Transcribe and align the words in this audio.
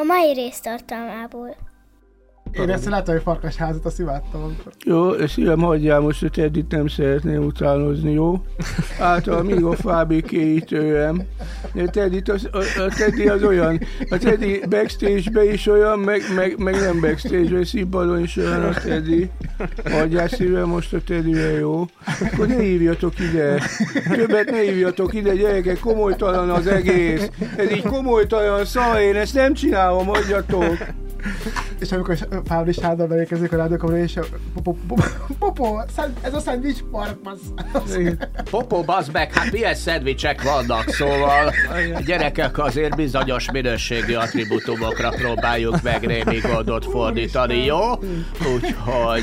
A 0.00 0.02
mai 0.02 0.32
rész 0.32 0.60
tartalmából. 0.60 1.56
Én 2.52 2.70
ezt 2.70 2.86
a 2.86 2.90
látom, 2.90 3.14
hogy 3.14 3.22
farkasházat, 3.22 3.84
azt 3.84 3.98
imádtam. 3.98 4.42
Amikor. 4.42 4.72
Jó, 4.84 5.26
szívem, 5.26 5.60
hagyjál 5.60 6.00
most, 6.00 6.20
hogy 6.20 6.30
Teddit 6.30 6.70
nem 6.70 6.88
szeretném 6.88 7.42
utánozni, 7.42 8.12
jó? 8.12 8.42
Által 9.00 9.42
még 9.42 9.64
a 9.64 9.72
fábékéítőem. 9.72 11.22
Teddit, 11.86 12.28
az, 12.28 12.48
a, 12.52 12.58
a 12.58 12.88
Teddy 12.96 13.28
az 13.28 13.42
olyan, 13.42 13.80
a 14.10 14.16
Teddy 14.16 14.62
backstage-be 14.68 15.52
is 15.52 15.66
olyan, 15.66 15.98
meg, 15.98 16.22
meg, 16.34 16.58
meg 16.58 16.74
nem 16.74 17.00
backstage-be, 17.00 17.64
színpadon 17.64 18.22
is 18.22 18.36
olyan 18.36 18.62
a 18.62 18.72
Teddy. 18.72 19.30
Hagyjál 19.90 20.28
szívem 20.28 20.68
most 20.68 20.92
a 20.92 20.98
Teddyre, 21.06 21.58
jó? 21.58 21.84
Akkor 22.32 22.46
ne 22.46 22.60
hívjatok 22.62 23.12
ide. 23.18 23.62
Többet 24.14 24.50
ne 24.50 24.60
hívjatok 24.60 25.14
ide, 25.14 25.34
gyerekek, 25.34 25.78
komolytalan 25.78 26.50
az 26.50 26.66
egész. 26.66 27.30
Ez 27.56 27.70
így 27.70 27.82
komolytalan 27.82 28.64
szar, 28.64 29.00
én 29.00 29.16
ezt 29.16 29.34
nem 29.34 29.54
csinálom, 29.54 30.06
hagyjatok. 30.06 30.76
És 31.80 31.92
amikor 31.92 32.16
Fábri 32.44 32.72
Sándor 32.72 33.08
beérkezik 33.08 33.52
a 33.52 33.56
rádiókamra, 33.56 33.98
és 33.98 34.16
a 34.16 34.24
popó, 34.54 34.78
popó, 34.88 35.02
popó, 35.38 35.82
szend- 35.96 36.24
ez 36.24 36.34
a 36.34 36.40
szendvics 36.40 36.82
park, 36.90 37.20
bassz. 37.22 37.40
Popó, 38.50 38.82
bazd 38.82 39.12
meg, 39.12 39.32
hát 39.32 39.52
milyen 39.52 39.74
szendvicsek 39.74 40.42
vannak, 40.42 40.88
szóval 40.88 41.52
a 41.94 42.00
gyerekek 42.06 42.58
azért 42.58 42.96
bizonyos 42.96 43.50
minőségi 43.50 44.14
attribútumokra 44.14 45.08
próbáljuk 45.08 45.82
meg 45.82 46.06
némi 46.06 46.38
gondot 46.38 46.84
fordítani, 46.84 47.64
jó? 47.64 47.78
Úgyhogy... 48.54 49.22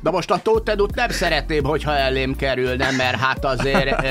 Na 0.00 0.10
most 0.10 0.30
a 0.30 0.38
Tótedut 0.42 0.94
nem 0.94 1.10
szeretném, 1.10 1.64
hogyha 1.64 1.96
elém 1.96 2.36
kerülne, 2.36 2.90
mert 2.90 3.16
hát 3.16 3.44
azért, 3.44 4.06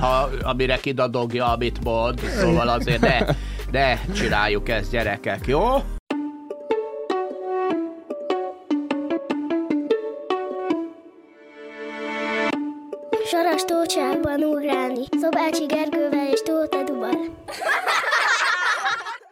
ha, 0.00 0.28
amire 0.42 0.76
kidadogja, 0.76 1.52
amit 1.52 1.84
mond, 1.84 2.20
szóval 2.20 2.68
azért 2.68 3.00
ne, 3.00 3.18
ne 3.70 3.98
csináljuk 4.12 4.68
ezt, 4.68 4.90
gyerekek, 4.90 5.46
jó? 5.46 5.82
Saras 13.56 13.76
tócsákban 13.76 14.42
ugrálni. 14.42 15.02
Szobácsi 15.20 15.66
Gergővel 15.66 16.28
és 16.32 16.42
Tóth. 16.42 16.75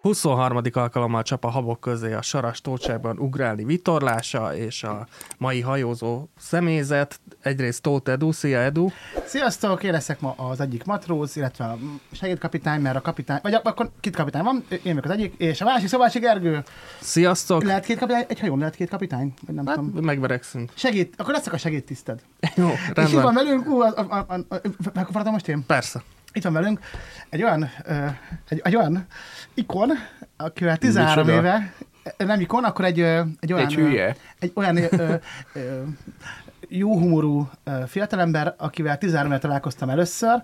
23. 0.04 0.60
alkalommal 0.72 1.22
csap 1.22 1.44
a 1.44 1.48
habok 1.48 1.80
közé 1.80 2.12
a 2.12 2.22
saras 2.22 2.60
tócságban 2.60 3.18
ugrálni 3.18 3.64
vitorlása, 3.64 4.56
és 4.56 4.82
a 4.82 5.06
mai 5.38 5.60
hajózó 5.60 6.28
személyzet, 6.38 7.20
egyrészt 7.40 7.82
Tóth 7.82 8.10
Edu, 8.10 8.32
szia 8.32 8.58
Edu, 8.58 8.88
Sziasztok, 9.26 9.82
én 9.82 9.92
leszek 9.92 10.20
ma 10.20 10.34
az 10.36 10.60
egyik 10.60 10.84
matróz, 10.84 11.36
illetve 11.36 11.64
a 11.64 11.78
segédkapitány, 12.12 12.80
mert 12.80 12.96
a 12.96 13.00
kapitány, 13.00 13.38
vagy 13.42 13.54
akkor 13.54 13.90
két 14.00 14.16
kapitány 14.16 14.42
van, 14.42 14.64
én 14.70 14.80
vagyok 14.82 15.04
az 15.04 15.10
egyik, 15.10 15.34
és 15.36 15.60
a 15.60 15.64
másik 15.64 15.88
Szobácsi 15.88 16.18
Gergő. 16.18 16.62
sziasztok! 17.00 17.62
Lehet 17.64 17.84
két 17.84 17.98
kapitány, 17.98 18.24
egy 18.28 18.40
hajón 18.40 18.58
lehet 18.58 18.74
két 18.74 18.88
kapitány? 18.88 19.34
Vagy 19.46 19.54
nem 19.54 19.66
Hát, 19.66 19.74
tudom. 19.76 20.04
megverekszünk. 20.04 20.70
Segít, 20.74 21.14
akkor 21.16 21.34
leszek 21.34 21.52
a 21.52 21.58
segédtiszted. 21.58 22.20
Jó, 22.54 22.68
És 22.68 22.78
itt 22.88 22.94
van 22.94 23.04
rendben. 23.04 23.34
velünk, 23.34 23.66
ú, 23.68 23.80
a, 23.80 23.92
a, 23.96 24.26
a, 24.28 24.34
a, 24.54 24.60
megkaparadom 24.94 25.32
most 25.32 25.48
én? 25.48 25.64
Persze. 25.66 26.02
Itt 26.34 26.42
van 26.42 26.52
velünk 26.52 26.80
egy 27.28 27.42
olyan, 27.42 27.70
egy, 28.48 28.60
egy 28.64 28.76
olyan 28.76 29.06
ikon, 29.54 29.90
akivel 30.36 30.76
13 30.76 31.26
Micsoda? 31.26 31.32
éve, 31.38 31.72
nem 32.16 32.40
ikon, 32.40 32.64
akkor 32.64 32.84
egy, 32.84 33.00
egy 33.40 33.52
olyan... 33.52 33.66
Egy 33.66 33.74
hülye. 33.74 34.16
Egy 34.38 34.52
olyan 34.54 34.76
ö, 34.76 35.14
jó 36.68 36.98
humorú 36.98 37.50
fiatalember, 37.86 38.54
akivel 38.58 38.98
13 38.98 39.30
éve 39.30 39.40
találkoztam 39.40 39.88
először, 39.88 40.42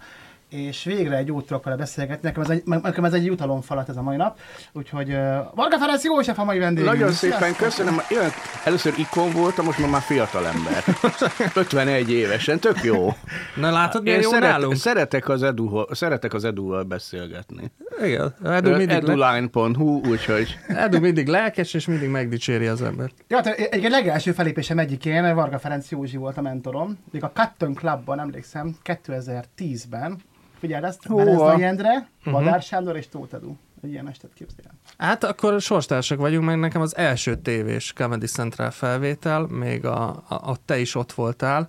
és 0.51 0.85
végre 0.85 1.17
egy 1.17 1.27
jót 1.27 1.47
tudok 1.47 1.65
vele 1.65 1.77
beszélgetni. 1.77 2.29
Nekem 2.29 2.43
ez 2.43 2.51
egy, 2.51 2.63
nekem 2.65 3.05
ez 3.05 3.13
egy 3.13 3.25
jutalomfalat 3.25 3.89
ez 3.89 3.97
a 3.97 4.03
mai 4.03 4.17
nap. 4.17 4.39
Úgyhogy 4.73 5.09
uh, 5.09 5.17
Varga 5.55 5.79
Ferenc 5.79 6.05
József 6.05 6.39
a 6.39 6.45
mai 6.45 6.59
vendégünk. 6.59 6.93
Nagyon 6.93 7.13
szépen 7.13 7.57
köszönöm. 7.57 8.01
Jön, 8.11 8.31
először 8.65 8.95
ikon 8.97 9.33
voltam, 9.33 9.65
most 9.65 9.79
már, 9.79 9.91
már 9.91 10.01
fiatal 10.01 10.47
ember. 10.47 10.85
51 11.55 12.11
évesen, 12.11 12.59
tök 12.59 12.83
jó. 12.83 13.15
Na 13.57 13.71
látod, 13.71 14.03
milyen 14.03 14.23
szeret, 14.23 14.51
nálunk? 14.51 14.75
szeretek, 14.77 15.29
az 15.29 15.43
edu, 15.43 15.85
szeretek 15.91 16.35
az 16.35 16.45
Eduval 16.45 16.83
beszélgetni. 16.83 17.71
Igen, 18.03 18.35
Edu 18.45 18.71
mindig, 18.71 18.91
Eduline.hu, 18.91 20.01
úgyhogy 20.09 20.59
Edu 20.69 21.01
mindig 21.01 21.27
lelkes, 21.27 21.75
és 21.75 21.87
mindig 21.87 22.09
megdicséri 22.09 22.67
az 22.67 22.83
embert. 22.83 23.15
Ja, 23.29 23.41
tehát 23.41 23.59
egy, 23.59 23.85
egy 23.85 23.91
legelső 23.91 24.33
felépésem 24.33 24.79
egyikén 24.79 25.35
Varga 25.35 25.59
Ferenc 25.59 25.91
Józsi 25.91 26.17
volt 26.17 26.37
a 26.37 26.43
mentorom. 26.43 26.99
Még 27.11 27.25
a 27.25 27.33
Cotton 27.35 27.75
Clubban, 27.75 28.21
emlékszem, 28.21 28.77
2010-ben. 28.85 30.19
Figyeld 30.61 30.85
ezt, 30.85 31.07
Hova? 31.07 31.25
Berezai 31.25 31.63
Endre, 31.63 32.09
Mhm. 32.25 32.35
Badár 32.35 32.63
Sándor 32.63 32.97
és 32.97 33.09
Tóth 33.09 33.35
Edu. 33.35 33.53
Egy 33.83 33.91
ilyen 33.91 34.09
estet 34.09 34.31
képzeljem. 34.35 34.73
Hát 34.99 35.25
akkor 35.25 35.61
sorstársak 35.61 36.19
vagyunk, 36.19 36.45
meg 36.45 36.59
nekem 36.59 36.81
az 36.81 36.97
első 36.97 37.37
tévés 37.37 37.93
Comedy 37.93 38.27
Central 38.27 38.71
felvétel, 38.71 39.47
még 39.51 39.85
a, 39.85 40.09
a, 40.09 40.35
a 40.35 40.57
te 40.65 40.79
is 40.79 40.95
ott 40.95 41.13
voltál. 41.13 41.69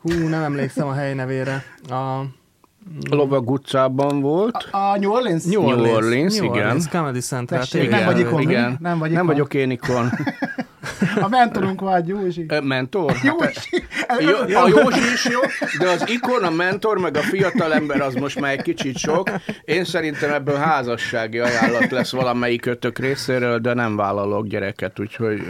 Hú, 0.00 0.12
nem 0.28 0.42
emlékszem 0.42 0.88
a 0.88 0.92
hely 0.92 1.14
nevére. 1.14 1.62
A 1.88 2.20
a 3.10 3.14
Lovag 3.14 3.50
utcában 3.50 4.20
volt. 4.20 4.54
A, 4.70 4.76
a 4.76 4.98
New 4.98 5.10
Orleans? 5.12 5.44
New 5.44 5.62
Orleans, 5.62 5.82
New 5.86 5.94
Orleans, 5.96 6.34
New 6.34 6.44
igen. 6.44 6.56
Orleans 6.56 6.88
Comedy 6.88 7.20
Central 7.20 7.60
Tessék, 7.60 7.90
nem 7.90 8.04
vagy 8.04 8.18
ikon. 8.18 8.40
igen. 8.40 8.76
Nem 8.80 8.98
vagy 8.98 9.10
nem 9.10 9.22
ikon. 9.22 9.26
vagyok 9.26 9.54
én 9.54 9.70
ikon. 9.70 10.10
A 11.20 11.28
mentorunk 11.28 11.80
vagy, 11.80 12.08
Józsi. 12.08 12.46
Mentor? 12.62 13.12
Hát, 13.12 13.24
Józsi. 13.24 13.84
Jó, 14.18 14.58
a 14.60 14.68
Józsi 14.68 15.12
is 15.12 15.24
jó, 15.24 15.40
de 15.78 15.88
az 15.88 16.04
ikon, 16.08 16.44
a 16.44 16.50
mentor, 16.50 16.98
meg 16.98 17.16
a 17.16 17.20
fiatal 17.20 17.74
ember 17.74 18.00
az 18.00 18.14
most 18.14 18.40
már 18.40 18.52
egy 18.52 18.62
kicsit 18.62 18.96
sok. 18.96 19.30
Én 19.64 19.84
szerintem 19.84 20.32
ebből 20.32 20.56
házassági 20.56 21.38
ajánlat 21.38 21.90
lesz 21.90 22.12
valamelyik 22.12 22.66
ötök 22.66 22.98
részéről, 22.98 23.58
de 23.58 23.74
nem 23.74 23.96
vállalok 23.96 24.46
gyereket, 24.46 25.00
úgyhogy... 25.00 25.42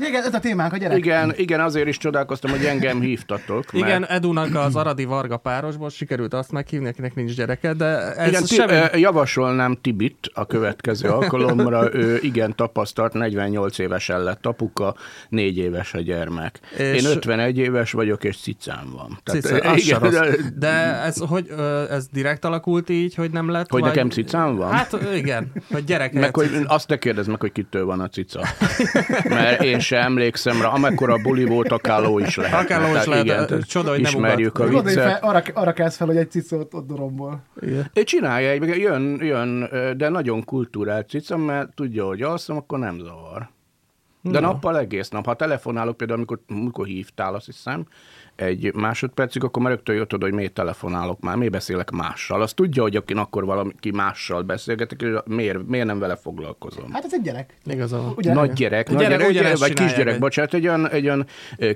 Igen, 0.00 0.22
ez 0.24 0.34
a 0.34 0.38
témánk, 0.40 0.72
a 0.72 0.76
gyerek. 0.76 0.96
Igen, 0.98 1.32
igen, 1.36 1.60
azért 1.60 1.88
is 1.88 1.96
csodálkoztam, 1.96 2.50
hogy 2.50 2.64
engem 2.64 3.00
hívtatok. 3.00 3.72
mert- 3.72 3.86
Igen, 3.86 4.06
Edunak 4.06 4.54
az 4.54 4.76
Aradi 4.76 5.04
Varga 5.04 5.36
párosból 5.36 5.90
sikerült 5.90 6.34
azt 6.34 6.52
meghívni, 6.52 6.88
akinek 6.88 7.14
nincs 7.14 7.34
gyereke, 7.34 7.72
de 7.72 7.86
ez 8.14 8.28
Igen, 8.28 8.42
ti, 8.42 8.54
semmi... 8.54 9.00
javasolnám 9.00 9.78
Tibit 9.80 10.30
a 10.34 10.46
következő 10.46 11.08
alkalomra. 11.08 11.94
Ő 11.94 12.18
igen 12.22 12.56
tapasztalt, 12.56 13.12
48 13.12 13.78
évesen 13.78 14.22
lett 14.22 14.46
apuka, 14.46 14.94
4 15.28 15.58
éves 15.58 15.94
a 15.94 16.00
gyermek. 16.00 16.60
És- 16.78 17.02
Én 17.02 17.10
51 17.10 17.58
éves 17.58 17.92
vagyok, 17.92 18.24
és 18.24 18.36
cicám 18.40 18.90
van. 18.92 19.18
Cica, 19.24 19.56
az 19.70 19.82
se 19.82 19.98
rossz. 19.98 20.12
de, 20.12 20.26
De 20.58 20.68
ez, 21.02 21.16
hogy, 21.18 21.54
ez 21.90 22.06
direkt 22.12 22.44
alakult 22.44 22.88
így, 22.88 23.14
hogy 23.14 23.30
nem 23.30 23.50
lett? 23.50 23.70
Hogy 23.70 23.80
vagy... 23.80 23.90
nekem 23.90 24.08
cicám 24.10 24.56
van? 24.56 24.72
Hát 24.72 24.96
igen, 25.14 25.52
hogy 25.72 25.84
gyerek 25.84 26.12
meg 26.12 26.34
hogy 26.36 26.50
azt 26.66 26.88
ne 26.88 26.96
kérdezd 26.98 27.28
meg, 27.28 27.40
hogy 27.40 27.52
kitől 27.52 27.84
van 27.84 28.00
a 28.00 28.08
cica. 28.08 28.40
Mert 29.28 29.62
én 29.62 29.80
se 29.82 29.98
emlékszem 29.98 30.62
rá, 30.62 30.68
amekkora 30.68 31.16
buli 31.22 31.44
volt, 31.44 31.72
akár 31.72 32.02
ló 32.02 32.18
is 32.18 32.36
lehet. 32.36 32.60
Akár 32.64 32.80
ló 32.80 32.96
is 32.96 33.04
lehet, 33.04 33.24
igen, 33.24 33.46
ö, 33.48 33.62
csoda, 33.62 33.90
hogy 33.90 34.00
nem 34.00 34.12
ismerjük 34.12 34.58
a 34.58 34.62
hogy 34.62 34.72
fel, 34.72 34.82
viccet. 34.82 35.22
arra, 35.22 35.42
arra 35.54 35.72
kezd 35.72 35.96
fel, 35.96 36.06
hogy 36.06 36.16
egy 36.16 36.30
cicót 36.30 36.74
ott 36.74 36.86
dorombol. 36.86 37.42
Ő 37.94 38.02
Csinálja, 38.02 38.52
jön, 38.74 39.18
jön, 39.22 39.68
de 39.96 40.08
nagyon 40.08 40.44
kultúrált 40.44 41.08
cica, 41.08 41.36
mert 41.36 41.74
tudja, 41.74 42.06
hogy 42.06 42.22
alszom, 42.22 42.56
akkor 42.56 42.78
nem 42.78 42.98
zavar. 42.98 43.50
De 44.22 44.40
nappal 44.40 44.78
egész 44.78 45.08
nap. 45.08 45.24
Ha 45.24 45.34
telefonálok, 45.34 45.96
például 45.96 46.18
amikor, 46.18 46.40
amikor 46.48 46.86
hívtál, 46.86 47.34
azt 47.34 47.46
hiszem, 47.46 47.86
egy 48.36 48.74
másodpercig, 48.74 49.44
akkor 49.44 49.62
már 49.62 49.72
rögtön 49.72 49.94
jött 49.94 50.14
oda, 50.14 50.24
hogy 50.24 50.34
miért 50.34 50.52
telefonálok 50.52 51.20
már, 51.20 51.36
miért 51.36 51.52
beszélek 51.52 51.90
mással. 51.90 52.42
Azt 52.42 52.54
tudja, 52.54 52.82
hogy 52.82 52.96
akin 52.96 53.16
akkor 53.16 53.44
valaki 53.44 53.90
mással 53.90 54.42
beszélgetek, 54.42 55.02
és 55.02 55.08
miért, 55.24 55.66
miért 55.66 55.86
nem 55.86 55.98
vele 55.98 56.16
foglalkozom. 56.16 56.92
Hát 56.92 57.04
ez 57.04 57.14
egy 57.14 57.22
gyerek. 57.22 57.54
Igazán. 57.64 58.12
Ugye? 58.16 58.32
Nagy 58.32 58.52
gyerek, 58.52 58.88
nagy 58.88 58.98
gyerek 58.98 59.18
gyerek, 59.18 59.30
ugyanezt 59.30 59.60
vagy 59.60 59.72
kisgyerek, 59.72 60.12
hogy- 60.12 60.20
bocsánat, 60.20 60.54
egy 60.54 60.66
olyan, 60.66 60.88
egy 60.88 61.04
olyan 61.04 61.26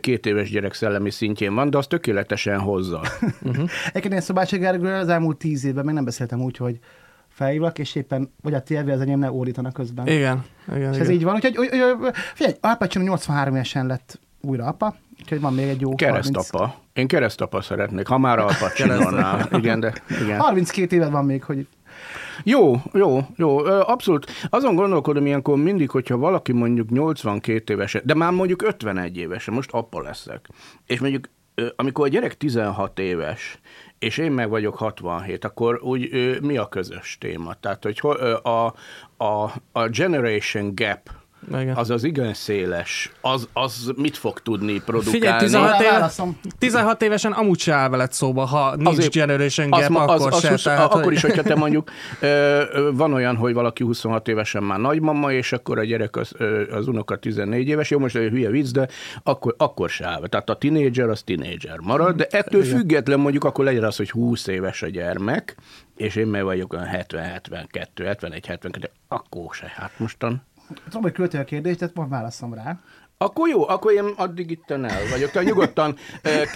két 0.01 0.27
éves 0.27 0.51
gyerek 0.51 0.75
szellemi 0.75 1.11
szintjén 1.11 1.55
van, 1.55 1.71
de 1.71 1.79
az 1.79 1.87
tökéletesen 1.87 2.59
hozza. 2.59 3.01
Egyébként 3.89 4.15
én 4.15 4.21
Szobácsi 4.21 4.59
Gergőről 4.59 4.99
az 4.99 5.09
elmúlt 5.09 5.37
tíz 5.37 5.65
évben 5.65 5.85
még 5.85 5.95
nem 5.95 6.05
beszéltem 6.05 6.41
úgy, 6.41 6.57
hogy 6.57 6.79
felhívlak, 7.37 7.79
és 7.79 7.95
éppen 7.95 8.33
vagy 8.43 8.55
a 8.55 8.63
tévé 8.63 8.93
az 8.93 9.01
enyém 9.01 9.19
ne 9.19 9.33
órítanak 9.33 9.73
közben. 9.73 10.07
Igen, 10.07 10.45
igen, 10.69 10.93
és 10.93 10.99
ez 10.99 11.09
igen. 11.09 11.11
így 11.11 11.25
van. 11.25 11.35
Úgyhogy, 11.35 11.59
úgy, 11.59 11.69
úgy, 11.73 12.11
figyelj, 12.35 12.57
Al 12.61 12.77
Pacino 12.77 13.05
83 13.05 13.55
évesen 13.55 13.87
lett 13.87 14.21
újra 14.41 14.65
apa, 14.65 14.97
úgyhogy 15.21 15.41
van 15.41 15.55
még 15.55 15.69
egy 15.69 15.81
jó 15.81 15.89
30, 15.89 16.03
Keresztapa. 16.03 16.75
Én 16.93 17.07
keresztapa 17.07 17.61
szeretnék, 17.61 18.07
ha 18.07 18.19
már 18.19 18.39
Al 18.39 18.53
Pacino-nál. 18.59 19.49
Igen, 19.53 19.81
de 19.81 19.93
igen. 20.23 20.41
32 20.41 20.97
éved 20.97 21.11
van 21.11 21.25
még, 21.25 21.45
hogy 21.45 21.67
Jó, 22.45 22.83
jó, 22.93 23.21
jó, 23.37 23.59
abszolút. 23.65 24.31
Azon 24.51 24.75
gondolkodom 24.75 25.27
ilyenkor 25.27 25.57
mindig, 25.57 25.91
hogyha 25.91 26.17
valaki 26.17 26.53
mondjuk 26.53 26.91
82 26.91 27.73
évesen, 27.73 28.03
de 28.05 28.15
már 28.15 28.33
mondjuk 28.33 28.63
51 28.63 29.17
évesen, 29.17 29.55
most 29.55 29.73
apa 29.73 30.01
leszek, 30.01 30.49
és 30.87 31.01
mondjuk 31.01 31.29
amikor 31.77 32.05
a 32.05 32.09
gyerek 32.09 32.37
16 32.37 32.99
éves, 32.99 33.59
és 33.99 34.19
én 34.19 34.33
meg 34.33 34.49
vagyok 34.49 34.77
67, 34.77 35.45
akkor 35.45 35.81
úgy 35.83 36.11
mi 36.41 36.57
a 36.57 36.69
közös 36.69 37.19
téma? 37.21 37.55
Tehát, 37.55 37.83
hogy 37.83 38.01
a, 38.43 38.75
a, 39.25 39.53
a 39.73 39.89
generation 39.89 40.75
gap 40.75 41.11
Igen. 41.49 41.77
az 41.77 41.91
az 41.91 42.05
igen 42.05 42.35
széles, 42.35 43.13
az, 43.21 43.49
az 43.53 43.93
mit 43.97 44.17
fog 44.17 44.41
tudni 44.41 44.81
produkálni? 44.81 45.19
Figyelj, 45.19 45.39
16 45.39 45.71
Arra 45.73 45.83
éve, 45.83 45.91
válaszom. 45.93 46.39
16 46.59 47.03
évesen 47.03 47.33
amúgy 47.33 47.59
se 47.59 47.73
áll 47.75 47.89
veled 47.89 48.13
szóba, 48.13 48.45
ha 48.45 48.77
nincs 48.77 48.89
Azért- 48.89 49.13
Generation 49.13 49.73
Az, 49.73 49.87
Gap, 49.89 50.09
az, 50.09 50.21
akkor 50.23 50.33
az, 50.33 50.41
se. 50.41 50.51
husz- 50.51 50.63
tehát, 50.63 50.85
akkor 50.85 51.03
hogy- 51.05 51.13
is, 51.13 51.23
hogyha 51.23 51.43
te 51.43 51.55
mondjuk 51.55 51.91
van 52.93 53.13
olyan, 53.13 53.37
hogy 53.37 53.55
valaki 53.55 53.85
26 53.85 54.29
évesen 54.29 54.63
már 54.63 54.79
nagymama, 54.79 55.33
és 55.33 55.53
akkor 55.53 55.79
a 55.79 55.85
gyerek 55.85 56.17
az, 56.17 56.33
ö, 56.37 56.75
az 56.77 56.89
unoka 56.89 57.17
14 57.17 57.69
éves, 57.69 57.91
jó, 57.91 57.99
most 57.99 58.17
egy 58.17 58.31
hülye 58.31 58.51
vicc, 58.51 58.71
de 58.71 58.89
akkor, 59.23 59.55
akkor 59.59 59.89
se 59.91 60.07
áll. 60.07 60.27
Tehát 60.29 60.51
a 60.51 60.57
tinédzser 60.57 61.09
az 61.09 61.23
tinédzser 61.23 61.79
marad, 61.79 62.17
de 62.17 62.27
ettől 62.31 62.63
független 62.63 63.21
mondjuk 63.21 63.45
akkor 63.45 63.65
legyen 63.65 63.85
az, 63.85 63.97
hogy 63.97 64.11
20 64.11 64.47
éves 64.47 64.83
a 64.83 64.87
gyermek, 64.89 65.57
és 65.97 66.17
én 66.17 66.27
meg 66.27 66.43
vagyok 66.45 66.73
olyan 66.73 66.85
70, 66.87 67.23
72, 67.25 68.05
71, 68.05 68.47
72, 68.47 68.91
akkor 69.09 69.55
se. 69.55 69.73
Hát 69.77 69.91
mostan 69.97 70.43
Tudom, 70.85 71.03
hogy 71.03 71.13
költő 71.13 71.39
a 71.39 71.45
kérdés, 71.45 71.77
de 71.77 71.91
most 71.95 72.09
válaszom 72.11 72.55
rá. 72.55 72.79
Akkor 73.19 73.49
jó, 73.49 73.69
akkor 73.69 73.93
én 73.93 74.05
addig 74.17 74.51
itt 74.51 74.71
el 74.71 75.09
vagyok. 75.11 75.31
Tehát 75.31 75.49
nyugodtan 75.49 75.97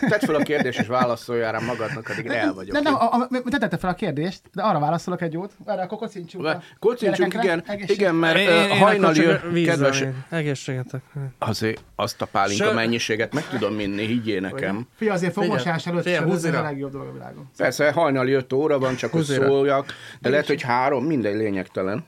tedd 0.08 0.20
fel 0.20 0.34
a 0.34 0.42
kérdést, 0.42 0.78
és 0.78 0.86
válaszoljál 0.86 1.52
rá 1.52 1.58
magadnak, 1.58 2.08
addig 2.08 2.26
el 2.26 2.54
vagyok. 2.54 2.72
Nem, 2.72 2.82
nem, 2.82 2.94
a, 2.94 3.12
a, 3.12 3.28
te 3.50 3.58
tette 3.58 3.76
fel 3.76 3.90
a 3.90 3.94
kérdést, 3.94 4.40
de 4.54 4.62
arra 4.62 4.78
válaszolok 4.78 5.22
egy 5.22 5.32
jót. 5.32 5.52
Erre 5.66 5.82
akkor 5.82 5.98
kocincsunk. 5.98 6.46
a 6.46 6.62
Kocincsunk, 6.78 7.34
igen, 7.34 7.64
igen, 7.86 8.14
mert 8.14 8.38
Én- 8.38 8.48
én- 8.48 8.78
hajnali, 8.78 9.64
kedves. 9.64 10.04
Egészségetek. 10.28 11.02
azért 11.38 11.82
azt 11.96 12.22
a 12.22 12.26
pálinka 12.26 12.64
Sör- 12.64 12.74
mennyiséget 12.74 13.34
meg 13.34 13.48
tudom 13.48 13.80
inni, 13.80 14.06
higgyél 14.06 14.40
nekem. 14.40 14.86
Figyelj, 14.96 15.16
azért 15.16 15.32
fogmosás 15.32 15.86
előtt 15.86 16.08
sem, 16.08 16.30
ez 16.30 16.44
a 16.44 16.62
legjobb 16.62 16.92
dolog 16.92 17.08
a 17.08 17.12
világon. 17.12 17.50
Persze, 17.56 17.92
hajnali 17.92 18.32
5 18.32 18.52
óra 18.52 18.78
van, 18.78 18.96
csak 18.96 19.12
hogy 19.12 19.24
szóljak, 19.24 19.94
de 20.20 20.28
lehet, 20.28 20.46
hogy 20.46 20.62
három, 20.62 21.04
mindegy 21.04 21.36
lényegtelen. 21.36 22.04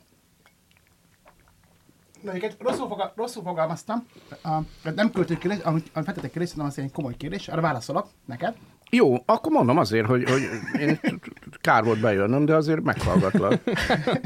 Egyébként 2.26 2.56
rosszul, 2.58 2.88
fogal, 2.88 3.12
rosszul 3.16 3.42
fogalmaztam. 3.42 4.06
A, 4.42 4.58
nem 4.94 5.10
költő 5.10 5.38
kérdés, 5.38 5.58
amit, 5.62 5.90
amit 5.92 6.04
feltettek 6.04 6.30
kérdés, 6.30 6.52
hanem 6.52 6.66
az 6.66 6.78
egy 6.78 6.92
komoly 6.92 7.16
kérdés. 7.16 7.48
Arra 7.48 7.60
válaszolok 7.60 8.08
neked. 8.24 8.56
Jó, 8.90 9.22
akkor 9.26 9.52
mondom 9.52 9.78
azért, 9.78 10.06
hogy, 10.06 10.30
hogy 10.30 10.42
én 10.80 11.00
kár 11.60 11.84
volt 11.84 12.00
bejönnöm, 12.00 12.44
de 12.44 12.54
azért 12.54 12.82
meghallgatlak. 12.82 13.64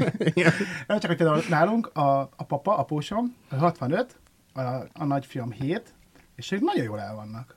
Nem 0.87 0.99
csak, 0.99 1.05
hogy 1.05 1.15
például 1.15 1.41
nálunk 1.49 1.87
a, 1.93 2.19
a 2.19 2.43
papa, 2.47 2.77
apósom, 2.77 3.35
65, 3.49 4.15
a, 4.53 4.61
a 4.93 5.03
nagyfiam 5.05 5.51
7, 5.51 5.93
és 6.35 6.51
ők 6.51 6.61
nagyon 6.61 6.83
jól 6.83 6.99
el 6.99 7.15
vannak. 7.15 7.56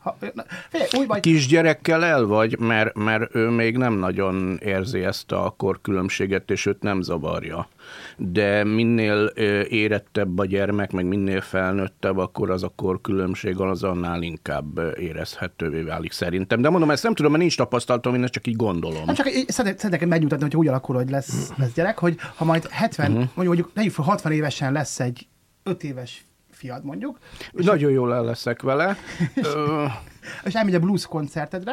Ha, 0.00 0.16
na, 0.34 0.44
figyelj, 0.68 0.88
úgy 0.98 1.06
vagy, 1.06 1.20
Kisgyerekkel 1.20 2.04
el 2.04 2.24
vagy, 2.24 2.58
mert, 2.58 2.94
mert 2.94 3.34
ő 3.34 3.48
még 3.48 3.76
nem 3.76 3.94
nagyon 3.94 4.58
érzi 4.62 5.04
ezt 5.04 5.32
a 5.32 5.54
korkülönbséget, 5.56 6.50
és 6.50 6.66
őt 6.66 6.82
nem 6.82 7.00
zavarja. 7.00 7.68
De 8.16 8.64
minél 8.64 9.24
érettebb 9.68 10.38
a 10.38 10.44
gyermek, 10.44 10.92
meg 10.92 11.04
minél 11.04 11.40
felnőttebb, 11.40 12.18
akkor 12.18 12.50
az 12.50 12.62
a 12.62 12.72
korkülönbség 12.76 13.60
az 13.60 13.82
annál 13.82 14.22
inkább 14.22 14.80
érezhetővé 14.98 15.82
válik 15.82 16.12
szerintem. 16.12 16.60
De 16.60 16.68
mondom, 16.68 16.90
ezt 16.90 17.02
nem 17.02 17.14
tudom, 17.14 17.30
mert 17.30 17.42
nincs 17.42 17.56
tapasztalatom, 17.56 18.14
én 18.14 18.22
ezt 18.22 18.32
csak 18.32 18.46
így 18.46 18.56
gondolom. 18.56 19.02
nem 19.04 19.14
csak 19.14 19.28
szeretnék 19.46 20.06
megnyugtatni, 20.06 20.44
hogy 20.44 20.56
úgy 20.56 20.68
alakul, 20.68 20.96
hogy 20.96 21.10
lesz, 21.10 21.52
lesz 21.56 21.72
gyerek, 21.72 21.98
hogy 21.98 22.16
ha 22.34 22.44
majd 22.44 22.66
70, 22.68 23.10
uh-huh. 23.10 23.28
mondjuk, 23.34 23.70
mondjuk 23.74 23.94
fel, 23.94 24.04
60 24.04 24.32
évesen 24.32 24.72
lesz 24.72 25.00
egy 25.00 25.26
5 25.62 25.84
éves 25.84 26.24
fiad 26.60 26.84
mondjuk, 26.84 27.18
Nagyon 27.52 27.90
jól 27.90 28.14
el 28.14 28.24
leszek 28.24 28.62
vele. 28.62 28.96
És 30.44 30.54
elmegy 30.54 30.74
a 30.74 30.78
blues 30.78 31.06
koncertedre, 31.06 31.72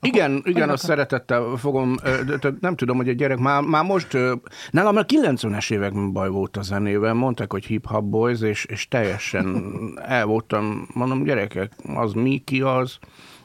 Igen, 0.00 0.42
igen, 0.44 0.54
olyan 0.54 0.68
azt 0.68 0.84
szeretettel 0.84 1.56
fogom, 1.56 1.96
nem 2.60 2.76
tudom, 2.76 2.96
hogy 2.96 3.08
a 3.08 3.12
gyerek 3.12 3.38
már, 3.38 3.62
már 3.62 3.84
most, 3.84 4.18
nálam 4.70 4.96
a 4.96 5.02
90-es 5.02 5.72
években 5.72 6.12
baj 6.12 6.28
volt 6.28 6.56
a 6.56 6.62
zenével, 6.62 7.14
mondták, 7.14 7.52
hogy 7.52 7.64
hip-hop 7.64 8.04
boys, 8.04 8.40
és, 8.40 8.64
és 8.64 8.88
teljesen 8.88 9.72
el 10.02 10.26
voltam, 10.26 10.88
mondom, 10.94 11.24
gyerekek, 11.24 11.72
az 11.94 12.12
mi, 12.12 12.42
ki 12.44 12.60
az, 12.60 12.98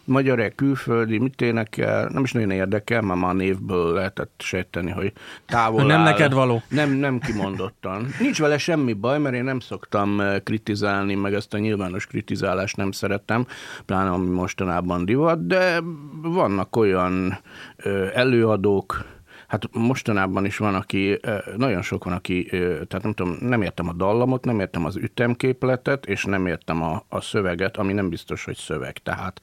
magyar 0.09 0.56
külföldi, 0.56 1.17
mit 1.17 1.41
énekel, 1.41 2.09
nem 2.13 2.23
is 2.23 2.31
nagyon 2.31 2.51
érdekel, 2.51 3.01
mert 3.01 3.19
már 3.19 3.29
a 3.29 3.33
névből 3.33 3.94
lehetett 3.94 4.33
sejteni, 4.38 4.91
hogy 4.91 5.13
távol 5.45 5.83
Nem 5.83 5.97
áll. 6.00 6.03
neked 6.03 6.33
való. 6.33 6.61
Nem, 6.69 6.91
nem 6.91 7.19
kimondottan. 7.19 8.07
Nincs 8.19 8.39
vele 8.39 8.57
semmi 8.57 8.94
baj, 8.94 9.19
mert 9.19 9.35
én 9.35 9.44
nem 9.44 9.59
szoktam 9.59 10.19
eh, 10.19 10.39
kritizálni, 10.39 11.15
meg 11.15 11.33
ezt 11.33 11.53
a 11.53 11.57
nyilvános 11.57 12.06
kritizálást 12.06 12.77
nem 12.77 12.91
szeretem, 12.91 13.45
pláne 13.85 14.09
ami 14.09 14.29
mostanában 14.29 15.06
divat, 15.06 15.47
de 15.47 15.81
vannak 16.21 16.75
olyan 16.75 17.39
ö, 17.77 18.07
előadók, 18.13 19.17
Hát 19.47 19.69
mostanában 19.71 20.45
is 20.45 20.57
van, 20.57 20.75
aki, 20.75 21.17
ö, 21.21 21.38
nagyon 21.57 21.81
sok 21.81 22.03
van, 22.03 22.13
aki, 22.13 22.47
tehát 22.88 23.01
nem 23.01 23.13
tudom, 23.13 23.38
nem 23.39 23.61
értem 23.61 23.88
a 23.88 23.94
dallamot, 23.94 24.45
nem 24.45 24.59
értem 24.59 24.85
az 24.85 24.95
ütemképletet, 24.95 26.06
és 26.06 26.23
nem 26.23 26.45
értem 26.45 26.83
a, 26.83 27.03
a 27.09 27.21
szöveget, 27.21 27.77
ami 27.77 27.94
nem 27.94 28.09
biztos, 28.09 28.44
hogy 28.44 28.56
szöveg. 28.56 28.97
Tehát 28.97 29.39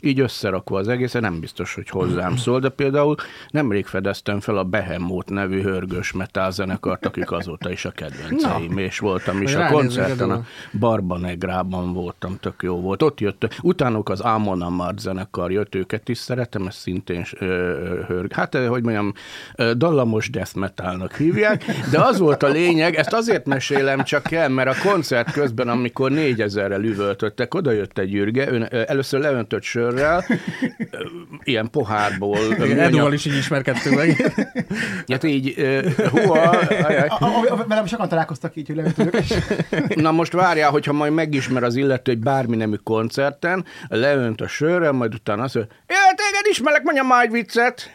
így 0.00 0.20
összerakva 0.20 0.78
az 0.78 0.88
egész, 0.88 1.12
nem 1.12 1.40
biztos, 1.40 1.74
hogy 1.74 1.88
hozzám 1.88 2.36
szól, 2.44 2.60
de 2.60 2.68
például 2.68 3.14
nemrég 3.50 3.86
fedeztem 3.86 4.40
fel 4.40 4.56
a 4.56 4.64
Behemoth 4.64 5.30
nevű 5.30 5.62
hörgős 5.62 6.12
metal 6.12 6.50
zenekart, 6.50 7.06
akik 7.06 7.30
azóta 7.30 7.70
is 7.70 7.84
a 7.84 7.90
kedvenceim, 7.90 8.74
Na. 8.74 8.80
és 8.80 8.98
voltam 8.98 9.42
is 9.42 9.54
a 9.54 9.66
koncerten, 9.66 10.30
a 10.30 10.44
Barbanegrában 10.78 11.92
voltam, 11.92 12.36
tök 12.40 12.62
jó 12.62 12.80
volt. 12.80 13.02
Ott 13.02 13.20
jött, 13.20 13.58
utánuk 13.62 14.08
az 14.08 14.20
Amon 14.20 14.62
Amart 14.62 14.98
zenekar 14.98 15.52
jött, 15.52 15.74
őket 15.74 16.08
is 16.08 16.18
szeretem, 16.18 16.66
ez 16.66 16.74
szintén 16.74 17.24
ö, 17.38 17.46
hörg. 18.06 18.32
Hát, 18.32 18.54
hogy 18.54 18.82
mondjam, 18.82 19.12
dallamos 19.76 20.30
death 20.30 20.56
metalnak 20.56 21.16
hívják, 21.16 21.64
de 21.90 22.00
az 22.00 22.18
volt 22.18 22.42
a 22.42 22.48
lényeg, 22.48 22.94
ezt 22.94 23.12
azért 23.12 23.46
mesélem 23.46 24.04
csak 24.04 24.32
el, 24.32 24.48
mert 24.48 24.68
a 24.78 24.88
koncert 24.88 25.32
közben, 25.32 25.68
amikor 25.68 26.10
négyezerrel 26.10 26.84
üvöltöttek, 26.84 27.54
oda 27.54 27.70
jött 27.70 27.98
egy 27.98 28.14
ürge, 28.14 28.52
ön, 28.52 28.66
ö, 28.70 28.82
először 28.86 29.20
leöntött 29.20 29.62
sörrel, 29.90 30.24
ilyen 31.42 31.70
pohárból. 31.70 32.36
ö, 32.38 32.44
Igen, 32.44 32.58
műanyag- 32.66 32.86
Eduval 32.86 33.12
is 33.12 33.24
így 33.24 33.36
ismerkedtünk 33.36 33.96
meg. 33.96 34.32
Hát 35.08 35.24
így, 35.24 35.54
húha, 36.10 36.56
velem 37.68 37.86
sokan 37.86 38.08
találkoztak 38.08 38.56
így, 38.56 38.66
hogy 38.66 38.76
leütők, 38.76 39.14
és 39.14 39.34
Na 39.94 40.10
most 40.10 40.32
várjál, 40.32 40.70
hogyha 40.70 40.92
majd 40.92 41.12
megismer 41.12 41.62
az 41.62 41.76
illető 41.76 42.12
egy 42.12 42.18
bármi 42.18 42.56
nemű 42.56 42.76
koncerten, 42.84 43.64
leönt 43.88 44.40
a 44.40 44.46
sörrel, 44.48 44.92
majd 44.92 45.14
utána 45.14 45.42
azt 45.42 45.54
mondja, 45.54 45.74
téged 46.14 46.46
ismerek, 46.50 46.82
mondja 46.82 47.02
majd 47.02 47.32
viccet. 47.32 47.94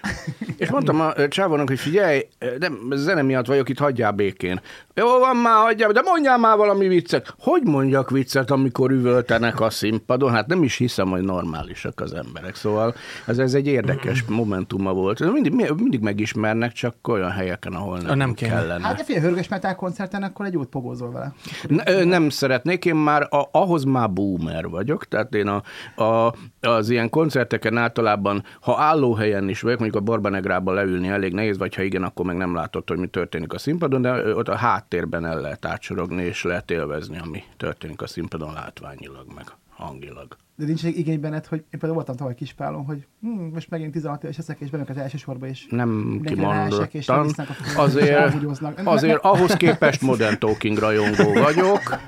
És 0.57 0.69
mondtam 0.69 1.01
a 1.01 1.27
csávónak, 1.27 1.67
hogy 1.67 1.79
figyelj, 1.79 2.27
nem, 2.59 2.77
zene 2.91 3.21
miatt 3.21 3.45
vagyok 3.45 3.69
itt, 3.69 3.77
hagyjál 3.77 4.11
békén. 4.11 4.61
Jó 4.95 5.19
van 5.19 5.35
már, 5.35 5.63
hagyjál, 5.63 5.91
de 5.91 6.01
mondjál 6.01 6.37
már 6.37 6.57
valami 6.57 6.87
viccet. 6.87 7.33
Hogy 7.39 7.61
mondjak 7.63 8.09
viccet, 8.09 8.51
amikor 8.51 8.91
üvöltenek 8.91 9.59
a 9.59 9.69
színpadon? 9.69 10.31
Hát 10.31 10.47
nem 10.47 10.63
is 10.63 10.77
hiszem, 10.77 11.09
hogy 11.09 11.21
normálisak 11.21 11.99
az 12.01 12.13
emberek. 12.13 12.55
Szóval 12.55 12.95
ez, 13.25 13.37
ez 13.37 13.53
egy 13.53 13.67
érdekes 13.67 14.23
momentuma 14.23 14.93
volt. 14.93 15.31
Mindig, 15.31 15.53
mindig 15.53 15.99
megismernek, 15.99 16.71
csak 16.71 17.07
olyan 17.07 17.31
helyeken, 17.31 17.73
ahol 17.73 17.97
nem, 17.97 18.17
nem 18.17 18.33
kéne. 18.33 18.51
kellene. 18.51 18.85
hát 18.85 18.95
de 18.95 19.03
figyelj, 19.03 19.25
hörgős 19.25 19.47
metal 19.47 19.75
koncerten 19.75 20.23
akkor 20.23 20.45
egy 20.45 20.53
jót 20.53 20.69
pogózol 20.69 21.11
vele. 21.11 21.33
Ne- 21.67 22.03
Nem 22.03 22.29
szeretnék, 22.29 22.85
én 22.85 22.95
már 22.95 23.21
a, 23.21 23.49
ahhoz 23.51 23.83
már 23.83 24.11
boomer 24.11 24.67
vagyok, 24.67 25.07
tehát 25.07 25.35
én 25.35 25.47
a, 25.47 25.63
a, 26.03 26.33
az 26.61 26.89
ilyen 26.89 27.09
koncerteken 27.09 27.77
általában, 28.03 28.43
ha 28.61 28.79
állóhelyen 28.79 29.49
is 29.49 29.61
vagyok, 29.61 29.79
mondjuk 29.79 30.01
a 30.01 30.05
Barbanegrában 30.05 30.73
leülni 30.73 31.07
elég 31.07 31.33
nehéz, 31.33 31.57
vagy 31.57 31.75
ha 31.75 31.81
igen, 31.81 32.03
akkor 32.03 32.25
meg 32.25 32.37
nem 32.37 32.55
látod, 32.55 32.89
hogy 32.89 32.97
mi 32.97 33.07
történik 33.07 33.53
a 33.53 33.57
színpadon, 33.57 34.01
de 34.01 34.35
ott 34.35 34.47
a 34.47 34.55
háttérben 34.55 35.25
el 35.25 35.41
lehet 35.41 35.65
átsorogni, 35.65 36.23
és 36.23 36.43
lehet 36.43 36.71
élvezni, 36.71 37.19
ami 37.19 37.43
történik 37.57 38.01
a 38.01 38.07
színpadon 38.07 38.53
látványilag, 38.53 39.25
meg 39.35 39.45
hangilag. 39.69 40.37
De 40.55 40.65
nincs 40.65 40.85
egy 40.85 40.97
igény 40.97 41.19
benned, 41.19 41.45
hogy 41.45 41.59
én 41.59 41.65
például 41.69 41.93
voltam 41.93 42.15
tavaly 42.15 42.35
Kispálon, 42.35 42.85
hogy 42.85 43.07
hm, 43.21 43.27
most 43.27 43.69
megint 43.69 43.91
16 43.91 44.23
éves 44.23 44.37
leszek, 44.37 44.59
és 44.59 44.69
bennük 44.69 44.89
az 44.89 44.97
elsősorban 44.97 45.49
is. 45.49 45.67
Nem 45.69 45.89
Mindenki 45.89 46.41
ráesek, 46.41 46.93
és 46.93 47.05
kimondottan. 47.05 47.45
a 47.45 47.53
földre, 47.53 48.25
és 48.25 48.59
Azért, 48.59 48.85
azért 48.85 49.23
ahhoz 49.23 49.53
képest 49.53 50.01
Modern 50.01 50.39
Talking 50.39 50.77
rajongó 50.77 51.33
vagyok, 51.33 51.99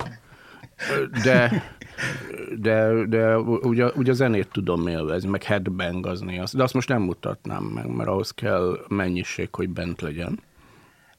de 1.23 1.63
de, 2.59 3.05
de 3.05 3.37
ugye, 3.37 3.85
ugye 3.95 4.11
a 4.11 4.15
zenét 4.15 4.47
tudom 4.51 4.87
élvezni, 4.87 5.29
meg 5.29 5.43
headbangazni, 5.43 6.41
de 6.53 6.63
azt 6.63 6.73
most 6.73 6.89
nem 6.89 7.01
mutatnám 7.01 7.63
meg, 7.63 7.87
mert 7.95 8.09
ahhoz 8.09 8.31
kell 8.31 8.79
mennyiség, 8.87 9.47
hogy 9.55 9.69
bent 9.69 10.01
legyen. 10.01 10.39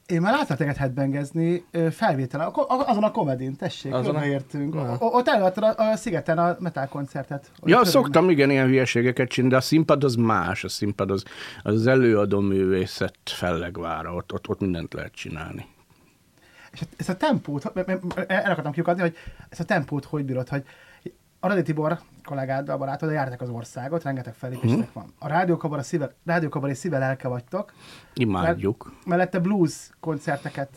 Én 0.06 0.20
már 0.20 0.32
láttam 0.32 0.56
téged 0.56 0.76
headbangezni 0.76 1.64
felvételen, 1.90 2.46
a 2.46 2.60
a- 2.60 2.88
azon 2.88 3.02
a 3.04 3.10
komedin, 3.10 3.56
tessék, 3.56 3.92
Azon 3.94 4.16
a- 4.16 4.24
értünk. 4.26 4.74
O- 4.74 4.96
Ott 5.00 5.28
előtted 5.28 5.62
a, 5.62 5.74
a 5.90 5.96
szigeten 5.96 6.38
a 6.38 6.56
metal 6.58 6.86
koncertet. 6.86 7.50
Ja, 7.64 7.84
szoktam 7.84 8.30
igen 8.30 8.50
ilyen 8.50 8.66
hülyeségeket 8.66 9.28
csinálni, 9.28 9.54
de 9.54 9.60
a 9.60 9.64
színpad 9.64 10.04
az 10.04 10.14
más, 10.14 10.64
a 10.64 10.68
színpad 10.68 11.10
az 11.10 11.24
az, 11.62 11.74
az 11.74 11.86
előadó 11.86 12.40
művészet 12.40 13.14
fellegvára, 13.24 14.14
ott, 14.14 14.32
ott, 14.32 14.48
ott 14.48 14.60
mindent 14.60 14.94
lehet 14.94 15.12
csinálni. 15.14 15.66
És 16.80 16.86
ezt 16.96 17.08
a 17.08 17.16
tempót, 17.16 17.72
el 18.26 18.50
akartam 18.50 18.72
kiukadni, 18.72 19.00
hogy 19.00 19.16
ezt 19.48 19.60
a 19.60 19.64
tempót 19.64 20.04
hogy 20.04 20.24
bírod, 20.24 20.48
hogy 20.48 20.64
a 21.40 21.48
Radi 21.48 21.62
Tibor 21.62 21.98
kollégáddal, 22.24 22.76
barátod, 22.76 23.10
jártak 23.12 23.40
az 23.40 23.48
országot, 23.48 24.02
rengeteg 24.02 24.34
fellépésnek 24.34 24.78
Mhm. 24.78 24.88
van. 24.92 25.12
A 25.18 25.28
rádiókabar, 25.28 25.78
a 25.78 25.82
szíve, 25.82 26.12
rádiókabar 26.24 26.70
és 26.70 26.78
szíve 26.78 26.98
lelke 26.98 27.28
vagytok, 27.28 27.72
Imádjuk. 28.14 28.92
mellette 29.04 29.38
blues 29.38 29.90
koncerteket 30.00 30.68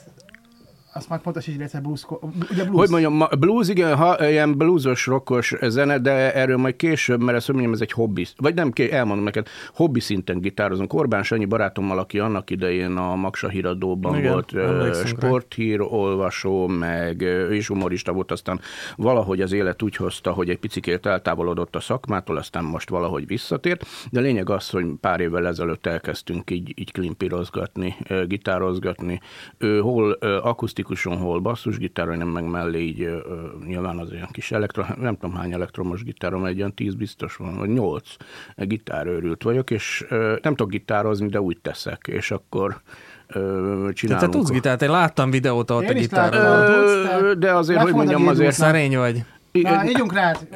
azt 0.93 1.09
már 1.09 1.21
pontos 1.21 1.47
is 1.47 1.55
egyszer 1.55 1.81
blues, 1.81 2.05
ugye 2.51 2.63
blues. 2.63 2.79
Hogy 2.79 2.89
mondjam, 2.89 3.23
blues, 3.39 3.69
igen, 3.69 3.95
ha, 3.95 4.29
ilyen 4.29 4.57
bluesos, 4.57 5.05
rockos 5.05 5.55
zene, 5.61 5.99
de 5.99 6.33
erről 6.33 6.57
majd 6.57 6.75
később, 6.75 7.21
mert 7.21 7.37
ezt 7.37 7.47
mondjam, 7.51 7.73
ez 7.73 7.81
egy 7.81 7.91
hobbi, 7.91 8.27
vagy 8.37 8.53
nem, 8.53 8.71
elmondom 8.91 9.23
neked, 9.23 9.47
hobbi 9.73 9.99
szinten 9.99 10.39
gitározunk. 10.39 10.93
Orbán 10.93 11.23
Sanyi 11.23 11.45
barátommal, 11.45 11.99
aki 11.99 12.19
annak 12.19 12.49
idején 12.49 12.97
a 12.97 13.15
Maksa 13.15 13.47
híradóban 13.47 14.17
Igen, 14.17 14.31
volt 14.31 14.51
rá. 14.51 14.93
sporthír 15.05 15.81
olvasó, 15.81 16.67
meg 16.67 17.21
ö, 17.21 17.47
ő 17.47 17.55
is 17.55 17.67
humorista 17.67 18.11
volt, 18.13 18.31
aztán 18.31 18.59
valahogy 18.95 19.41
az 19.41 19.51
élet 19.51 19.81
úgy 19.81 19.95
hozta, 19.95 20.31
hogy 20.31 20.49
egy 20.49 20.59
picikét 20.59 21.05
eltávolodott 21.05 21.75
a 21.75 21.79
szakmától, 21.79 22.37
aztán 22.37 22.63
most 22.63 22.89
valahogy 22.89 23.27
visszatért, 23.27 23.85
de 24.11 24.19
lényeg 24.19 24.49
az, 24.49 24.69
hogy 24.69 24.85
pár 25.01 25.19
évvel 25.19 25.47
ezelőtt 25.47 25.85
elkezdtünk 25.85 26.51
így, 26.51 26.73
így 26.75 26.91
klimpirozgatni, 26.91 27.95
ö, 28.07 28.25
gitározgatni, 28.25 29.19
ő 29.57 29.79
hol 29.79 30.17
ö, 30.19 30.37
akusztikuson, 30.79 31.17
hol 31.17 31.39
basszusgitáron, 31.39 32.17
nem 32.17 32.27
meg 32.27 32.49
mellé 32.49 32.79
így 32.79 33.01
ö, 33.01 33.17
nyilván 33.65 33.97
az 33.97 34.11
olyan 34.11 34.27
kis 34.31 34.51
elektro, 34.51 34.83
nem 34.99 35.17
tudom 35.17 35.35
hány 35.35 35.51
elektromos 35.51 36.03
gitárom, 36.03 36.45
egy 36.45 36.57
olyan 36.57 36.73
tíz 36.73 36.95
biztos 36.95 37.35
van, 37.35 37.57
vagy 37.57 37.69
nyolc 37.69 38.15
gitárőrült 38.55 39.43
vagyok, 39.43 39.71
és 39.71 40.05
ö, 40.09 40.35
nem 40.41 40.55
tudok 40.55 40.71
gitározni, 40.71 41.27
de 41.27 41.41
úgy 41.41 41.57
teszek, 41.61 42.07
és 42.11 42.31
akkor 42.31 42.81
ö, 43.27 43.83
Te, 43.87 43.93
csinálunk. 43.93 44.31
te 44.31 44.37
tudsz 44.37 44.49
gitárt, 44.49 44.81
én 44.81 44.89
láttam 44.91 45.31
videót 45.31 45.71
ott 45.71 45.81
Én 45.83 45.89
a 45.89 45.93
is 45.93 45.99
gitárral. 45.99 47.19
te? 47.19 47.33
de 47.35 47.53
azért, 47.53 47.77
Le 47.77 47.83
hogy 47.83 47.93
mondjam, 47.93 48.27
azért... 48.27 48.53
Szerény 48.53 48.97
vagy. 48.97 49.23
Na, 49.51 49.85
ígyunk 49.85 50.13
rád. 50.13 50.47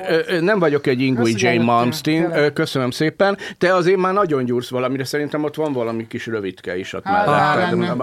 Nem 0.42 0.60
vagyok 0.60 0.88
egy 0.88 1.02
ingui 1.02 1.34
eljöttél. 1.34 1.64
Malmsteen, 1.64 2.54
köszönöm 2.54 2.92
szépen. 2.92 3.38
Te 3.58 3.76
azért 3.76 3.98
már 3.98 4.14
nagyon 4.14 4.46
gyúrsz 4.46 4.70
valamire, 4.70 5.04
szerintem 5.04 5.44
ott 5.44 5.56
van 5.56 5.74
valami 5.74 6.08
kis 6.08 6.26
rövidke 6.26 6.78
is 6.78 6.94
ott. 6.94 7.06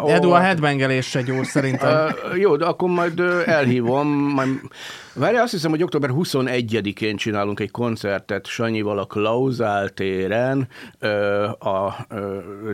Ó, 0.03 0.09
Edu 0.09 0.31
a 0.31 0.39
headbangelés 0.39 1.07
se 1.07 1.23
gyúr 1.23 1.47
szerintem. 1.47 2.15
Jó, 2.35 2.57
de 2.57 2.65
akkor 2.65 2.89
majd 2.89 3.21
elhívom. 3.47 4.09
Majd... 4.09 4.49
Várj, 5.15 5.37
azt 5.37 5.53
hiszem, 5.53 5.71
hogy 5.71 5.83
október 5.83 6.11
21-én 6.13 7.17
csinálunk 7.17 7.61
egy 7.61 7.71
koncertet 7.71 8.47
Sanyival 8.47 8.99
a 8.99 9.05
Klauzál 9.05 9.89
téren 9.89 10.69
a 11.59 12.07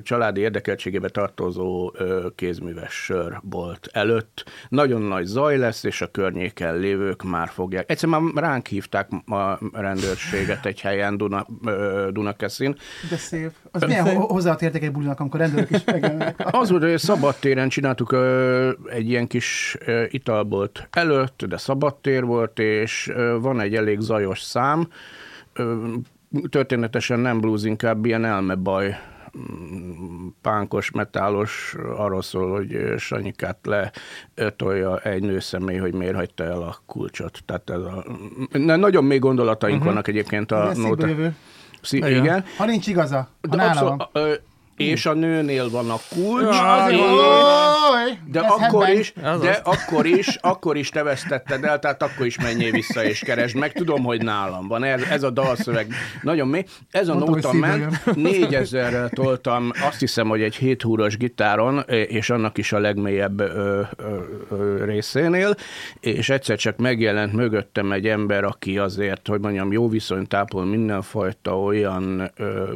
családi 0.03 0.41
érdekeltségébe 0.41 1.09
tartozó 1.09 1.93
kézműves 2.35 2.93
sörbolt 2.93 3.89
előtt. 3.93 4.45
Nagyon 4.69 5.03
nagy 5.03 5.25
zaj 5.25 5.57
lesz, 5.57 5.85
és 5.85 6.01
a 6.01 6.07
környéken 6.07 6.77
lévők 6.77 7.23
már 7.23 7.49
fogják. 7.49 7.91
Egyszer 7.91 8.09
már 8.19 8.45
ránk 8.45 8.67
hívták 8.67 9.09
a 9.27 9.59
rendőrséget 9.73 10.67
egy 10.67 10.81
helyen 10.81 11.17
Duna, 11.17 11.47
Dunakeszin, 12.11 12.77
De 13.11 13.17
szép. 13.17 13.51
Az 13.71 13.83
milyen 13.83 14.17
ho- 14.17 14.31
hozzáadott 14.31 14.63
érték 14.63 14.83
egy 14.83 14.93
bulinak, 14.93 15.21
amikor 15.21 15.41
rendőrök 15.41 15.71
is 15.71 15.85
megjelennek. 15.85 16.35
Az 16.51 16.71
volt, 16.71 16.83
hogy 16.83 16.99
szabadtéren 16.99 17.69
csináltuk 17.69 18.17
egy 18.91 19.09
ilyen 19.09 19.27
kis 19.27 19.77
italbolt 20.09 20.89
előtt, 20.91 21.45
de 21.45 21.57
szabadtér 21.57 22.25
volt, 22.25 22.59
és 22.59 23.13
van 23.41 23.61
egy 23.61 23.75
elég 23.75 24.01
zajos 24.01 24.41
szám. 24.43 24.89
Történetesen 26.49 27.19
nem 27.21 27.41
blues, 27.41 27.63
inkább 27.65 28.05
ilyen 28.05 28.25
elmebaj 28.25 28.97
pánkos, 30.43 30.91
metálos, 30.91 31.77
arról 31.97 32.23
szól, 32.23 32.51
hogy 32.51 32.95
Sanyikát 32.99 33.59
letolja 34.35 34.99
egy 34.99 35.23
nőszemély, 35.23 35.77
hogy 35.77 35.95
miért 35.95 36.15
hagyta 36.15 36.45
el 36.45 36.63
a 36.63 36.77
kulcsot. 36.87 37.39
Tehát 37.45 37.71
ez 37.71 37.81
a, 37.81 38.05
na, 38.51 38.77
nagyon 38.77 39.05
mély 39.05 39.19
gondolataink 39.19 39.77
uh-huh. 39.77 39.91
vannak 39.93 40.09
egyébként 40.09 40.53
a 40.53 40.73
nóta. 40.75 41.09
Szí- 41.83 42.05
Igen. 42.05 42.23
igen. 42.23 42.45
Ha 42.57 42.65
nincs 42.65 42.87
igaza, 42.87 43.17
ha 43.17 43.49
De 43.49 43.57
nála 43.57 43.71
abszol- 43.71 44.11
van. 44.13 44.39
És 44.77 45.07
a 45.07 45.13
nőnél 45.13 45.71
van 45.71 45.91
a 45.91 45.97
kulcs, 46.15 46.57
de 48.25 48.41
akkor 48.41 48.89
is, 48.89 49.13
de 49.41 49.61
akkor 49.65 50.07
is, 50.07 50.39
akkor 50.41 50.77
is 50.77 50.89
te 50.89 51.03
vesztetted 51.03 51.65
el, 51.65 51.79
tehát 51.79 52.03
akkor 52.03 52.27
is 52.27 52.39
menjél 52.39 52.71
vissza 52.71 53.05
és 53.05 53.21
keresd 53.21 53.57
meg. 53.57 53.73
Tudom, 53.73 54.05
hogy 54.05 54.23
nálam 54.23 54.69
van. 54.69 54.85
Ez, 54.85 55.03
ez 55.03 55.23
a 55.23 55.31
dalszöveg 55.31 55.87
nagyon 56.23 56.49
mély. 56.49 56.65
Ez 56.91 57.09
a 57.09 57.15
Mondtam, 57.15 57.59
nóta 57.59 57.67
ment. 57.67 58.03
4000-rel 58.07 59.09
toltam, 59.23 59.71
azt 59.83 60.01
hiszem, 60.01 60.29
hogy 60.29 60.43
egy 60.43 60.57
7 60.57 60.83
húros 60.83 61.17
gitáron, 61.17 61.79
és 61.89 62.31
annak 62.31 62.59
is 62.59 62.73
a 62.73 62.79
legmélyebb 62.79 63.41
ö, 63.41 63.81
ö, 63.97 64.21
ö, 64.51 64.85
részénél, 64.85 65.55
és 66.01 66.29
egyszer 66.29 66.57
csak 66.59 66.77
megjelent 66.77 67.33
mögöttem 67.33 67.93
egy 67.93 68.07
ember, 68.07 68.45
aki 68.45 68.79
azért, 68.79 69.29
hogy 69.29 69.41
mondjam, 69.41 69.73
jó 69.73 69.89
viszonyt 69.89 70.29
tápol 70.29 70.65
mindenfajta 70.65 71.61
olyan 71.61 72.31
ö, 72.37 72.73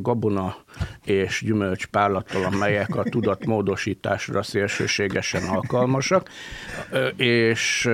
gabona 0.00 0.56
és 1.04 1.23
gyümölcs 1.40 1.86
párlattal, 1.86 2.44
amelyek 2.44 2.96
a 2.96 3.02
tudatmódosításra 3.02 4.42
szélsőségesen 4.42 5.42
alkalmasak. 5.42 6.28
És 7.16 7.88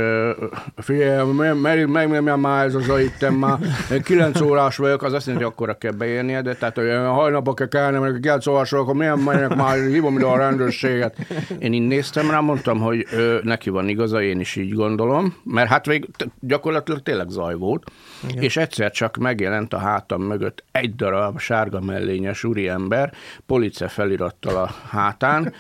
figyelj, 0.77 1.33
meg, 1.33 1.89
meg, 1.89 2.23
meg, 2.23 2.39
már 2.39 2.67
ez 2.67 2.75
az 2.75 2.89
a 2.89 3.01
itten 3.01 3.33
már 3.33 3.59
9 4.03 4.41
órás 4.41 4.77
vagyok, 4.77 5.03
az 5.03 5.13
azt 5.13 5.27
jelenti, 5.27 5.47
hogy 5.47 5.55
akkora 5.55 5.79
kell 5.79 5.93
beérnie, 5.93 6.43
de 6.43 6.55
tehát 6.55 6.75
hogy 6.75 6.89
hajnapba 6.89 7.55
kell 7.55 7.69
kelni, 7.69 7.99
mert 7.99 8.21
9 8.21 8.47
órás 8.47 8.71
vagyok, 8.71 8.87
akkor 8.87 8.99
milyen 8.99 9.19
menjek 9.19 9.55
már, 9.55 9.79
hívom 9.79 10.17
ide 10.17 10.27
a 10.27 10.37
rendőrséget. 10.37 11.17
Én 11.59 11.73
így 11.73 11.87
néztem 11.87 12.31
rá, 12.31 12.41
mondtam, 12.41 12.79
hogy 12.79 13.07
neki 13.43 13.71
van 13.71 13.89
igaza, 13.89 14.23
én 14.23 14.41
is 14.41 14.57
így 14.57 14.73
gondolom, 14.73 15.37
mert 15.45 15.69
hát 15.69 15.87
vég, 15.87 16.09
gyakorlatilag 16.41 17.03
tényleg 17.03 17.29
zaj 17.29 17.55
volt, 17.55 17.91
Igen. 18.29 18.43
és 18.43 18.57
egyszer 18.57 18.91
csak 18.91 19.17
megjelent 19.17 19.75
a 19.75 19.79
hátam 19.79 20.23
mögött 20.23 20.65
egy 20.73 20.95
darab 20.95 21.39
sárga 21.39 21.81
mellényes 21.81 22.45
úriember, 22.45 23.12
police 23.47 23.89
felirattal 23.89 24.57
a 24.57 24.75
hátán, 24.89 25.55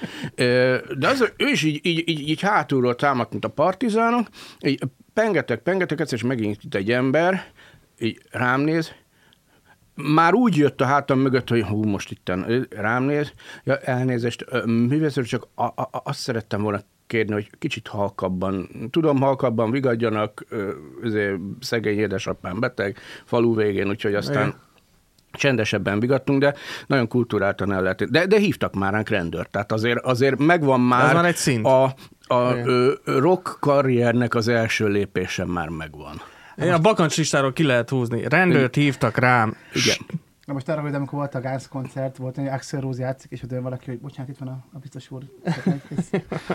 de 0.98 1.08
az, 1.08 1.32
ő 1.36 1.48
is 1.48 1.62
így, 1.62 1.80
így, 1.86 2.08
így, 2.08 2.28
így 2.28 2.40
hátulról 2.40 2.94
támadt, 2.94 3.30
mint 3.30 3.44
a 3.44 3.48
partizánok, 3.48 4.28
így 4.60 4.82
pengetek, 5.14 5.60
pengetek, 5.60 6.00
egyszer 6.00 6.18
és 6.18 6.24
megint 6.24 6.62
itt 6.62 6.74
egy 6.74 6.90
ember, 6.90 7.44
így 7.98 8.20
rám 8.30 8.60
néz, 8.60 8.92
már 9.94 10.34
úgy 10.34 10.56
jött 10.56 10.80
a 10.80 10.84
hátam 10.84 11.18
mögött, 11.18 11.48
hogy 11.48 11.62
hú, 11.62 11.84
most 11.84 12.10
itt 12.10 12.32
rám 12.70 13.02
néz, 13.02 13.32
ja, 13.64 13.76
elnézést, 13.78 14.64
művészről 14.64 15.24
csak 15.24 15.46
a, 15.54 15.64
a, 15.64 15.88
azt 16.04 16.20
szerettem 16.20 16.62
volna 16.62 16.80
kérni, 17.10 17.32
hogy 17.32 17.50
kicsit 17.58 17.88
halkabban, 17.88 18.68
tudom, 18.90 19.20
halkabban 19.20 19.70
vigadjanak, 19.70 20.44
azért 21.04 21.36
szegény 21.60 21.98
édesapám 21.98 22.60
beteg, 22.60 22.98
falu 23.24 23.54
végén, 23.54 23.88
úgyhogy 23.88 24.14
aztán 24.14 24.46
Igen. 24.46 24.60
csendesebben 25.32 26.00
vigadtunk, 26.00 26.40
de 26.40 26.54
nagyon 26.86 27.08
kultúráltan 27.08 27.72
el 27.72 27.82
lehet. 27.82 28.10
De, 28.10 28.26
de 28.26 28.38
hívtak 28.38 28.74
már 28.74 28.92
ránk 28.92 29.08
rendőrt, 29.08 29.50
tehát 29.50 29.72
azért, 29.72 30.04
azért 30.04 30.38
megvan 30.38 30.80
már, 30.80 31.04
Ez 31.08 31.12
már 31.14 31.24
egy 31.24 31.36
szint. 31.36 31.66
a, 31.66 31.84
a 32.26 32.54
ö, 32.64 32.92
rock 33.04 33.56
karriernek 33.60 34.34
az 34.34 34.48
első 34.48 34.88
lépése 34.88 35.44
már 35.44 35.68
megvan. 35.68 36.20
Én 36.56 36.72
a 36.72 36.78
bakancs 36.78 37.16
listáról 37.16 37.52
ki 37.52 37.62
lehet 37.62 37.90
húzni. 37.90 38.28
Rendőrt 38.28 38.74
hívtak 38.74 39.16
rám. 39.18 39.56
Igen. 39.72 39.96
Na 40.50 40.56
most 40.56 40.68
arra, 40.68 40.80
hogy 40.80 40.94
amikor 40.94 41.18
volt 41.18 41.34
a 41.34 41.40
Gáz 41.40 41.68
koncert, 41.68 42.16
volt 42.16 42.38
egy 42.38 42.46
Axel 42.46 42.80
Rose 42.80 43.02
játszik, 43.02 43.30
és 43.30 43.42
oda 43.42 43.60
valaki, 43.60 43.90
hogy 43.90 44.00
bocsánat, 44.00 44.30
itt 44.30 44.38
van 44.38 44.48
a, 44.48 44.64
a 44.72 44.78
biztos 44.78 45.10
úr. 45.10 45.22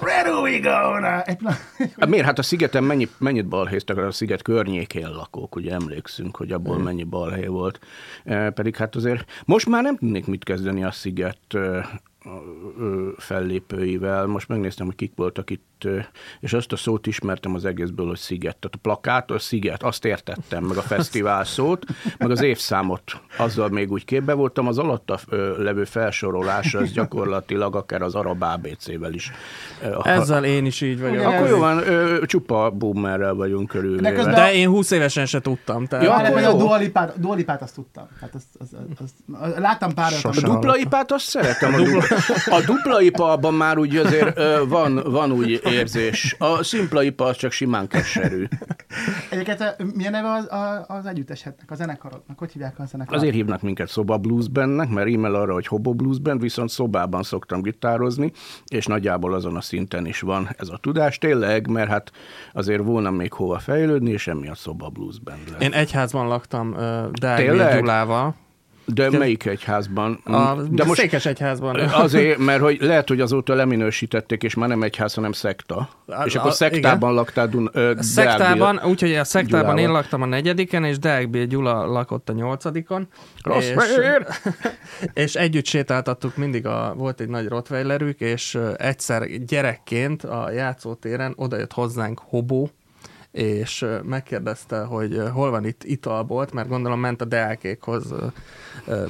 Where 0.02 0.30
do 0.30 0.42
we 0.42 0.60
go 0.60 1.00
now? 1.00 1.20
Egy 1.26 1.36
pillanat. 1.36 1.60
Hát 1.78 2.10
miért? 2.10 2.26
Hát 2.26 2.40
a 2.40 2.44
szigeten 2.44 2.84
mennyi, 2.84 3.08
mennyit 3.18 3.48
balhéztak 3.48 3.98
a 3.98 4.12
sziget 4.12 4.42
környékén 4.42 5.10
lakók, 5.10 5.56
ugye 5.56 5.74
emlékszünk, 5.74 6.36
hogy 6.36 6.52
abból 6.52 6.78
mennyi 6.78 7.04
balhely 7.04 7.48
volt. 7.48 7.80
E, 8.24 8.50
pedig 8.50 8.76
hát 8.76 8.96
azért 8.96 9.26
most 9.46 9.68
már 9.68 9.84
nem 9.84 9.98
tudnék 9.98 10.28
mit 10.28 10.44
kezdeni 10.44 10.84
a 10.84 10.92
sziget 10.92 11.54
ö, 11.54 11.80
fellépőivel. 13.18 14.26
Most 14.26 14.48
megnéztem, 14.48 14.86
hogy 14.86 14.96
kik 14.96 15.12
voltak 15.16 15.50
itt, 15.50 15.75
és 16.40 16.54
azt 16.54 16.72
a 16.72 16.76
szót 16.76 17.08
ismertem 17.08 17.56
az 17.56 17.66
egészből, 17.66 18.08
hogy 18.08 18.18
sziget. 18.18 18.58
Tehát 18.58 18.76
a 18.76 18.80
plakát, 18.82 19.32
a 19.32 19.40
sziget, 19.40 19.84
azt 19.84 20.06
értettem, 20.06 20.64
meg 20.64 20.78
a 20.78 20.82
fesztivál 20.82 21.44
szót, 21.46 21.84
meg 22.18 22.32
az 22.32 22.42
évszámot, 22.42 23.02
azzal 23.38 23.70
még 23.70 23.92
úgy 23.92 24.06
képbe 24.06 24.34
voltam. 24.34 24.68
Az 24.68 24.78
alatta 24.78 25.20
levő 25.58 25.84
felsorolás, 25.84 26.74
az 26.74 26.92
gyakorlatilag 26.92 27.76
akár 27.76 28.02
az 28.02 28.16
arab 28.16 28.42
ABC-vel 28.42 29.14
is. 29.14 29.32
Ezzel 30.04 30.44
én 30.44 30.66
is 30.66 30.82
így 30.82 31.02
vagyok. 31.02 31.26
akkor 31.26 31.48
jó 31.48 31.58
van, 31.58 31.84
csupa 32.26 32.70
boomerrel 32.70 33.34
vagyunk 33.34 33.72
De 33.74 33.80
körülvéve. 33.80 34.12
közben- 34.14 34.34
De 34.34 34.54
én 34.54 34.68
20 34.70 34.92
évesen 34.92 35.26
se 35.26 35.42
tudtam. 35.42 35.86
Tehát... 35.86 36.06
Ja, 36.06 36.14
akkor 36.14 36.30
hogy 36.30 36.44
a 36.44 36.50
jó. 36.50 36.58
dualipát, 36.58 37.20
dualipát 37.20 37.62
azt 37.62 37.74
tudtam. 37.76 38.08
Hát 38.22 38.34
azt, 38.36 38.46
azt, 38.60 38.74
azt, 38.74 39.14
azt, 39.42 39.58
láttam 39.58 39.94
pár 39.94 40.14
A 40.24 40.30
dupla 40.42 40.78
ipát 40.78 41.12
azt 41.12 41.26
szeretem. 41.26 41.74
A 41.74 41.78
dupla, 41.78 42.04
a 42.58 42.62
dupla 42.66 43.02
ipa 43.02 43.52
már 43.52 43.78
úgy 43.78 43.98
azért 43.98 44.40
van, 44.68 45.02
van 45.06 45.32
úgy 45.32 45.60
érzés. 45.80 46.36
A 46.40 46.64
szimpla 46.64 47.04
ipa 47.04 47.26
az 47.26 47.38
csak 47.38 47.52
simán 47.52 47.88
keserű. 47.88 48.46
Egyébként 49.30 49.94
milyen 49.96 50.12
neve 50.12 50.32
az, 50.32 50.48
az 50.88 51.06
együttesetnek, 51.06 51.72
a 51.72 51.76
zenekarodnak? 51.76 52.40
Hogy 52.40 52.52
hívják 52.52 52.80
a 52.80 52.86
zenekarat? 52.86 53.22
Azért 53.22 53.36
hívnak 53.36 53.62
minket 53.62 53.90
szoba 53.90 54.18
blues 54.18 54.48
bandnek, 54.48 54.90
mert 54.90 55.08
rímel 55.08 55.36
arra, 55.36 55.54
hogy 55.54 55.68
hobo 55.68 55.94
blues 55.94 56.20
band, 56.20 56.42
viszont 56.42 56.70
szobában 56.70 57.24
szoktam 57.24 57.62
gitározni, 57.62 58.32
és 58.66 58.86
nagyjából 58.86 59.34
azon 59.34 59.56
a 59.56 59.62
szinten 59.62 60.06
is 60.06 60.20
van 60.20 60.50
ez 60.58 60.70
a 60.70 60.78
tudás. 60.78 61.18
Tényleg, 61.18 61.68
mert 61.68 61.90
hát 61.90 62.12
azért 62.54 62.84
volna 62.84 63.12
még 63.12 63.34
hova 63.34 63.60
fejlődni, 63.60 64.12
és 64.12 64.28
emiatt 64.28 64.58
szoba 64.58 64.90
blues 64.90 65.20
band 65.20 65.50
lett. 65.52 65.62
Én 65.62 65.74
egyházban 65.74 66.28
laktam 66.28 66.72
uh, 66.72 67.36
Tényleg? 67.36 67.80
Gyulával, 67.80 68.36
De 68.86 69.10
melyik 69.10 69.46
egyházban? 69.46 70.14
A 70.24 70.56
De 70.70 70.84
most 70.84 71.00
Székes 71.00 71.26
egyházban. 71.26 71.80
azért, 71.80 72.38
mert 72.38 72.62
hogy 72.62 72.78
lehet, 72.82 73.08
hogy 73.08 73.22
azóta 73.22 73.54
leminősítették, 73.54 74.44
és 74.44 74.54
már 74.54 74.70
nem 74.70 74.84
egyház, 74.84 75.14
hanem 75.14 75.32
szekta. 75.32 75.90
A- 76.08 76.24
és 76.26 76.36
akkor 76.36 76.50
a- 76.50 76.54
szektában 76.54 77.14
laktál 77.14 77.48
Dun- 77.48 77.76
ö, 77.76 77.92
szektában, 78.00 78.80
úgyhogy 78.86 79.14
a 79.16 79.24
szektában 79.24 79.70
én 79.70 79.76
Gyulával. 79.76 79.94
laktam 80.02 80.22
a 80.22 80.26
negyediken, 80.26 80.84
és 80.84 81.00
Deákbél 81.00 81.46
Gyula 81.46 81.86
lakott 81.86 82.30
a 82.30 82.34
nyolcadikon. 82.34 83.08
Rossz 83.44 83.68
és, 83.70 83.76
és 85.24 85.36
együtt 85.36 85.66
sétáltattuk 85.66 86.36
mindig, 86.36 86.66
a, 86.66 86.94
volt 86.98 87.20
egy 87.20 87.30
nagy 87.30 87.48
rottweilerük, 87.48 88.20
és 88.20 88.58
egyszer 88.78 89.28
gyerekként 89.28 90.24
a 90.24 90.52
játszótéren 90.52 91.34
odajött 91.36 91.74
hozzánk 91.74 92.20
Hobó, 92.24 92.70
és 93.36 93.86
megkérdezte, 94.04 94.80
hogy 94.84 95.22
hol 95.34 95.50
van 95.50 95.66
itt 95.66 95.84
italbolt, 95.84 96.54
mert 96.54 96.68
gondolom 96.68 97.00
ment 97.00 97.22
a 97.22 97.26
Deákékhoz 97.26 98.14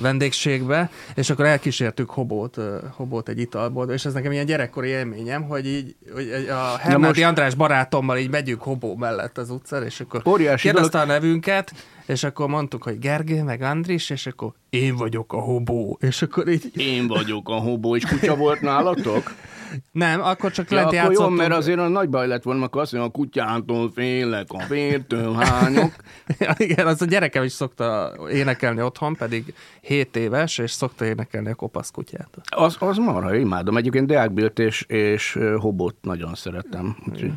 vendégségbe, 0.01 0.89
és 1.15 1.29
akkor 1.29 1.46
elkísértük 1.46 2.10
Hobót, 2.10 2.58
Hobót 2.96 3.29
egy 3.29 3.39
italbolt, 3.39 3.91
és 3.91 4.05
ez 4.05 4.13
nekem 4.13 4.32
ilyen 4.32 4.46
gyerekkori 4.46 4.88
élményem, 4.88 5.44
hogy 5.44 5.67
így 5.67 5.96
hogy 6.13 6.29
a 6.50 6.77
Hernádi 6.77 7.05
most- 7.05 7.24
András 7.24 7.55
barátommal 7.55 8.17
így 8.17 8.29
megyünk 8.29 8.62
Hobó 8.62 8.96
mellett 8.96 9.38
az 9.38 9.50
utcán, 9.50 9.84
és 9.84 10.00
akkor 10.00 10.22
Óriási 10.27 10.67
kérdezte 10.67 11.00
a 11.00 11.05
nevünket, 11.05 11.74
és 12.05 12.24
akkor 12.24 12.48
mondtuk, 12.48 12.84
hogy 12.84 13.00
Gergő, 13.00 13.44
meg 13.44 13.62
Andris, 13.62 14.10
és 14.10 14.25
akkor 14.25 14.51
én 14.70 14.96
vagyok 14.96 15.34
a 15.34 15.39
Hobó, 15.39 15.98
és 16.01 16.22
akkor 16.22 16.48
így 16.48 16.72
Én 16.77 17.08
vagyok 17.08 17.50
a 17.50 17.55
hobó, 17.55 17.96
és 17.96 18.05
kutya 18.05 18.36
volt 18.36 18.62
nálatok? 18.62 19.32
nem, 19.91 20.22
akkor 20.22 20.51
csak 20.51 20.72
Ja, 20.72 20.77
lent 20.77 20.94
akkor 20.94 21.13
jó, 21.13 21.29
mert 21.29 21.51
azért 21.53 21.79
a 21.79 21.88
nagy 21.88 22.10
baj 22.10 22.27
lett 22.27 22.44
volna, 22.44 22.65
akkor 22.65 22.82
azt 22.82 22.91
mondja, 22.91 23.10
a 23.10 23.13
kutyától 23.13 23.91
félek, 23.91 24.46
a 24.50 24.65
vértől 24.70 25.34
hányok. 25.34 25.94
Ja, 26.39 26.53
igen, 26.58 26.88
az 26.88 27.01
a 27.01 27.05
gyerekem 27.05 27.44
is 27.44 27.51
szokta 27.51 28.13
énekelni 28.32 28.82
otthon, 28.82 29.15
pedig 29.15 29.53
7 29.82 30.15
éves, 30.15 30.58
és 30.58 30.72
szokta 30.72 31.05
énekelni 31.05 31.50
a 31.50 31.55
kopasz 31.55 31.91
kutyát. 31.91 32.29
Az, 32.55 32.75
az 32.79 32.98
marha, 32.98 33.36
imádom. 33.36 33.77
Egyébként 33.77 34.08
Deák 34.08 34.32
és, 34.55 34.82
és 34.82 35.39
Hobot 35.60 35.96
nagyon 36.01 36.36
szeretem. 36.36 36.98
Úgyhogy 37.10 37.32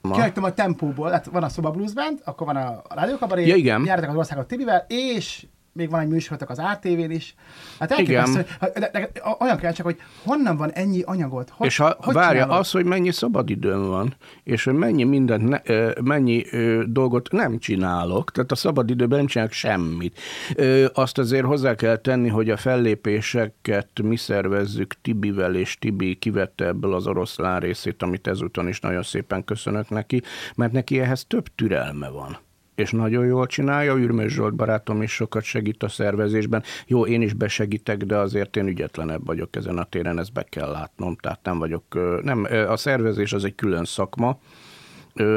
ma. 0.00 0.14
Kihagytam 0.14 0.44
a 0.44 0.52
tempóból, 0.52 1.10
hát 1.10 1.26
van 1.26 1.42
a 1.42 1.48
Szoba 1.48 1.70
Blues 1.70 1.92
Band, 1.92 2.20
akkor 2.24 2.46
van 2.46 2.56
a 2.56 2.82
rádiókabaré, 2.88 3.46
Ja, 3.46 3.54
igen. 3.54 3.84
jártak 3.84 4.10
az 4.10 4.16
országot 4.16 4.46
Tibivel, 4.46 4.84
és 4.88 5.46
még 5.78 5.90
van 5.90 6.00
egy 6.00 6.08
műsorotok 6.08 6.50
az 6.50 6.58
ATV-n 6.58 7.10
is. 7.10 7.34
Hát 7.78 7.98
Igen. 7.98 8.20
elképesztő, 8.20 8.56
hogy 8.60 8.70
de, 8.72 8.90
de, 8.92 9.10
olyan 9.38 9.56
kell 9.56 9.72
csak, 9.72 9.86
hogy 9.86 9.96
honnan 10.24 10.56
van 10.56 10.70
ennyi 10.70 11.02
anyagot? 11.02 11.50
Hogy, 11.56 11.66
és 11.66 11.76
ha 11.76 11.96
hogy 11.98 12.14
várja, 12.14 12.40
csinálod? 12.40 12.60
az, 12.60 12.70
hogy 12.70 12.84
mennyi 12.84 13.12
szabadidőm 13.12 13.86
van, 13.86 14.14
és 14.44 14.64
hogy 14.64 14.74
mennyi 14.74 15.04
mindent, 15.04 15.48
ne, 15.48 15.60
mennyi 16.02 16.44
ö, 16.50 16.82
dolgot 16.86 17.32
nem 17.32 17.58
csinálok, 17.58 18.30
tehát 18.30 18.52
a 18.52 18.54
szabadidőben 18.54 19.18
nem 19.18 19.26
csinálok 19.26 19.52
semmit. 19.52 20.18
Ö, 20.54 20.86
azt 20.94 21.18
azért 21.18 21.44
hozzá 21.44 21.74
kell 21.74 21.96
tenni, 21.96 22.28
hogy 22.28 22.50
a 22.50 22.56
fellépéseket 22.56 24.02
mi 24.02 24.16
szervezzük 24.16 24.94
Tibivel, 25.02 25.54
és 25.54 25.78
Tibi 25.78 26.14
kivette 26.14 26.66
ebből 26.66 26.94
az 26.94 27.06
oroszlán 27.06 27.60
részét, 27.60 28.02
amit 28.02 28.26
ezúton 28.26 28.68
is 28.68 28.80
nagyon 28.80 29.02
szépen 29.02 29.44
köszönök 29.44 29.88
neki, 29.88 30.22
mert 30.56 30.72
neki 30.72 31.00
ehhez 31.00 31.24
több 31.24 31.46
türelme 31.54 32.08
van 32.08 32.38
és 32.78 32.90
nagyon 32.90 33.26
jól 33.26 33.46
csinálja. 33.46 33.96
Ürmös 33.96 34.32
Zsolt 34.32 34.54
barátom 34.54 35.02
is 35.02 35.12
sokat 35.12 35.42
segít 35.42 35.82
a 35.82 35.88
szervezésben. 35.88 36.62
Jó, 36.86 37.06
én 37.06 37.22
is 37.22 37.32
besegítek, 37.32 37.96
de 37.96 38.16
azért 38.16 38.56
én 38.56 38.66
ügyetlenebb 38.66 39.26
vagyok 39.26 39.56
ezen 39.56 39.78
a 39.78 39.84
téren, 39.84 40.18
ezt 40.18 40.32
be 40.32 40.42
kell 40.42 40.70
látnom. 40.70 41.16
Tehát 41.16 41.40
nem 41.42 41.58
vagyok, 41.58 41.84
nem, 42.22 42.46
a 42.68 42.76
szervezés 42.76 43.32
az 43.32 43.44
egy 43.44 43.54
külön 43.54 43.84
szakma, 43.84 44.38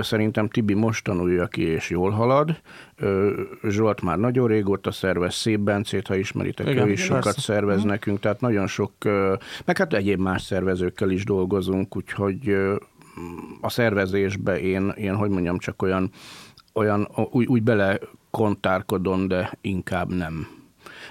Szerintem 0.01 0.47
Tibi 0.47 0.73
most 0.73 1.03
tanulja 1.03 1.47
ki, 1.47 1.61
és 1.61 1.89
jól 1.89 2.09
halad. 2.09 2.61
Zsolt 3.69 4.01
már 4.01 4.17
nagyon 4.17 4.47
régóta 4.47 4.91
szervez, 4.91 5.33
Szép 5.33 5.59
Bencét, 5.59 6.07
ha 6.07 6.15
ismeritek, 6.15 6.67
Igen, 6.67 6.87
ő 6.87 6.91
is 6.91 7.07
persze. 7.07 7.13
sokat 7.15 7.39
szervez 7.39 7.83
nekünk, 7.83 8.19
tehát 8.19 8.41
nagyon 8.41 8.67
sok, 8.67 8.91
meg 9.65 9.77
hát 9.77 9.93
egyéb 9.93 10.19
más 10.19 10.41
szervezőkkel 10.41 11.09
is 11.09 11.23
dolgozunk, 11.23 11.95
úgyhogy 11.95 12.55
a 13.61 13.69
szervezésbe 13.69 14.59
én, 14.59 14.93
én 14.97 15.15
hogy 15.15 15.29
mondjam, 15.29 15.57
csak 15.57 15.81
olyan, 15.81 16.11
olyan 16.73 17.07
úgy, 17.31 17.45
úgy 17.45 17.63
bele 17.63 17.99
kontárkodom, 18.29 19.27
de 19.27 19.57
inkább 19.61 20.13
nem. 20.13 20.47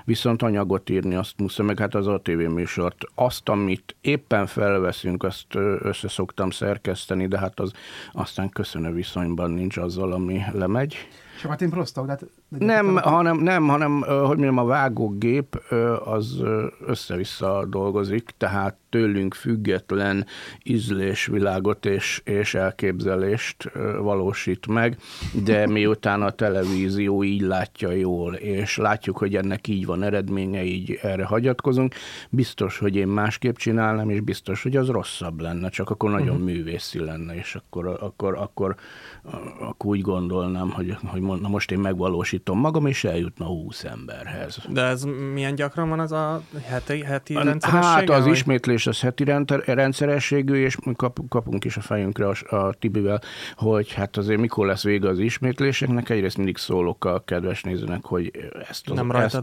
Viszont 0.05 0.43
anyagot 0.43 0.91
írni 0.91 1.15
azt 1.15 1.39
muszáj, 1.39 1.67
meg 1.67 1.79
hát 1.79 1.95
az 1.95 2.07
ATV 2.07 2.31
műsort. 2.31 3.05
Azt, 3.15 3.49
amit 3.49 3.97
éppen 4.01 4.47
felveszünk, 4.47 5.23
azt 5.23 5.55
össze 5.79 6.09
szoktam 6.09 6.51
szerkeszteni, 6.51 7.27
de 7.27 7.39
hát 7.39 7.61
az 7.61 7.73
aztán 8.13 8.49
köszönő 8.49 8.93
viszonyban 8.93 9.51
nincs 9.51 9.77
azzal, 9.77 10.13
ami 10.13 10.41
lemegy. 10.53 10.97
Sokat 11.41 11.61
improztok? 11.61 12.07
De, 12.07 12.19
de 12.49 12.65
Nem, 12.65 12.97
hanem, 12.97 13.39
nem, 13.39 13.69
hanem, 13.69 14.01
hogy 14.01 14.27
mondjam, 14.27 14.59
a 14.59 14.65
vágógép 14.65 15.63
az 16.05 16.43
össze-vissza 16.87 17.67
dolgozik, 17.69 18.31
tehát 18.37 18.77
tőlünk 18.91 19.35
független 19.35 20.27
ízlésvilágot 20.63 21.87
és, 21.87 22.21
és 22.25 22.55
elképzelést 22.55 23.71
valósít 24.01 24.67
meg, 24.67 24.97
de 25.45 25.67
miután 25.67 26.23
a 26.23 26.31
televízió 26.31 27.25
így 27.25 27.41
látja 27.41 27.91
jól, 27.91 28.35
és 28.35 28.77
látjuk, 28.77 29.19
hogy 29.19 29.37
ennek 29.37 29.69
így 29.69 29.87
van 29.87 30.03
eredménye, 30.03 30.65
így 30.65 30.99
erre 31.03 31.25
hagyatkozunk, 31.25 31.95
biztos, 32.31 32.79
hogy 32.79 32.97
én 32.97 33.09
másképp 33.09 33.57
csinálnám, 33.57 34.11
és 34.11 34.21
biztos, 34.21 34.63
hogy 34.63 34.77
az 34.77 34.89
rosszabb 34.89 35.41
lenne, 35.41 35.69
csak 35.69 35.91
akkor 35.91 36.11
nagyon 36.11 36.29
uh-huh. 36.29 36.45
művészi 36.45 36.99
lenne, 36.99 37.35
és 37.35 37.55
akkor, 37.55 37.99
akkor, 38.01 38.35
akkor, 38.35 38.75
akkor 39.61 39.91
úgy 39.91 40.01
gondolnám, 40.01 40.71
hogy, 40.71 40.97
hogy 41.05 41.21
na 41.39 41.49
most 41.49 41.71
én 41.71 41.79
megvalósítom 41.79 42.59
magam, 42.59 42.87
és 42.87 43.05
eljutna 43.05 43.45
20 43.45 43.85
emberhez. 43.85 44.59
De 44.69 44.83
ez 44.83 45.03
milyen 45.33 45.55
gyakran 45.55 45.89
van 45.89 46.01
az 46.01 46.13
a 46.13 46.43
heti, 46.63 47.03
heti 47.03 47.35
rendszeressége? 47.35 47.87
Hát 47.87 48.11
az 48.11 48.25
vagy? 48.25 48.33
ismétlés 48.33 48.87
az 48.87 49.01
heti 49.01 49.25
rendszerességű, 49.65 50.55
és 50.55 50.77
kap, 50.97 51.19
kapunk 51.29 51.65
is 51.65 51.77
a 51.77 51.81
fejünkre 51.81 52.29
a, 52.29 52.57
a 52.57 52.73
Tibivel, 52.73 53.21
hogy 53.55 53.93
hát 53.93 54.17
azért 54.17 54.41
mikor 54.41 54.67
lesz 54.67 54.83
vége 54.83 55.09
az 55.09 55.19
ismétléseknek. 55.19 56.09
Egyrészt 56.09 56.37
mindig 56.37 56.57
szólok 56.57 57.05
a 57.05 57.23
kedves 57.25 57.63
nézőnek, 57.63 58.05
hogy 58.05 58.31
ezt 58.69 58.89
az, 58.91 58.97
Nem 58.97 59.11
ezt 59.11 59.43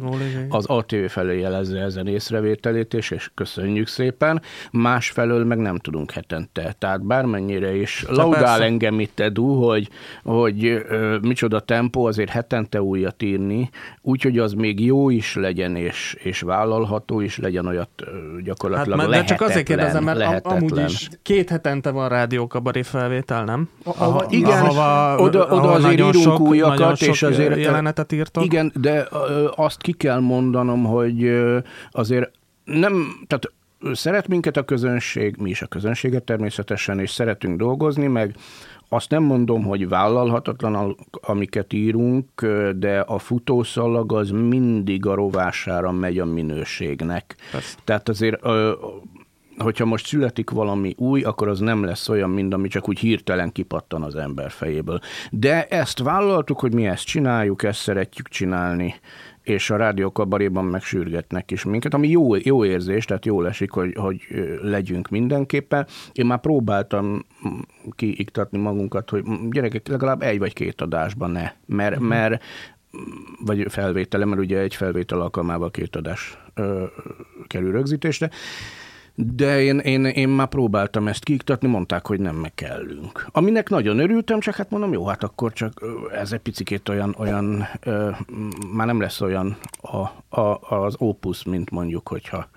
az 0.50 0.66
ATV 0.66 1.06
felé 1.08 1.40
jelezze 1.40 1.80
ezen 1.80 2.08
észrevételét, 2.08 2.94
és, 2.94 3.12
és 3.12 3.32
köszönjük 3.34 3.88
szépen. 3.88 4.42
Másfelől 4.72 5.46
meg 5.46 5.58
nem 5.58 5.78
tudunk 5.78 6.12
hetente. 6.12 6.76
Tehát 6.80 7.06
bármennyire 7.06 7.76
is 7.76 8.06
laudál 8.10 8.64
engem 8.64 9.00
itt 9.00 9.20
Edu, 9.20 9.64
hogy, 9.64 9.90
hogy 10.24 10.66
ö, 10.66 11.18
micsoda 11.22 11.60
tempó, 11.78 12.06
azért 12.06 12.30
hetente 12.30 12.82
újat 12.82 13.24
írni, 13.24 13.70
úgyhogy 14.02 14.40
az 14.40 14.54
még 14.54 14.86
jó 14.86 15.10
is 15.10 15.36
legyen, 15.36 15.76
és, 15.76 16.16
és 16.20 16.42
vállalható 16.42 17.20
is 17.20 17.38
legyen, 17.38 17.66
olyat 17.66 17.90
ö, 17.96 18.06
Hát, 18.06 18.44
gyakorlatilag 18.44 18.98
mert- 18.98 19.10
de 19.10 19.24
csak 19.24 19.42
azért 19.42 19.66
kérdezem, 19.66 20.04
mert 20.04 20.18
lehetetlen. 20.18 20.58
amúgy 20.58 20.80
is 20.90 21.10
két 21.22 21.50
hetente 21.50 21.90
van 21.92 22.10
rádiókabaré 22.10 22.82
felvétel, 22.82 23.44
nem? 23.44 23.70
ahova- 23.84 24.32
igen, 24.32 24.66
ahova, 24.66 25.18
oda- 25.24 25.52
oda 25.52 25.56
ahol 25.62 25.74
azért 25.74 25.94
írunk 25.94 26.14
sok, 26.16 26.40
újakat, 26.40 27.02
és 27.02 27.24
azért- 27.24 27.58
jelenetet 27.60 28.12
írtok. 28.12 28.44
Igen, 28.44 28.72
de 28.76 29.08
azt 29.56 29.82
ki 29.82 29.92
kell 29.92 30.20
mondanom, 30.20 30.84
hogy 30.84 31.32
azért 31.92 32.32
nem, 32.64 32.94
tehát 33.28 33.52
szeret 33.94 34.28
minket 34.28 34.58
a 34.58 34.64
közönség, 34.64 35.36
mi 35.40 35.50
is 35.50 35.62
a 35.62 35.66
közönséget 35.68 36.24
természetesen, 36.24 37.00
és 37.00 37.10
szeretünk 37.12 37.58
dolgozni, 37.58 38.08
meg 38.08 38.36
azt 38.90 39.10
nem 39.10 39.24
mondom, 39.24 39.64
hogy 39.64 39.88
vállalhatatlan, 39.88 40.76
al- 40.76 41.00
amiket 41.22 41.74
írunk, 41.74 42.46
de 42.76 43.00
a 43.00 43.18
futószalag 43.18 44.14
az 44.14 44.30
mindig 44.30 45.06
a 45.06 45.16
rovására 45.16 45.92
megy 45.92 46.20
a 46.20 46.26
minőségnek. 46.26 47.36
Persze. 47.52 47.78
Tehát 47.84 48.10
azért 48.10 48.40
hogyha 49.58 49.86
most 49.86 50.06
születik 50.06 50.50
valami 50.50 50.94
új, 50.98 51.24
akkor 51.24 51.48
az 51.48 51.60
nem 51.60 51.84
lesz 51.84 52.10
olyan, 52.10 52.30
mint 52.30 52.54
ami 52.54 52.68
csak 52.68 52.90
úgy 52.90 53.00
hirtelen 53.00 53.52
kipattan 53.52 54.04
az 54.04 54.16
ember 54.16 54.52
fejéből. 54.52 55.00
De 55.32 55.66
ezt 55.66 56.00
vállaltuk, 56.00 56.60
hogy 56.60 56.74
mi 56.74 56.88
ezt 56.88 57.06
csináljuk, 57.06 57.64
ezt 57.64 57.80
szeretjük 57.80 58.28
csinálni, 58.28 58.96
és 59.48 59.70
a 59.70 59.76
rádiókabaréban 59.76 60.66
megsürgetnek 60.66 61.52
is 61.52 61.64
minket, 61.64 61.94
ami 61.94 62.10
jó, 62.10 62.36
jó 62.36 62.66
érzés, 62.66 63.06
tehát 63.06 63.26
jól 63.26 63.48
esik, 63.48 63.72
hogy, 63.72 63.94
hogy 63.96 64.22
legyünk 64.62 65.10
mindenképpen. 65.10 65.88
Én 66.12 66.26
már 66.26 66.40
próbáltam 66.40 67.06
mm, 67.06 67.60
kiiktatni 67.92 68.58
magunkat, 68.58 69.10
hogy 69.10 69.24
mm, 69.30 69.50
gyerekek, 69.50 69.88
legalább 69.88 70.22
egy 70.22 70.40
vagy 70.40 70.54
két 70.54 70.82
adásban 70.82 71.32
ne, 71.32 71.52
mert, 71.66 72.00
mert 72.00 72.44
mm, 72.98 73.02
vagy 73.46 73.66
felvétele, 73.70 74.26
mert 74.26 74.42
ugye 74.42 74.60
egy 74.60 74.76
felvétel 74.76 75.22
alkalmával 75.22 75.72
két 75.72 75.96
adás 75.96 76.38
ö, 76.54 76.84
kerül 77.48 77.72
rögzítésre, 77.72 78.30
de 79.20 79.62
én, 79.62 79.80
én, 79.80 80.06
én 80.06 80.30
már 80.30 80.48
próbáltam 80.48 81.08
ezt 81.08 81.24
kiiktatni, 81.24 81.68
mondták, 81.68 82.08
hogy 82.08 82.20
nem 82.20 82.36
meg 82.36 82.54
kellünk. 82.54 83.28
Aminek 83.32 83.70
nagyon 83.70 84.00
örültem, 84.00 84.40
csak 84.40 84.56
hát 84.56 84.70
mondom, 84.70 84.94
jó, 84.94 85.06
hát 85.06 85.24
akkor 85.24 85.54
csak 85.54 85.86
ez 86.12 86.32
egy 86.32 86.40
picikét 86.40 86.90
olyan, 86.90 87.16
olyan 87.18 87.68
ö, 87.84 88.10
már 88.74 88.88
nem 88.88 89.02
lesz 89.02 89.22
olyan 89.22 89.58
a, 89.82 89.98
a, 90.42 90.60
az 90.76 90.96
opus, 90.98 91.44
mint 91.44 91.70
mondjuk, 91.70 92.08
hogyha 92.08 92.50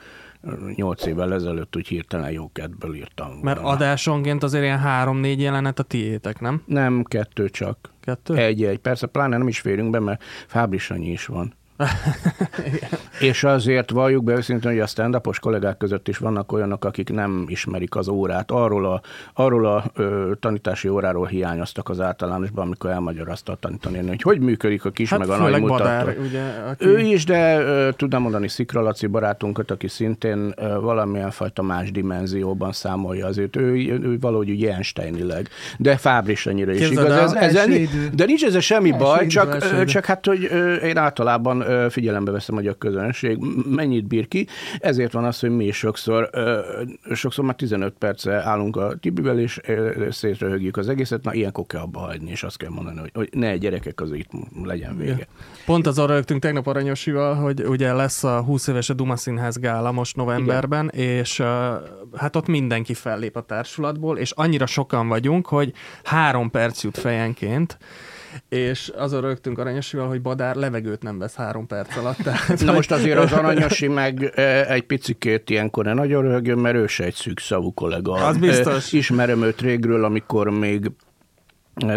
nyolc 0.74 1.06
évvel 1.06 1.32
ezelőtt 1.32 1.76
úgy 1.76 1.86
hirtelen 1.86 2.30
jó 2.30 2.50
kedvből 2.52 2.94
írtam 2.94 3.26
volna. 3.26 3.42
Mert 3.42 3.58
adásonként 3.60 4.42
azért 4.42 4.64
ilyen 4.64 4.78
három-négy 4.78 5.40
jelenet 5.40 5.78
a 5.78 5.82
tiétek, 5.82 6.40
nem? 6.40 6.62
Nem, 6.66 7.04
kettő 7.04 7.48
csak. 7.48 7.90
Kettő? 8.00 8.34
Egy-egy. 8.34 8.78
Persze, 8.78 9.06
pláne 9.06 9.36
nem 9.36 9.48
is 9.48 9.60
férünk 9.60 9.90
be, 9.90 9.98
mert 9.98 10.22
Fábri 10.46 10.78
Sanyi 10.78 11.10
is 11.10 11.26
van. 11.26 11.54
És 13.20 13.44
azért 13.44 13.90
valljuk 13.90 14.24
be 14.24 14.32
őszintén, 14.32 14.70
hogy 14.70 14.80
a 14.80 14.86
stand 14.86 15.20
kollégák 15.40 15.76
között 15.76 16.08
is 16.08 16.18
vannak 16.18 16.52
olyanok, 16.52 16.84
akik 16.84 17.12
nem 17.12 17.44
ismerik 17.48 17.96
az 17.96 18.08
órát. 18.08 18.50
Arról 18.50 18.86
a, 18.86 19.00
arról 19.34 19.66
a 19.66 19.84
ö, 19.94 20.32
tanítási 20.40 20.88
óráról 20.88 21.26
hiányoztak 21.26 21.88
az 21.88 22.00
általánosban, 22.00 22.66
amikor 22.66 22.90
elmagyarázta 22.90 23.52
a 23.52 23.56
tanítani, 23.60 24.06
hogy 24.06 24.22
hogy 24.22 24.40
működik 24.40 24.84
a 24.84 24.90
kis 24.90 25.10
Hát 25.10 25.18
meg 25.18 25.28
a 25.28 25.36
nagy 25.36 25.60
mutató. 25.60 25.82
Badár, 25.84 26.16
ugye, 26.18 26.42
aki... 26.70 26.86
Ő 26.86 26.98
is, 26.98 27.24
de 27.24 27.60
ö, 27.60 27.88
tudnám 27.96 28.22
mondani 28.22 28.48
Szikra 28.48 28.80
Laci 28.80 29.06
barátunkat, 29.06 29.70
aki 29.70 29.88
szintén 29.88 30.54
ö, 30.56 30.80
valamilyen 30.80 31.30
fajta 31.30 31.62
más 31.62 31.90
dimenzióban 31.90 32.72
számolja 32.72 33.26
azért. 33.26 33.56
Ő, 33.56 33.72
ő 34.02 34.18
valahogy 34.20 34.50
úgy 34.50 34.64
Einsteinileg, 34.64 35.48
de 35.78 35.96
Fábris 35.96 36.46
ennyire 36.46 36.72
is 36.72 36.88
Képzeld 36.88 37.06
igaz. 37.06 37.34
Ez, 37.34 37.54
első 37.54 37.72
idő. 37.72 38.08
de 38.14 38.24
nincs 38.24 38.44
ezzel 38.44 38.60
semmi 38.60 38.90
baj, 38.90 39.26
csak, 39.26 39.84
csak 39.84 40.04
hát, 40.04 40.26
hogy 40.26 40.48
ö, 40.50 40.74
én 40.74 40.96
általában 40.96 41.62
figyelembe 41.88 42.30
veszem, 42.30 42.54
hogy 42.54 42.66
a 42.66 42.74
közönség 42.74 43.38
mennyit 43.68 44.06
bír 44.06 44.28
ki. 44.28 44.46
Ezért 44.78 45.12
van 45.12 45.24
az, 45.24 45.40
hogy 45.40 45.50
mi 45.50 45.64
is 45.64 45.76
sokszor, 45.76 46.30
sokszor 47.12 47.44
már 47.44 47.54
15 47.54 47.94
perce 47.98 48.42
állunk 48.42 48.76
a 48.76 48.94
Tibivel, 49.00 49.38
és 49.38 49.60
szétröhögjük 50.10 50.76
az 50.76 50.88
egészet. 50.88 51.24
Na, 51.24 51.34
ilyenkor 51.34 51.66
kell 51.66 51.80
abba 51.80 51.98
hagyni, 51.98 52.30
és 52.30 52.42
azt 52.42 52.56
kell 52.56 52.70
mondani, 52.70 52.98
hogy, 52.98 53.10
hogy 53.14 53.28
ne 53.32 53.56
gyerekek, 53.56 54.00
az 54.00 54.12
itt 54.12 54.30
legyen 54.64 54.96
vége. 54.96 55.26
Pont 55.66 55.86
az 55.86 55.98
arra 55.98 56.14
rögtünk 56.14 56.40
tegnap 56.40 56.66
Aranyosival, 56.66 57.34
hogy 57.34 57.62
ugye 57.62 57.92
lesz 57.92 58.24
a 58.24 58.42
20 58.42 58.66
éves 58.66 58.90
a 58.90 58.94
Duma 58.94 59.16
Színház 59.16 59.58
gála 59.58 59.92
most 59.92 60.16
novemberben, 60.16 60.90
Igen. 60.94 61.06
és 61.06 61.42
hát 62.16 62.36
ott 62.36 62.46
mindenki 62.46 62.94
fellép 62.94 63.36
a 63.36 63.40
társulatból, 63.40 64.18
és 64.18 64.30
annyira 64.30 64.66
sokan 64.66 65.08
vagyunk, 65.08 65.46
hogy 65.46 65.72
három 66.04 66.50
perc 66.50 66.82
jut 66.82 66.98
fejenként, 66.98 67.78
és 68.48 68.92
azon 68.96 69.20
rögtünk 69.20 69.58
Aranyosival, 69.58 70.08
hogy 70.08 70.22
Badár 70.22 70.54
levegőt 70.54 71.02
nem 71.02 71.18
vesz 71.18 71.34
három 71.34 71.66
perc 71.66 71.96
alatt. 71.96 72.16
Tehát, 72.16 72.60
Na 72.64 72.72
most 72.72 72.90
azért 72.90 73.18
az 73.18 73.32
aranyosi 73.32 73.88
meg 73.88 74.32
e, 74.34 74.72
egy 74.72 74.82
picikét 74.82 75.50
ilyenkor 75.50 75.84
ne 75.84 75.92
nagyon 75.92 76.22
röhögjön, 76.22 76.58
mert 76.58 76.76
ő 76.76 76.86
se 76.86 77.04
egy 77.04 77.14
szűk 77.14 77.38
szavú 77.40 77.74
kollega. 77.74 78.12
Az 78.12 78.36
biztos. 78.36 78.92
E, 78.92 78.96
Ismerem 78.96 79.42
őt 79.42 79.60
régről, 79.60 80.04
amikor 80.04 80.50
még 80.50 80.90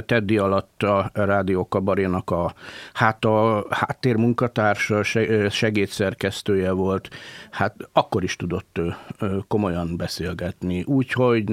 Teddy 0.05 0.37
alatt 0.37 0.83
a 0.83 1.09
Rádió 1.13 1.67
Kabarénak 1.67 2.29
a, 2.29 2.53
hát 2.93 3.25
a 3.25 3.65
háttérmunkatársa, 3.69 5.03
se- 5.03 5.49
segédszerkesztője 5.49 6.71
volt, 6.71 7.09
hát 7.51 7.75
akkor 7.93 8.23
is 8.23 8.35
tudott 8.35 8.79
komolyan 9.47 9.97
beszélgetni. 9.97 10.83
Úgyhogy 10.83 11.43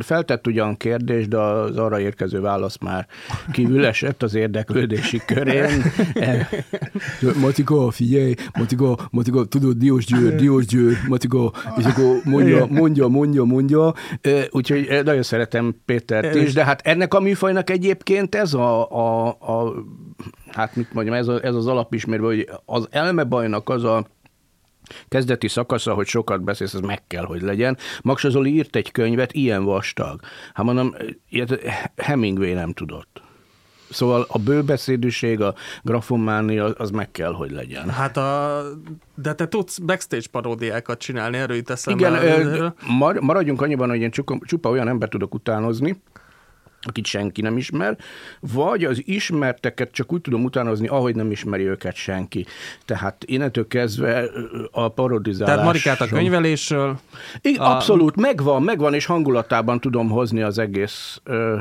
feltett 0.00 0.46
ugyan 0.46 0.76
kérdés, 0.76 1.28
de 1.28 1.38
az 1.38 1.76
arra 1.76 2.00
érkező 2.00 2.40
válasz 2.40 2.78
már 2.78 3.06
kívül 3.52 3.86
esett 3.86 4.22
az 4.22 4.34
érdeklődési 4.34 5.20
körén. 5.26 5.82
Matika, 7.40 7.90
figyelj, 7.90 8.34
Matika, 8.58 8.98
Matika, 9.10 9.44
tudod, 9.44 9.76
Diós 9.76 10.04
Győr, 10.04 10.34
Diós 10.34 10.66
Győr, 10.66 10.96
Matika, 11.08 11.52
és 11.78 11.84
akkor 11.84 12.20
mondja, 12.24 12.66
mondja, 12.66 13.08
mondja, 13.08 13.44
mondja. 13.44 13.94
Úgyhogy 14.50 15.00
nagyon 15.04 15.22
szeretem 15.22 15.74
Pétert 15.84 16.34
is, 16.34 16.52
de 16.52 16.64
hát 16.64 16.80
ennek 16.84 17.14
a 17.14 17.20
műfajnak 17.48 17.70
egyébként 17.70 18.34
ez 18.34 18.54
a, 18.54 18.90
a, 18.90 19.26
a 19.26 19.74
hát 20.50 20.76
mit 20.76 20.92
mondjam, 20.92 21.16
ez, 21.16 21.28
a, 21.28 21.44
ez 21.44 21.54
az 21.54 21.66
alapismérve, 21.66 22.26
hogy 22.26 22.48
az 22.64 22.88
elmebajnak 22.90 23.68
az 23.68 23.84
a 23.84 24.06
kezdeti 25.08 25.48
szakasza, 25.48 25.94
hogy 25.94 26.06
sokat 26.06 26.42
beszélsz, 26.42 26.74
ez 26.74 26.80
meg 26.80 27.06
kell, 27.06 27.24
hogy 27.24 27.42
legyen. 27.42 27.76
Max 28.02 28.28
Zoli 28.28 28.54
írt 28.54 28.76
egy 28.76 28.90
könyvet, 28.90 29.32
ilyen 29.32 29.64
vastag. 29.64 30.20
Hát 30.54 30.66
mondom, 30.66 30.94
ilyet 31.28 31.60
Hemingway 31.96 32.54
nem 32.54 32.72
tudott. 32.72 33.22
Szóval 33.90 34.26
a 34.28 34.38
bőbeszédűség, 34.38 35.40
a 35.40 35.54
grafománia, 35.82 36.64
az 36.64 36.90
meg 36.90 37.10
kell, 37.10 37.32
hogy 37.32 37.50
legyen. 37.50 37.88
Hát 37.88 38.16
a... 38.16 38.62
De 39.14 39.34
te 39.34 39.48
tudsz 39.48 39.78
backstage 39.78 40.26
paródiákat 40.30 40.98
csinálni, 40.98 41.36
erről 41.36 41.56
jut 41.56 41.70
eszembe. 41.70 42.08
Igen, 42.08 42.74
mar- 42.86 43.20
maradjunk 43.20 43.62
annyiban, 43.62 43.88
hogy 43.88 44.00
én 44.00 44.10
csupa, 44.10 44.38
csupa 44.42 44.70
olyan 44.70 44.88
ember 44.88 45.08
tudok 45.08 45.34
utánozni, 45.34 46.02
akit 46.88 47.06
senki 47.06 47.40
nem 47.40 47.56
ismer, 47.56 47.96
vagy 48.40 48.84
az 48.84 49.02
ismerteket 49.04 49.90
csak 49.90 50.12
úgy 50.12 50.20
tudom 50.20 50.44
utánozni, 50.44 50.86
ahogy 50.86 51.14
nem 51.14 51.30
ismeri 51.30 51.64
őket 51.64 51.94
senki. 51.94 52.46
Tehát 52.84 53.24
innentől 53.26 53.66
kezdve 53.66 54.24
a 54.70 54.88
parodizálás... 54.88 55.54
Tehát 55.54 55.66
Marikát 55.66 56.00
a 56.00 56.06
könyvelésről, 56.06 56.98
Igen, 57.40 57.60
A- 57.60 57.74
abszolút, 57.74 58.16
megvan, 58.16 58.62
megvan, 58.62 58.94
és 58.94 59.06
hangulatában 59.06 59.80
tudom 59.80 60.08
hozni 60.08 60.42
az 60.42 60.58
egész, 60.58 61.20
ö, 61.24 61.58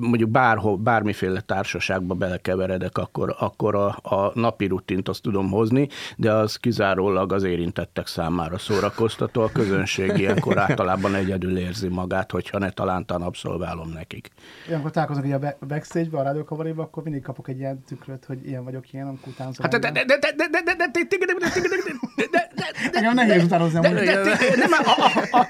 mondjuk 0.00 0.30
bárhol, 0.30 0.76
bármiféle 0.76 1.40
társaságba 1.40 2.14
belekeveredek, 2.14 2.98
akkor, 2.98 3.34
akkor 3.38 3.74
a, 3.74 3.86
a 4.02 4.30
napi 4.34 4.66
rutint 4.66 5.08
azt 5.08 5.22
tudom 5.22 5.50
hozni, 5.50 5.88
de 6.16 6.32
az 6.32 6.56
kizárólag 6.56 7.32
az 7.32 7.42
érintettek 7.42 8.06
számára 8.06 8.58
szórakoztató. 8.58 9.42
A 9.42 9.50
közönség 9.52 10.12
ilyenkor 10.16 10.58
általában 10.58 11.14
egyedül 11.14 11.58
érzi 11.58 11.88
magát, 11.88 12.30
hogyha 12.30 12.58
ne 12.58 12.70
talántan 12.70 13.22
abszolválom 13.22 13.90
nekik. 13.90 14.28
Ilyenkor 14.68 14.90
találkozunk 14.90 15.26
így 15.26 15.32
a 15.32 15.38
ba- 15.38 15.66
backstage-be, 15.68 16.18
a 16.18 16.22
rádiókabaréba, 16.22 16.82
akkor 16.82 17.02
mindig 17.02 17.22
kapok 17.22 17.48
egy 17.48 17.58
ilyen 17.58 17.82
tükröt, 17.86 18.24
hogy 18.24 18.46
ilyen 18.46 18.64
vagyok, 18.64 18.92
ilyen, 18.92 19.06
amikor 19.06 19.28
utánzom. 19.28 19.66
Hát 19.70 19.80
de, 19.80 19.90
de, 19.90 19.90
de, 19.90 20.04
de, 20.04 20.16
de, 20.18 20.32
de, 20.36 20.60
de, 20.62 20.74
de, 20.76 20.86
de, 20.92 21.06
de, 21.08 21.16
de, 21.16 21.26
de, 21.26 21.34
de, 21.34 21.92
de, 22.16 22.28
de, 22.30 22.50
de, 22.90 22.98
Engem 22.98 23.14
nehéz 23.14 23.44
utánozni 23.44 23.80
de, 23.80 23.88
amúgy. 23.88 24.04
de, 24.04 24.22
de, 24.22 24.36
nem, 24.56 24.70
a, 24.84 25.36
a, 25.36 25.38
a, 25.38 25.46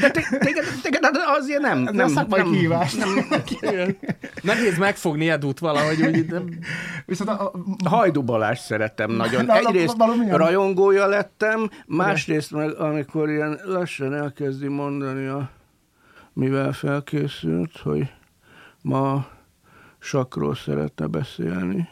de 0.00 0.10
te- 0.10 0.38
téged, 0.38 0.64
téged 0.82 1.00
azért 1.38 1.60
nem. 1.60 1.86
Ez 1.86 1.94
nem, 1.94 2.06
a 2.06 2.08
szakmai 2.08 2.40
nem, 2.40 2.50
kihívás. 2.50 2.94
nehéz 4.42 4.78
megfogni 4.78 5.28
Edut 5.28 5.58
valahogy, 5.58 6.02
úgy, 6.02 6.26
de 6.26 6.42
Viszont 7.06 7.30
a, 7.30 7.44
a, 7.44 7.88
Hajdu 7.88 8.22
Balázs 8.22 8.58
szeretem 8.58 9.10
nagyon. 9.10 9.44
Na, 9.44 9.52
na, 9.52 9.58
Egyrészt 9.58 9.96
valóban. 9.96 10.36
rajongója 10.36 11.06
lettem, 11.06 11.70
másrészt 11.86 12.50
meg 12.50 12.74
amikor 12.74 13.30
ilyen 13.30 13.60
lassan 13.64 14.14
elkezdi 14.14 14.68
mondani, 14.68 15.26
a, 15.26 15.50
mivel 16.32 16.72
felkészült, 16.72 17.78
hogy 17.82 18.12
ma 18.82 19.26
sakról 19.98 20.54
szeretne 20.54 21.06
beszélni, 21.06 21.88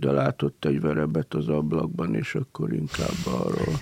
de 0.00 0.10
látott 0.10 0.64
egy 0.64 0.80
verebet 0.80 1.34
az 1.34 1.48
ablakban, 1.48 2.14
és 2.14 2.34
akkor 2.34 2.72
inkább 2.72 3.16
arról. 3.24 3.74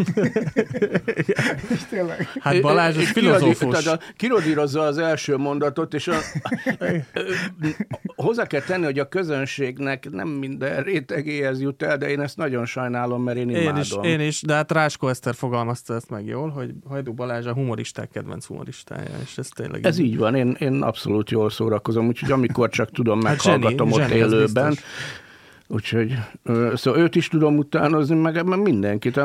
tényleg. 1.91 2.29
hát 2.41 2.61
Balázs 2.61 2.97
És 2.97 3.11
filozófus. 3.11 3.79
kirodí- 3.79 4.15
Kirodírozza 4.17 4.81
az 4.81 4.99
első 4.99 5.37
mondatot, 5.37 5.95
és 5.95 6.09
a, 6.09 6.17
hozzá 8.17 8.47
kell 8.47 8.61
tenni, 8.61 8.85
hogy 8.85 8.99
a 8.99 9.09
közönségnek 9.09 10.11
nem 10.11 10.29
minden 10.29 10.83
rétegéhez 10.83 11.61
jut 11.61 11.83
el, 11.83 11.99
de 11.99 12.09
én 12.09 12.21
ezt 12.21 12.37
nagyon 12.37 12.65
sajnálom, 12.67 13.23
mert 13.23 13.37
én 13.39 13.49
imádom. 13.51 13.75
Én 13.77 13.81
is, 13.81 13.93
én 14.03 14.21
is, 14.21 14.43
de 14.43 14.55
hát 14.55 14.73
Ráskó 14.73 15.09
Eszter 15.09 15.35
fogalmazta 15.35 15.95
ezt 15.95 16.11
meg 16.11 16.27
jól, 16.27 16.49
hogy 16.49 16.71
Hajdú 16.89 17.13
Balázs 17.13 17.47
a 17.47 17.53
humoristák 17.53 18.09
kedvenc 18.11 18.45
humoristája, 18.47 19.11
és 19.23 19.39
ez 19.39 19.49
tényleg 19.49 19.87
Ez 19.87 19.99
így 19.99 20.17
van, 20.17 20.35
én, 20.35 20.57
én 20.59 20.83
abszolút 20.83 21.31
jól 21.31 21.51
szórakozom, 21.51 22.07
úgyhogy 22.07 22.31
amikor 22.31 22.69
csak 22.69 22.91
tudom, 22.91 23.23
Hát 23.23 23.45
meghallgatom 23.45 23.89
zseni, 23.89 24.03
ott 24.03 24.09
zseni, 24.09 24.21
ez 24.21 24.33
élőben. 24.33 24.75
Úgyhogy, 25.69 26.15
szóval 26.75 27.01
őt 27.01 27.17
is 27.17 27.29
tudom 27.29 27.57
utánozni, 27.57 28.15
meg 28.15 28.37
ebben 28.37 28.59
mindenkit. 28.59 29.21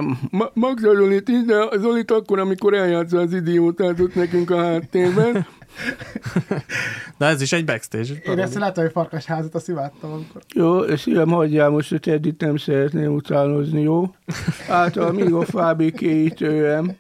Magda 0.54 0.94
Zolit 0.96 1.30
is, 1.30 1.44
de 1.46 1.56
a 1.56 1.78
Zolit 1.78 2.12
akkor, 2.12 2.40
amikor 2.40 2.74
eljátsza 2.74 3.20
az 3.20 3.34
idiótát 3.34 4.00
ott 4.00 4.16
nekünk 4.16 4.50
a 4.50 4.64
háttérben. 4.64 5.46
De 7.18 7.26
ez 7.26 7.42
is 7.42 7.52
egy 7.52 7.66
backstage. 7.66 8.14
Én 8.26 8.40
ezt 8.40 8.54
láttam, 8.54 8.84
hogy 8.84 8.94
farkasházat, 8.94 9.56
azt 9.56 9.70
imádtam, 9.70 10.12
amikor. 10.12 10.42
Jó, 10.54 10.96
szívem, 10.96 11.30
hagyjál 11.30 11.70
most, 11.70 11.90
hogy 11.90 12.00
Teddit 12.00 12.42
nem 12.42 12.58
szeretném 12.58 13.14
utánozni, 13.14 13.82
jó? 13.82 14.16
Által 14.70 15.12
még 15.12 15.34
a 15.34 15.46
fábékéítőem. 15.46 16.92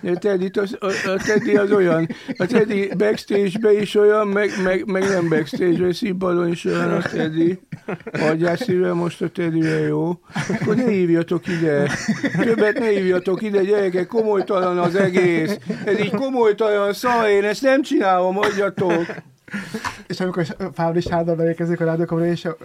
De 0.00 0.14
Teddit 0.14 0.56
az, 0.56 0.76
a, 0.80 0.86
a 0.86 1.16
Teddy 1.26 1.56
az 1.56 1.72
olyan, 1.72 2.08
a 2.36 2.46
Teddy 2.46 2.90
backstage-be 2.96 3.72
is 3.80 3.94
olyan, 3.94 4.28
meg, 4.28 4.50
meg, 4.62 4.86
meg 4.86 5.02
nem 5.02 5.28
backstage-be, 5.28 5.92
színpadon 5.92 6.48
is 6.48 6.64
olyan 6.64 6.92
a 6.92 7.02
Teddy. 7.02 7.60
Hagyjál 8.12 8.56
szívem 8.56 8.96
most 8.96 9.22
a 9.22 9.28
Teddyre, 9.28 9.78
jó? 9.78 10.20
Akkor 10.60 10.76
ne 10.76 10.88
hívjatok 10.88 11.46
ide. 11.46 11.90
Többet 12.42 12.78
ne 12.78 12.88
hívjatok 12.88 13.42
ide, 13.42 13.62
gyerekek, 13.62 14.06
komolytalan 14.06 14.78
az 14.78 14.94
egész. 14.94 15.58
Ez 15.84 16.00
így 16.00 16.14
komolytalan 16.14 16.92
szar, 16.92 17.28
én 17.28 17.44
ezt 17.44 17.62
nem 17.62 17.82
csinálom, 17.82 18.19
vamos 18.24 18.46
ama 18.60 18.70
öyle. 18.86 19.29
És 20.06 20.20
amikor 20.20 20.46
Fábris 20.74 21.06
hárdal 21.06 21.34
beérkezik 21.34 21.80
a 21.80 21.84
rádiókabaréba, 21.84 22.32
és 22.32 22.44
a 22.44 22.56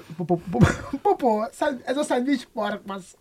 popó, 1.01 1.47
szend- 1.51 1.81
ez 1.85 1.97
a 1.97 2.03
szendvics 2.03 2.43
park, 2.53 2.81
bassz. 2.85 3.15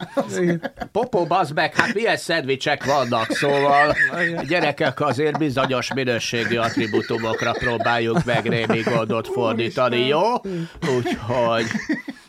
Popó, 0.92 1.24
bazd 1.24 1.54
meg, 1.54 1.74
hát 1.74 1.94
milyen 1.94 2.16
szendvicsek 2.16 2.84
vannak, 2.84 3.30
szóval 3.30 3.94
gyerekek 4.48 5.00
azért 5.00 5.38
bizonyos 5.38 5.94
minőségi 5.94 6.56
attribútumokra 6.56 7.52
próbáljuk 7.52 8.24
meg 8.24 8.48
némi 8.48 8.80
gondot 8.80 9.28
fordítani, 9.28 10.06
jó? 10.06 10.32
Úgyhogy... 10.96 11.66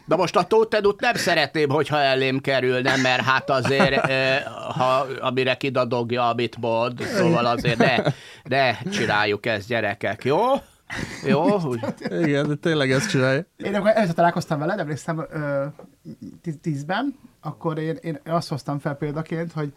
De 0.08 0.16
most 0.16 0.36
a 0.36 0.44
Tótedut 0.44 1.00
nem 1.00 1.14
szeretném, 1.14 1.70
hogyha 1.70 1.98
elém 2.02 2.40
kerülne, 2.42 2.96
mert 2.96 3.22
hát 3.22 3.50
azért, 3.50 4.06
eh, 4.06 4.44
ha, 4.78 5.06
amire 5.20 5.56
kidadogja, 5.56 6.30
amit 6.30 6.58
mond, 6.60 7.02
szóval 7.02 7.46
azért 7.46 7.78
ne, 7.78 7.96
ne 8.44 8.78
csináljuk 8.92 9.46
ezt, 9.46 9.68
gyerekek, 9.68 10.24
jó? 10.24 10.40
Jó, 11.26 11.60
úgy. 11.62 11.80
Igen, 12.10 12.48
de 12.48 12.56
tényleg 12.56 12.92
ezt 12.92 13.10
csinálja. 13.10 13.46
Én 13.58 13.76
akkor 13.76 13.90
először 13.96 14.16
találkoztam 14.16 14.60
veled, 14.60 14.80
emlékszem 14.80 15.26
ö, 15.32 15.66
tíz- 16.42 16.60
tízben, 16.60 17.16
akkor 17.42 17.78
én, 17.80 17.98
én 18.02 18.20
azt 18.26 18.50
hoztam 18.50 18.80
fel 18.80 18.96
példaként, 18.96 19.52
hogy 19.52 19.74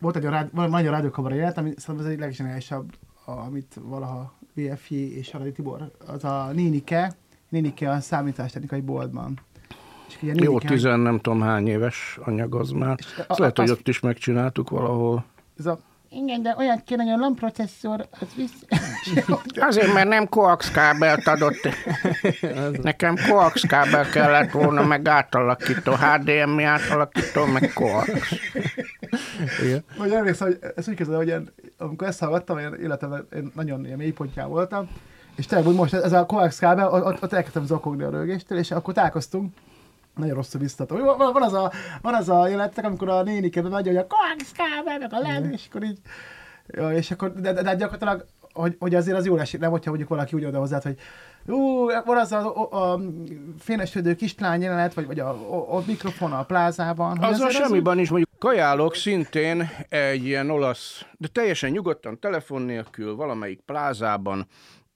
volt 0.00 0.16
egy 0.16 0.22
rád, 0.22 0.52
nagyon 0.52 0.90
rádiókamara 0.90 1.34
élet, 1.34 1.58
ami 1.58 1.72
szerintem 1.76 2.06
ez 2.06 2.12
egy 2.12 2.18
legseniálisabb, 2.18 2.92
amit 3.24 3.76
valaha 3.82 4.34
VFI 4.54 5.16
és 5.18 5.34
Aradi 5.34 5.52
Tibor, 5.52 5.90
az 6.06 6.24
a 6.24 6.50
Nénike, 6.52 7.12
Nénike 7.48 7.90
a 7.90 8.00
számítástechnikai 8.00 8.80
boltban. 8.80 9.38
És 10.08 10.18
ugye 10.22 10.32
Jó, 10.36 10.58
tizen 10.60 11.00
nem 11.00 11.18
tudom 11.20 11.40
hány 11.40 11.66
éves 11.68 12.18
anyag 12.24 12.54
az 12.54 12.70
már. 12.70 12.98
a- 13.16 13.24
Azt 13.26 13.38
lehet, 13.38 13.58
hogy 13.58 13.70
ott 13.70 13.88
is 13.88 14.00
megcsináltuk 14.00 14.70
valahol. 14.70 15.24
Ez 15.58 15.66
a, 15.66 15.78
igen, 16.08 16.42
de 16.42 16.54
olyan 16.58 16.82
kéne, 16.84 17.02
hogy 17.02 17.12
a 17.12 17.16
LAN 17.16 17.34
processzor, 17.34 18.08
az 18.20 18.28
visz... 18.36 18.64
Azért, 19.68 19.92
mert 19.92 20.08
nem 20.08 20.28
coax 20.28 20.70
kábelt 20.70 21.26
adott. 21.26 21.68
Nekem 22.82 23.16
coax 23.28 23.62
kábel 23.62 24.10
kellett 24.10 24.50
volna, 24.50 24.84
meg 24.84 25.08
átalakító, 25.08 25.92
HDMI 25.92 26.62
átalakító, 26.62 27.44
meg 27.44 27.72
coax. 27.74 28.08
Igen. 29.62 29.84
Vagy 29.96 30.12
emlékszem, 30.12 30.46
hogy 30.46 30.58
ezt 30.76 30.88
úgy 30.88 30.94
kezdem, 30.94 31.16
hogy 31.16 31.28
én, 31.28 31.48
amikor 31.78 32.06
ezt 32.06 32.20
hallgattam, 32.20 32.58
én 32.58 32.74
életemben 32.82 33.26
én 33.34 33.52
nagyon 33.54 33.84
ilyen 33.84 33.98
mélypontján 33.98 34.48
voltam, 34.48 34.88
és 35.36 35.46
tényleg, 35.46 35.66
hogy 35.66 35.76
most 35.76 35.94
ez 35.94 36.12
a 36.12 36.26
coax 36.26 36.58
kábel, 36.58 36.88
ott, 36.92 37.22
ott 37.22 37.32
elkezdtem 37.32 37.64
zokogni 37.64 38.02
a 38.02 38.10
rögéstől, 38.10 38.58
és 38.58 38.70
akkor 38.70 38.94
találkoztunk, 38.94 39.54
nagyon 40.16 40.34
rosszul 40.34 40.60
biztató. 40.60 40.96
Van, 40.96 41.32
van, 41.32 41.42
az 41.42 41.52
a, 41.52 41.72
van 42.02 42.14
az 42.14 42.28
a 42.28 42.48
jelenetek, 42.48 42.84
amikor 42.84 43.08
a 43.08 43.22
nénike 43.22 43.62
bemegy, 43.62 43.86
hogy 43.86 43.96
a 43.96 44.06
coax 44.06 44.52
kábel, 44.52 44.98
meg 44.98 45.12
a 45.12 45.18
LED, 45.18 45.52
és 45.52 45.66
akkor 45.68 45.82
így, 45.82 45.98
ja, 46.66 46.92
és 46.92 47.10
akkor, 47.10 47.32
de, 47.32 47.52
de, 47.52 47.62
de 47.62 47.74
gyakorlatilag, 47.74 48.26
hogy, 48.52 48.76
hogy 48.78 48.94
azért 48.94 49.16
az 49.16 49.26
jól 49.26 49.40
esik, 49.40 49.60
nem, 49.60 49.70
hogyha 49.70 49.88
mondjuk 49.88 50.10
valaki 50.10 50.36
úgy 50.36 50.44
oda 50.44 50.58
hozzád, 50.58 50.82
hogy 50.82 50.98
ú, 51.46 51.86
van 52.04 52.16
az 52.16 52.32
a, 52.32 52.70
a, 52.70 52.92
a 52.92 53.00
fénesődő 53.58 54.14
kislány 54.14 54.62
jelenet, 54.62 54.94
vagy, 54.94 55.06
vagy 55.06 55.20
a, 55.20 55.28
a, 55.28 55.76
a 55.76 55.82
mikrofon 55.86 56.32
a 56.32 56.44
plázában. 56.44 57.10
Azzal 57.10 57.32
azért 57.32 57.48
az 57.48 57.54
semmiben 57.54 57.98
is 57.98 58.10
mondjuk 58.10 58.30
kajálok 58.38 58.94
szintén 58.94 59.70
egy 59.88 60.24
ilyen 60.24 60.50
olasz, 60.50 61.04
de 61.18 61.28
teljesen 61.28 61.70
nyugodtan, 61.70 62.20
telefon 62.20 62.62
nélkül, 62.62 63.14
valamelyik 63.14 63.60
plázában, 63.60 64.46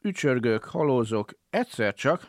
ücsörgök, 0.03 0.65
halózok, 0.65 1.31
egyszer 1.51 1.95
csak 1.95 2.29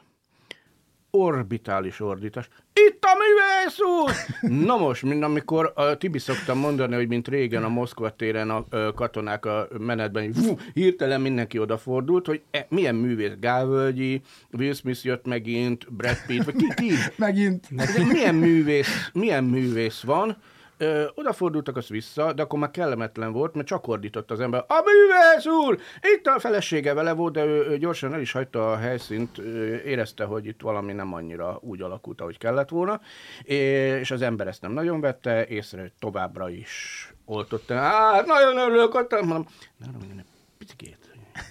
orbitális 1.11 1.99
ordítás. 1.99 2.49
Itt 2.73 3.03
a 3.03 3.17
művész 3.17 3.79
úr! 3.79 4.11
Na 4.65 4.77
most, 4.77 5.03
mint 5.03 5.23
amikor 5.23 5.71
a 5.75 5.97
Tibi 5.97 6.19
szoktam 6.19 6.57
mondani, 6.57 6.95
hogy 6.95 7.07
mint 7.07 7.27
régen 7.27 7.63
a 7.63 7.69
Moszkva 7.69 8.15
téren 8.15 8.49
a 8.49 8.65
katonák 8.93 9.45
a 9.45 9.67
menetben, 9.79 10.33
fú, 10.33 10.57
hirtelen 10.73 11.21
mindenki 11.21 11.59
odafordult, 11.59 12.25
hogy 12.25 12.41
e, 12.51 12.65
milyen 12.69 12.95
művész, 12.95 13.31
Gálvölgyi, 13.39 14.21
Will 14.51 14.73
Smith 14.73 15.05
jött 15.05 15.25
megint, 15.25 15.93
Brad 15.93 16.17
Pitt, 16.27 16.43
vagy 16.43 16.55
ki, 16.55 16.67
ki? 16.75 16.91
Megint. 17.17 17.67
Milyen 18.11 18.35
művész, 18.35 19.09
milyen 19.13 19.43
művész 19.43 20.01
van, 20.01 20.37
Ö, 20.81 21.05
odafordultak 21.15 21.77
az 21.77 21.87
vissza, 21.87 22.33
de 22.33 22.41
akkor 22.41 22.59
már 22.59 22.71
kellemetlen 22.71 23.31
volt, 23.31 23.53
mert 23.53 23.67
csak 23.67 23.87
ordított 23.87 24.31
az 24.31 24.39
ember. 24.39 24.65
A 24.67 24.83
művész 24.85 25.45
úr! 25.45 25.79
Itt 26.15 26.27
a 26.27 26.39
felesége 26.39 26.93
vele 26.93 27.13
volt, 27.13 27.33
de 27.33 27.45
ő, 27.45 27.65
ő 27.69 27.77
gyorsan 27.77 28.13
el 28.13 28.21
is 28.21 28.31
hagyta 28.31 28.71
a 28.71 28.77
helyszínt, 28.77 29.37
ö, 29.37 29.75
érezte, 29.75 30.23
hogy 30.23 30.45
itt 30.45 30.61
valami 30.61 30.93
nem 30.93 31.13
annyira 31.13 31.59
úgy 31.61 31.81
alakult, 31.81 32.21
ahogy 32.21 32.37
kellett 32.37 32.69
volna, 32.69 33.01
és 33.43 34.11
az 34.11 34.21
ember 34.21 34.47
ezt 34.47 34.61
nem 34.61 34.71
nagyon 34.71 35.01
vette, 35.01 35.47
észre, 35.47 35.81
hogy 35.81 35.93
továbbra 35.99 36.49
is 36.49 37.07
oltott. 37.25 37.71
Á, 37.71 38.21
nagyon 38.25 38.57
örülök, 38.57 38.95
ott 38.95 39.11
mondom, 39.11 39.45
ne, 39.77 39.85
nem, 39.85 40.11
nem, 40.15 40.25
picikét, 40.57 40.97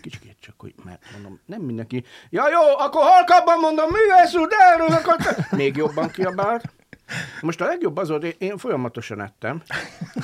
kicsikét 0.02 0.36
csak, 0.40 0.54
hogy, 0.58 0.74
mert 0.84 1.02
mondom, 1.12 1.40
nem 1.46 1.60
mindenki, 1.60 2.04
ja 2.30 2.48
jó, 2.48 2.78
akkor 2.78 3.02
halkabban 3.02 3.58
mondom, 3.58 3.88
művész 3.90 4.34
úr, 4.34 4.48
de 4.48 4.56
örülök, 4.78 5.06
ott... 5.06 5.50
Még 5.50 5.76
jobban 5.76 6.10
kiabált. 6.10 6.78
Most 7.40 7.60
a 7.60 7.64
legjobb 7.66 7.96
az 7.96 8.10
én- 8.24 8.34
én 8.38 8.58
folyamatosan 8.58 9.20
ettem, 9.20 9.62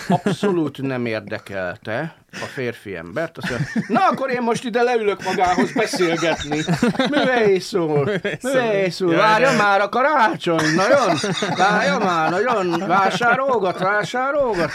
abszolút 0.08 0.82
nem 0.82 1.06
érdekelte 1.06 2.16
a 2.42 2.44
férfi 2.44 2.96
embert. 2.96 3.38
Azt 3.38 3.50
mondja, 3.50 3.82
na 3.88 4.00
akkor 4.06 4.30
én 4.30 4.42
most 4.42 4.64
ide 4.64 4.82
leülök 4.82 5.24
magához 5.24 5.72
beszélgetni. 5.72 6.58
Művész 7.10 7.72
úr, 7.72 8.20
művész 8.42 9.00
úr, 9.00 9.14
várja 9.14 9.52
már 9.56 9.80
a 9.80 9.88
karácsony, 9.88 10.74
nagyon, 10.74 11.16
várja 11.56 11.98
már, 11.98 12.30
nagyon, 12.30 12.86
vásárolgat, 12.86 13.78
vásárolgat. 13.78 14.70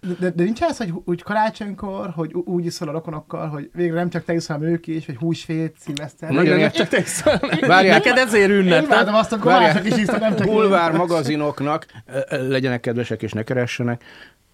De, 0.00 0.14
de, 0.18 0.30
de 0.30 0.42
nincs 0.42 0.62
ez, 0.62 0.76
hogy 0.76 0.92
úgy 1.04 1.22
karácsonykor, 1.22 2.10
hogy 2.14 2.32
úgy 2.34 2.64
iszol 2.64 2.88
a 2.88 2.92
rokonokkal, 2.92 3.48
hogy 3.48 3.70
végre 3.74 3.94
nem 3.94 4.10
csak 4.10 4.24
te 4.24 4.34
iszol, 4.34 4.56
hanem 4.56 4.72
ők 4.72 4.86
is, 4.86 5.06
vagy 5.06 5.16
húsvét, 5.16 5.76
szilveszter. 5.80 6.30
Igen, 6.30 6.58
értem. 6.58 6.70
csak 6.70 6.88
te 6.88 6.98
iszol. 6.98 7.40
Várjál. 7.60 7.98
Neked 7.98 8.16
ezért 8.16 8.50
Én 8.50 8.56
ünnep. 8.56 8.84
imádom 8.84 9.14
azt, 9.14 9.32
amikor 9.32 9.52
mások 9.52 9.84
is 9.86 9.96
iszol, 9.96 10.18
nem 10.18 10.36
csak 10.36 10.46
bulvár 10.46 10.92
magazinoknak, 10.92 11.86
legyenek 12.28 12.80
kedvesek 12.80 13.22
és 13.22 13.32
ne 13.32 13.42
keressenek, 13.42 14.04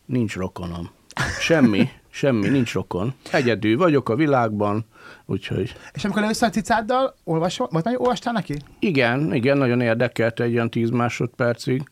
nincs 0.06 0.36
rokonom. 0.36 0.90
Semmi, 1.40 1.88
semmi, 2.10 2.48
nincs 2.48 2.72
rokon. 2.72 3.14
Egyedül 3.32 3.76
vagyok 3.76 4.08
a 4.08 4.14
világban, 4.16 4.84
úgyhogy 5.26 5.74
És 5.92 6.04
amikor 6.04 6.20
leülsz 6.20 6.42
a 6.42 6.50
cicáddal, 6.50 7.14
olvasol, 7.24 7.68
vagy 7.70 7.94
olvastál 7.96 8.32
neki? 8.32 8.56
igen, 8.78 9.34
igen, 9.34 9.58
nagyon 9.58 9.80
érdekelt 9.80 10.40
egy 10.40 10.50
ilyen 10.50 10.70
10 10.70 10.90
másodpercig. 10.90 11.82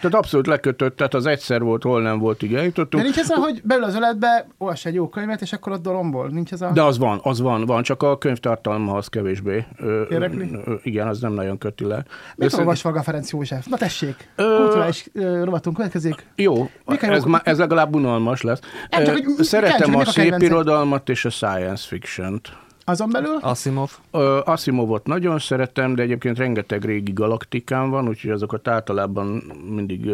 Tehát 0.00 0.16
abszolút 0.16 0.46
lekötött, 0.46 0.96
tehát 0.96 1.14
az 1.14 1.26
egyszer 1.26 1.62
volt, 1.62 1.82
hol 1.82 2.02
nem 2.02 2.18
volt, 2.18 2.42
így 2.42 2.50
De 2.50 2.58
eljutottunk. 2.58 3.02
nincs 3.02 3.18
ez, 3.18 3.30
a, 3.30 3.34
hogy 3.36 3.60
beül 3.64 3.84
az 3.84 3.94
öletbe, 3.94 4.46
olvass 4.58 4.84
egy 4.84 4.94
jó 4.94 5.08
könyvet, 5.08 5.40
és 5.40 5.52
akkor 5.52 5.72
ott 5.72 5.82
dolombol. 5.82 6.28
Nincs 6.28 6.52
ez 6.52 6.60
a... 6.60 6.70
De 6.74 6.82
az 6.82 6.98
van, 6.98 7.20
az 7.22 7.40
van, 7.40 7.66
van, 7.66 7.82
csak 7.82 8.02
a 8.02 8.18
könyvtartalma 8.18 8.96
az 8.96 9.06
kevésbé. 9.06 9.66
Érdekli? 10.10 10.50
Igen, 10.82 11.08
az 11.08 11.20
nem 11.20 11.32
nagyon 11.32 11.58
köti 11.58 11.84
le. 11.84 12.04
Mit 12.36 12.52
olvas 12.52 12.82
Vaga 12.82 13.02
Ferenc 13.02 13.30
József? 13.30 13.66
Na 13.66 13.76
tessék, 13.76 14.28
Ö- 14.36 14.56
kulturális 14.56 15.08
rovatunk 15.42 15.76
következik. 15.76 16.26
Jó, 16.36 16.70
a 16.84 16.96
ez, 17.00 17.24
má, 17.24 17.40
ez 17.44 17.58
legalább 17.58 17.94
unalmas 17.94 18.42
lesz. 18.42 18.60
Nem, 18.90 19.04
csak 19.04 19.14
hogy 19.14 19.44
Szeretem 19.44 19.94
a 19.94 20.00
a 20.00 20.04
szép 20.04 20.34
irodalmat 20.38 21.08
és 21.08 21.24
a 21.24 21.30
science 21.30 21.86
fiction-t. 21.86 22.48
Azon 22.90 23.10
belül? 23.10 23.36
Asimov. 23.40 23.90
Ö, 24.10 24.40
Asimovot 24.44 25.06
nagyon 25.06 25.38
szeretem, 25.38 25.94
de 25.94 26.02
egyébként 26.02 26.38
rengeteg 26.38 26.84
régi 26.84 27.12
galaktikám 27.12 27.90
van, 27.90 28.08
úgyhogy 28.08 28.30
azokat 28.30 28.68
általában 28.68 29.42
mindig 29.74 30.10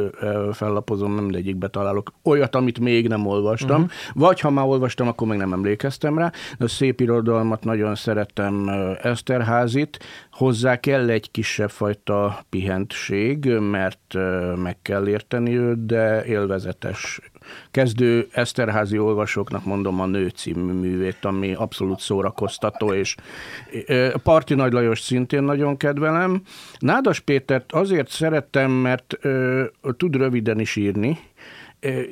fellapozom, 0.52 1.14
nem 1.14 1.24
mindegyikbe 1.24 1.68
találok 1.68 2.12
olyat, 2.22 2.54
amit 2.54 2.78
még 2.80 3.08
nem 3.08 3.26
olvastam. 3.26 3.82
Uh-huh. 3.82 3.90
Vagy 4.14 4.40
ha 4.40 4.50
már 4.50 4.64
olvastam, 4.64 5.08
akkor 5.08 5.26
meg 5.26 5.38
nem 5.38 5.52
emlékeztem 5.52 6.18
rá. 6.18 6.32
A 6.58 6.68
szép 6.68 7.00
irodalmat 7.00 7.64
nagyon 7.64 7.94
szeretem 7.94 8.68
Eszterházit. 9.02 9.98
Hozzá 10.32 10.76
kell 10.80 11.08
egy 11.08 11.30
kisebb 11.30 11.70
fajta 11.70 12.38
pihentség, 12.48 13.48
mert 13.70 14.14
meg 14.62 14.76
kell 14.82 15.08
érteni 15.08 15.56
őt, 15.58 15.86
de 15.86 16.24
élvezetes 16.24 17.20
kezdő 17.70 18.28
Eszterházi 18.32 18.98
olvasóknak 18.98 19.64
mondom 19.64 20.00
a 20.00 20.06
Nő 20.06 20.28
című 20.28 20.72
művét, 20.72 21.24
ami 21.24 21.54
abszolút 21.54 22.00
szórakoztató, 22.00 22.92
és 22.92 23.14
Parti 24.22 24.54
Nagy 24.54 24.72
Lajos 24.72 25.00
szintén 25.00 25.42
nagyon 25.42 25.76
kedvelem. 25.76 26.42
Nádas 26.78 27.20
Pétert 27.20 27.72
azért 27.72 28.08
szerettem, 28.08 28.70
mert 28.70 29.18
ö, 29.20 29.64
tud 29.96 30.16
röviden 30.16 30.60
is 30.60 30.76
írni, 30.76 31.18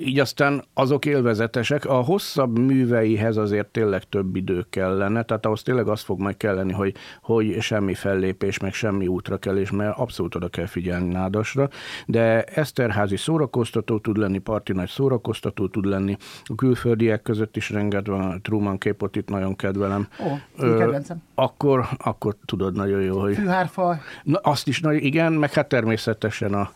így 0.01 0.19
aztán 0.19 0.65
azok 0.75 1.05
élvezetesek. 1.05 1.85
A 1.85 1.95
hosszabb 1.95 2.59
műveihez 2.59 3.37
azért 3.37 3.67
tényleg 3.67 4.03
több 4.03 4.37
idő 4.37 4.67
kellene, 4.71 5.23
tehát 5.23 5.47
ahhoz 5.47 5.63
tényleg 5.63 5.89
az 5.89 6.03
fog 6.03 6.21
majd 6.21 6.37
kelleni, 6.37 6.73
hogy, 6.73 6.95
hogy 7.23 7.57
semmi 7.61 7.95
fellépés, 7.95 8.59
meg 8.59 8.73
semmi 8.73 9.07
útrakelés, 9.07 9.71
mert 9.71 9.99
abszolút 9.99 10.35
oda 10.35 10.49
kell 10.49 10.67
figyelni 10.67 11.13
Nádasra, 11.13 11.69
de 12.07 12.43
Eszterházi 12.43 13.17
szórakoztató 13.17 13.99
tud 13.99 14.17
lenni, 14.17 14.39
Parti 14.39 14.73
Nagy 14.73 14.89
szórakoztató 14.89 15.69
tud 15.69 15.85
lenni, 15.85 16.17
a 16.45 16.55
külföldiek 16.55 17.23
között 17.23 17.57
is 17.57 17.71
rengeteg 17.71 18.15
van, 18.15 18.43
Truman 18.43 18.79
képot 18.79 19.17
itt 19.17 19.29
nagyon 19.29 19.57
kedvelem. 19.57 20.09
Ó, 20.21 20.65
én 20.65 20.77
kedvencem. 20.77 21.23
akkor, 21.35 21.87
akkor 21.99 22.37
tudod 22.45 22.77
nagyon 22.77 23.01
jó, 23.01 23.21
hogy... 23.21 23.35
Fűhárfa, 23.35 23.99
Na, 24.23 24.39
azt 24.39 24.69
is 24.69 24.81
nagyon, 24.81 25.01
igen, 25.01 25.33
meg 25.33 25.53
hát 25.53 25.69
természetesen 25.69 26.55
a, 26.55 26.71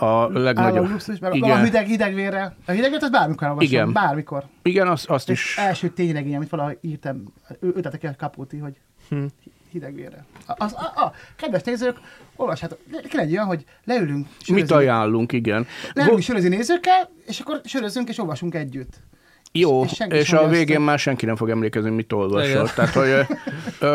a 0.00 0.28
legnagyobb... 0.38 0.88
luxus, 0.90 1.18
meg 1.18 1.32
a 1.32 1.34
igen, 1.34 1.64
hideg, 1.64 1.86
hidegvérre. 1.86 2.56
A 2.66 2.70
hidegvért 2.70 3.02
az 3.02 3.10
bármikor 3.10 3.48
olvasom. 3.48 3.68
Igen. 3.72 3.92
Bármikor. 3.92 4.44
igen, 4.62 4.88
azt, 4.88 5.08
azt 5.10 5.30
És 5.30 5.44
is... 5.44 5.56
első 5.56 5.88
tényleg 5.88 6.24
ilyen, 6.24 6.36
amit 6.36 6.48
valahogy 6.50 6.78
írtam, 6.80 7.32
ki 8.00 8.06
a 8.06 8.14
kapóti, 8.18 8.58
hogy 8.58 8.74
hidegvérre. 9.70 10.24
A- 10.46 10.54
Az, 10.64 10.72
a, 10.72 11.00
a, 11.04 11.12
kedves 11.36 11.62
nézők, 11.62 11.96
olvassátok, 12.36 12.78
kell 13.10 13.20
egy 13.20 13.32
olyan, 13.32 13.46
hogy 13.46 13.64
leülünk, 13.84 14.26
Mit 14.26 14.44
sörözni, 14.44 14.74
ajánlunk, 14.74 15.32
igen. 15.32 15.66
leülünk 15.92 16.16
Vo- 16.16 16.26
sörözni 16.26 16.48
nézőkkel, 16.48 17.10
és 17.26 17.40
akkor 17.40 17.60
sörözünk 17.64 18.08
és 18.08 18.18
olvasunk 18.18 18.54
együtt. 18.54 18.94
Jó, 19.58 19.84
és 19.84 20.02
és, 20.08 20.32
a 20.32 20.48
végén 20.48 20.80
már 20.80 20.98
senki 20.98 21.26
nem 21.26 21.36
fog 21.36 21.50
emlékezni, 21.50 21.90
mit 21.90 22.12
olvasott. 22.12 22.70
Tehát, 22.70 22.92
hogy 22.92 23.26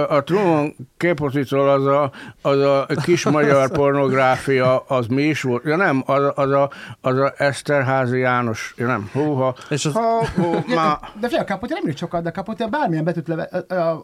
a 0.10 0.24
Truman 0.24 0.76
Capote-tól 0.97 1.69
az 1.69 1.86
a, 1.86 2.12
az 2.41 2.60
a 2.60 2.86
kis 3.04 3.26
magyar 3.26 3.69
pornográfia, 3.78 4.80
az 4.80 5.08
mi 5.08 5.21
is 5.24 5.41
volt? 5.41 5.63
Ja 5.63 5.76
nem, 5.76 6.04
az, 6.06 6.24
az 6.36 6.52
a, 6.52 6.69
az 7.02 7.17
a 7.17 7.34
Eszterházi 7.38 8.19
János, 8.19 8.74
ja 8.78 8.88
nem, 8.88 9.10
húha. 9.13 9.56
És 9.69 9.86
az- 9.86 9.93
ha, 9.93 10.28
hú, 10.36 10.43
ma, 10.76 11.00
de, 11.02 11.10
de 11.19 11.28
fél 11.30 11.43
Capote 11.43 11.74
nem 11.74 11.88
írt 11.88 11.97
sokat, 11.97 12.24
de 12.24 12.32
Capote 12.32 12.67
bármilyen 12.67 13.04
betűt 13.04 13.28
leve, 13.28 13.50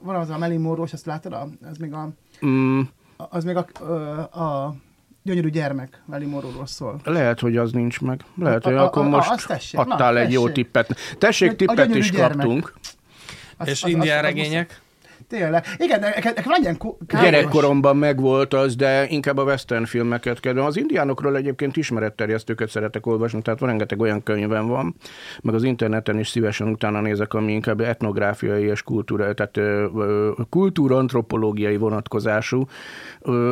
van 0.02 0.16
az 0.16 0.30
a 0.30 0.38
Melin 0.38 0.60
Morós, 0.60 0.94
azt 0.94 1.06
látod, 1.06 1.34
a- 1.34 1.48
az 1.72 1.78
még 1.78 1.94
a, 1.94 2.10
mm, 2.46 2.82
az 3.18 3.44
még 3.44 3.56
a, 3.56 3.66
ö, 3.82 3.94
a 4.42 4.76
gyönyörű 5.28 5.50
gyermek 5.50 6.02
Melin 6.06 6.28
Moróról 6.28 6.66
szól. 6.68 7.00
lehet, 7.04 7.40
hogy 7.40 7.58
az 7.58 7.72
nincs 7.72 8.02
meg. 8.02 8.22
Lehet, 8.40 8.66
A- 8.66 8.70
hogy 8.70 8.78
a- 8.78 8.84
akkor 8.84 9.06
a- 9.06 9.10
most 9.10 9.48
tessék, 9.48 9.80
na, 9.80 9.94
adtál 9.94 10.18
egy 10.18 10.32
jó 10.32 10.42
tessék. 10.42 10.56
tippet. 10.56 10.96
Tessék, 11.18 11.56
tippet 11.56 11.96
is 11.96 12.12
gyermek. 12.12 12.38
kaptunk. 12.46 12.74
Az, 13.58 13.68
És 13.68 13.84
az- 13.84 13.90
indián 13.90 14.18
az- 14.18 14.30
az 14.32 14.36
regények? 14.36 14.82
Tényleg. 15.30 15.66
Igen, 15.78 16.00
de 16.00 16.14
nekem 16.24 16.44
legyen. 16.46 16.78
Gyerekkoromban 17.08 17.98
megvolt 17.98 18.54
az, 18.54 18.76
de 18.76 19.06
inkább 19.10 19.38
a 19.38 19.44
western 19.44 19.84
filmeket 19.84 20.40
kedvem. 20.40 20.66
Az 20.66 20.78
indiánokról 20.78 21.36
egyébként 21.36 21.78
ismeretterjesztőket 21.78 22.70
szeretek 22.70 23.06
olvasni, 23.06 23.42
tehát 23.42 23.62
rengeteg 23.62 24.00
olyan 24.00 24.24
könyvem 24.24 24.68
van, 24.68 24.96
meg 25.42 25.54
az 25.54 25.64
interneten 25.64 26.20
is 26.20 26.28
szívesen 26.28 26.68
utána 26.68 27.02
nézek, 27.02 27.34
ami 27.34 27.52
inkább 27.52 27.80
etnográfiai 27.82 28.64
és 28.64 28.82
kultúra, 28.84 29.34
tehát 29.34 29.60
kultúrantropológiai 30.50 31.78
vonatkozású. 31.78 32.64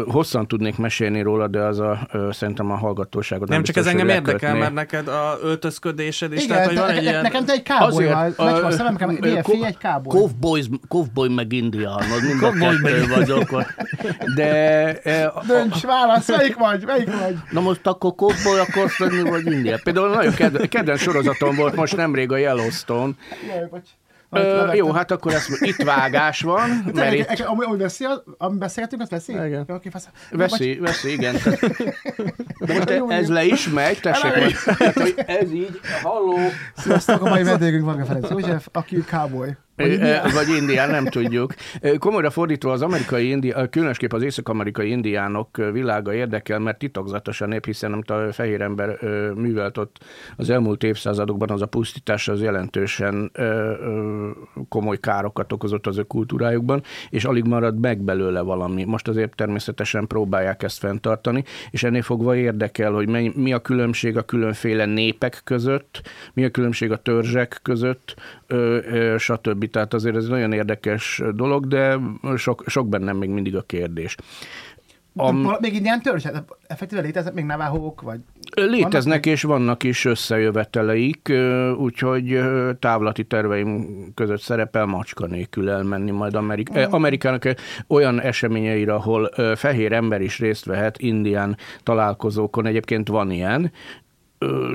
Hosszan 0.05 0.47
tudnék 0.47 0.77
mesélni 0.77 1.21
róla, 1.21 1.47
de 1.47 1.59
az 1.59 1.79
a, 1.79 2.07
szerintem 2.31 2.71
a 2.71 2.75
hallgatóságot 2.75 3.47
Nem 3.49 3.63
csak 3.63 3.75
ez 3.75 3.83
biztos, 3.83 4.01
engem 4.01 4.15
hogy 4.17 4.27
érdekel, 4.27 4.53
lekötné. 4.53 4.59
mert 4.59 4.91
neked 4.91 5.07
a 5.07 5.37
öltözködésed 5.43 6.33
is, 6.33 6.43
Igen, 6.43 6.55
tehát 6.55 6.67
hogy 6.69 6.77
van 6.77 6.89
egy 6.89 6.95
ne, 6.95 7.01
ilyen... 7.09 7.21
nekem 7.21 7.45
te 7.45 7.53
egy 7.53 7.63
káboly 7.63 7.89
vagy. 8.05 8.13
Azért, 8.13 8.37
Megy 8.37 8.47
a- 8.63 8.65
a 8.65 8.71
szemem, 8.71 8.91
nekem 8.93 9.09
egy 9.63 9.77
káboly. 9.77 10.19
Cowboy 10.87 11.29
meg 11.69 11.73
indiánod, 11.73 12.21
mind 12.23 12.43
a 12.43 12.51
meg- 12.51 12.81
kettő 12.81 13.07
vagyok. 13.15 13.63
De 14.35 14.99
ö, 15.03 15.25
Dönts, 15.47 15.81
válasz, 15.81 16.27
melyik 16.27 16.55
vagy, 16.55 16.85
melyik 16.85 17.19
vagy? 17.19 17.37
Na 17.51 17.61
most 17.61 17.87
akkor 17.87 18.13
cowboy 18.15 18.59
akarsz 18.59 18.97
lenni, 18.97 19.29
vagy 19.29 19.45
indián? 19.51 19.79
például 19.83 20.09
nagyon 20.09 20.33
kedvenc, 20.33 20.69
kedvenc 20.69 21.01
sorozatom 21.01 21.55
volt 21.55 21.75
most 21.75 21.95
nemrég 21.95 22.31
a 22.31 22.37
Yellowstone. 22.37 23.11
Jaj, 23.47 23.67
bocs. 23.69 23.89
Ö, 24.29 24.73
jó, 24.73 24.91
hát 24.91 25.11
akkor 25.11 25.33
ezt, 25.33 25.49
itt 25.61 25.75
vágás 25.83 26.41
van, 26.41 26.69
mert 26.69 26.93
Tényleg, 26.93 27.17
itt 27.17 27.39
e- 27.39 27.47
ami, 27.47 27.65
ami 27.65 27.77
veszi, 27.77 28.03
az- 28.03 28.23
ami 28.37 28.57
beszélgetünk, 28.57 29.01
azt 29.01 29.11
veszi? 29.11 29.31
Igen. 29.31 29.65
Jó, 29.67 29.75
oké, 29.75 29.89
fasz. 29.89 30.07
Veszi, 30.31 30.77
veszi, 30.81 31.11
igen. 31.11 31.35
Tehát- 31.43 31.59
De 32.59 32.73
most 32.73 32.89
Jó, 32.89 33.09
ez 33.09 33.27
jó. 33.27 33.33
le 33.33 33.43
is 33.45 33.69
megy, 33.69 33.99
tessék 33.99 34.31
hogy 34.93 35.13
ez 35.27 35.51
így, 35.51 35.79
halló. 36.03 36.37
Sziasztok, 36.77 37.21
a 37.21 37.29
mai 37.29 37.43
vendégünk 37.43 37.85
Varga 37.85 38.05
Ferenc 38.05 38.29
József, 38.29 38.67
aki 38.71 39.03
cowboy. 39.09 39.49
Vagy 39.75 39.91
indián. 39.91 40.25
ö, 40.25 40.33
Vagy 40.33 40.47
indián, 40.61 40.89
nem 40.89 41.05
tudjuk. 41.05 41.53
Komolyra 41.97 42.29
fordítva 42.29 42.71
az 42.71 42.81
amerikai 42.81 43.29
indián, 43.29 43.69
különösképp 43.69 44.13
az 44.13 44.21
észak-amerikai 44.23 44.89
indiánok 44.89 45.57
világa 45.71 46.13
érdekel, 46.13 46.59
mert 46.59 46.77
titokzatos 46.77 47.41
a 47.41 47.45
nép, 47.45 47.65
hiszen 47.65 47.93
amit 47.93 48.09
a 48.09 48.33
fehér 48.33 48.61
ember 48.61 48.97
művelt 49.35 49.77
ott 49.77 49.97
az 50.37 50.49
elmúlt 50.49 50.83
évszázadokban, 50.83 51.49
az 51.49 51.61
a 51.61 51.65
pusztítás 51.65 52.27
az 52.27 52.41
jelentősen 52.41 53.31
komoly 54.69 54.97
károkat 54.99 55.51
okozott 55.51 55.87
az 55.87 55.97
ő 55.97 56.03
kultúrájukban, 56.03 56.83
és 57.09 57.25
alig 57.25 57.45
marad 57.45 57.79
meg 57.79 57.99
belőle 58.01 58.41
valami. 58.41 58.83
Most 58.83 59.07
azért 59.07 59.35
természetesen 59.35 60.07
próbálják 60.07 60.63
ezt 60.63 60.79
fenntartani, 60.79 61.43
és 61.71 61.83
ennél 61.83 62.01
fogva 62.01 62.35
érdekel, 62.35 62.91
hogy 62.91 63.33
mi 63.35 63.53
a 63.53 63.59
különbség 63.59 64.17
a 64.17 64.21
különféle 64.21 64.85
népek 64.85 65.41
között, 65.43 66.01
mi 66.33 66.45
a 66.45 66.49
különbség 66.49 66.91
a 66.91 66.97
törzsek 66.97 67.59
között, 67.63 68.15
stb. 69.17 69.69
Tehát 69.69 69.93
azért 69.93 70.15
ez 70.15 70.23
egy 70.23 70.29
nagyon 70.29 70.51
érdekes 70.51 71.21
dolog, 71.33 71.67
de 71.67 71.99
sok, 72.35 72.63
sok 72.67 72.89
bennem 72.89 73.17
még 73.17 73.29
mindig 73.29 73.55
a 73.55 73.61
kérdés. 73.61 74.15
Am... 75.17 75.55
Még 75.59 75.73
indián 75.73 76.01
törzs? 76.01 76.25
Effektíve 76.67 77.01
léteznek 77.01 77.33
még 77.33 77.45
navahók, 77.45 78.01
vagy... 78.01 78.19
Léteznek 78.55 79.25
és 79.25 79.41
vannak 79.41 79.83
is 79.83 80.05
összejöveteleik, 80.05 81.33
úgyhogy 81.77 82.39
távlati 82.79 83.23
terveim 83.23 83.87
között 84.13 84.41
szerepel 84.41 84.85
macska 84.85 85.25
nélkül 85.25 85.69
elmenni 85.69 86.11
majd 86.11 86.35
Amerik- 86.35 86.75
eh, 86.75 86.93
Amerikának 86.93 87.43
olyan 87.87 88.21
eseményeire, 88.21 88.93
ahol 88.93 89.31
fehér 89.55 89.91
ember 89.91 90.21
is 90.21 90.39
részt 90.39 90.65
vehet 90.65 90.97
indián 90.97 91.57
találkozókon, 91.83 92.65
egyébként 92.65 93.07
van 93.07 93.31
ilyen, 93.31 93.71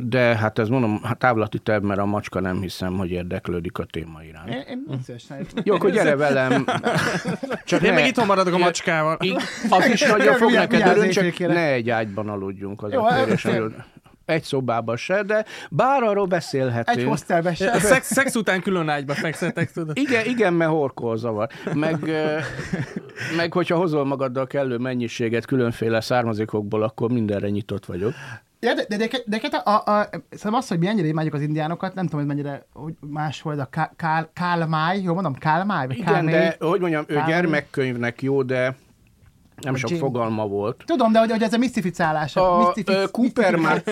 de 0.03 0.19
hát 0.37 0.59
ez 0.59 0.69
mondom, 0.69 1.01
hát 1.03 1.19
távlati 1.19 1.59
terv, 1.59 1.85
mert 1.85 2.01
a 2.01 2.05
macska 2.05 2.41
nem 2.41 2.61
hiszem, 2.61 2.97
hogy 2.97 3.11
érdeklődik 3.11 3.79
a 3.79 3.85
téma 3.85 4.23
iránt. 4.23 4.49
Én. 4.69 4.87
Jó, 5.65 5.75
akkor 5.75 5.91
gyere 5.91 6.17
velem. 6.17 6.65
Csak 7.65 7.83
Én 7.83 7.89
ne- 7.91 7.95
meg 7.99 8.07
itthon 8.07 8.27
maradok 8.27 8.55
a 8.55 8.59
macskával. 8.59 9.17
Így, 9.21 9.37
az 9.69 9.87
is 9.87 10.03
nagyon 10.03 10.35
fog 10.35 10.51
neked 10.53 10.87
örülni, 10.87 11.09
csak 11.11 11.39
ne 11.39 11.73
egy 11.73 11.91
ágyban 11.91 12.29
aludjunk. 12.29 12.83
Az 12.83 12.93
Jó, 12.93 13.03
a 13.05 13.11
hát, 13.11 13.41
hogy 13.41 13.73
egy 14.25 14.43
szobában 14.43 14.97
se, 14.97 15.23
de 15.23 15.45
bár 15.71 16.03
arról 16.03 16.23
Egy 16.25 16.29
beszélhetünk. 16.29 17.09
hostelbe 17.09 17.51
A 17.51 17.55
se. 17.55 17.79
szex, 17.79 18.13
szex 18.13 18.35
után 18.35 18.61
külön 18.61 18.89
ágyba 18.89 19.15
fekszetek, 19.15 19.73
tudod? 19.73 19.97
Igen, 19.99 20.25
igen, 20.25 20.53
mert 20.53 20.71
horkol 20.71 21.17
zavar. 21.17 21.49
Meg, 21.75 22.11
meg 23.37 23.53
hogyha 23.53 23.77
hozol 23.77 24.05
magaddal 24.05 24.47
kellő 24.47 24.77
mennyiséget 24.77 25.47
különféle 25.47 26.01
származékokból, 26.01 26.83
akkor 26.83 27.11
mindenre 27.11 27.49
nyitott 27.49 27.87
vagyok. 27.87 28.13
Ja, 28.61 28.75
de, 28.75 28.85
de, 28.89 28.97
de, 28.97 29.09
de, 29.27 29.39
de 29.49 29.57
a, 29.57 29.71
a, 29.71 30.09
szerintem 30.11 30.55
az, 30.55 30.69
hogy 30.69 30.79
mi 30.79 30.87
ennyire 30.87 31.07
imádjuk 31.07 31.35
az 31.35 31.41
indiánokat, 31.43 31.95
nem 31.95 32.05
tudom, 32.05 32.21
hogy 32.27 32.29
mennyire 32.29 32.67
hogy 32.73 32.95
máshol, 33.01 33.55
de 33.55 33.63
a 33.63 33.67
ká- 33.67 33.93
kál, 33.97 34.31
kálmáj, 34.33 35.01
jól 35.01 35.15
mondom, 35.15 35.35
kálmáj? 35.35 35.87
Vagy 35.87 35.97
Igen, 35.99 36.13
kálmély? 36.13 36.35
de 36.35 36.57
hogy 36.59 36.81
mondjam, 36.81 37.05
ő 37.07 37.15
Kálmély? 37.15 37.35
gyermekkönyvnek 37.35 38.23
jó, 38.23 38.43
de 38.43 38.77
nem 39.61 39.75
sok 39.75 39.91
Jim- 39.91 40.03
fogalma 40.03 40.47
volt. 40.47 40.83
Tudom, 40.87 41.13
de 41.13 41.19
hogy, 41.19 41.31
hogy 41.31 41.43
ez 41.43 41.53
a 41.53 41.59
misztificálás. 41.59 42.37
A, 42.37 42.73
ö, 42.87 43.05
Cooper 43.11 43.57
már- 43.57 43.89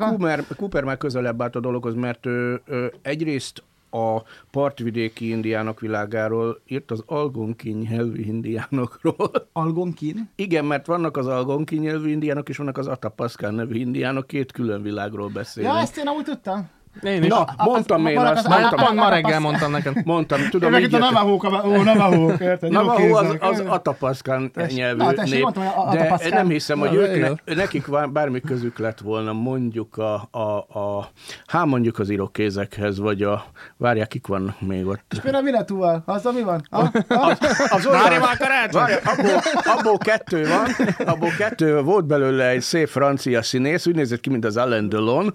a... 0.00 0.54
Cooper 0.56 0.84
már 0.84 0.96
közelebb 0.96 1.42
állt 1.42 1.56
a 1.56 1.60
dologhoz, 1.60 1.94
mert 1.94 2.26
ő, 2.26 2.62
ő 2.66 2.92
egyrészt 3.02 3.62
a 3.90 4.22
partvidéki 4.50 5.28
indiánok 5.28 5.80
világáról 5.80 6.60
írt 6.66 6.90
az 6.90 7.02
algonkin 7.06 7.76
nyelvű 7.76 8.20
indiánokról. 8.20 9.30
Algonkin. 9.52 10.30
Igen, 10.34 10.64
mert 10.64 10.86
vannak 10.86 11.16
az 11.16 11.26
algonkin 11.26 11.80
nyelvű 11.80 12.10
indiánok, 12.10 12.48
és 12.48 12.56
vannak 12.56 12.78
az 12.78 12.86
Atapaszkán 12.86 13.54
nevű 13.54 13.78
indiánok, 13.78 14.26
két 14.26 14.52
külön 14.52 14.82
világról 14.82 15.28
beszélnek. 15.28 15.74
Ja, 15.74 15.80
ezt 15.80 15.96
én 15.96 16.06
amúgy 16.06 16.24
tudtam. 16.24 16.68
Én 17.02 17.22
is. 17.22 17.28
Na, 17.28 17.40
a- 17.40 17.64
mondtam 17.64 18.04
az- 18.04 18.10
én 18.10 18.18
azt, 18.18 18.46
az- 18.46 18.58
mondtam, 18.58 18.78
pont 18.78 18.94
ma 18.94 19.02
a- 19.02 19.06
a- 19.06 19.10
reggel 19.10 19.36
a- 19.36 19.40
mondtam 19.40 19.70
neked. 19.70 20.04
mondtam, 20.04 20.38
Tudom, 20.38 20.50
tudom, 20.50 20.74
Én 20.74 20.84
itt 20.84 20.92
a. 20.94 20.98
Navahók, 20.98 21.44
ó, 21.44 21.82
Navahók, 21.82 22.40
érted? 22.40 22.72
Jó 22.72 22.80
Navajo 22.80 23.16
az, 23.16 23.36
az 23.40 23.60
Atapaszkán 23.66 24.50
nyelvű 24.74 24.96
Na, 25.02 25.12
tessék, 25.12 25.32
nép, 25.34 25.42
mondtam, 25.42 25.64
a- 25.76 25.92
de 25.94 26.18
nem 26.30 26.48
hiszem, 26.48 26.78
hogy 26.78 26.94
ők 26.94 27.42
nekik 27.56 27.84
bármi 28.12 28.40
közük 28.40 28.78
lett 28.78 28.98
volna 29.00 29.32
mondjuk 29.32 29.96
a, 29.96 30.28
a, 30.30 30.78
a 30.78 31.08
hát 31.46 31.64
mondjuk 31.66 31.98
az 31.98 32.08
irokézekhez, 32.10 32.98
vagy 32.98 33.22
a, 33.22 33.44
várják, 33.76 34.08
kik 34.08 34.26
vannak 34.26 34.60
még 34.60 34.86
ott. 34.86 35.04
És 35.12 35.18
például 35.18 35.42
a 35.42 35.46
Vinetúval, 35.46 36.02
azzal 36.06 36.32
mi 36.32 36.42
van? 36.42 36.62
Ha? 36.70 36.90
Ha? 37.08 37.36
Az 37.68 37.84
Várj 37.84 38.18
már 38.18 38.36
karácsony! 38.36 38.80
Várj, 38.80 38.94
abból, 39.04 39.40
abból 39.76 39.98
kettő 39.98 40.46
van, 40.48 40.86
abból 41.06 41.30
kettő, 41.38 41.80
volt 41.80 42.04
belőle 42.04 42.48
egy 42.48 42.60
szép 42.60 42.88
francia 42.88 43.42
színész, 43.42 43.86
úgy 43.86 43.94
nézett 43.94 44.20
ki, 44.20 44.30
mint 44.30 44.44
az 44.44 44.56
Alain 44.56 44.88
Delon. 44.88 45.30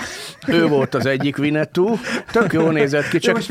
Ő 0.48 0.68
volt 0.68 0.94
az 0.94 1.06
egyik 1.06 1.38
Vinetú, 1.52 1.96
tök 2.32 2.54
jól 2.54 2.72
nézett 2.72 3.08
ki, 3.08 3.14
Jó, 3.14 3.20
csak 3.20 3.36
most 3.36 3.50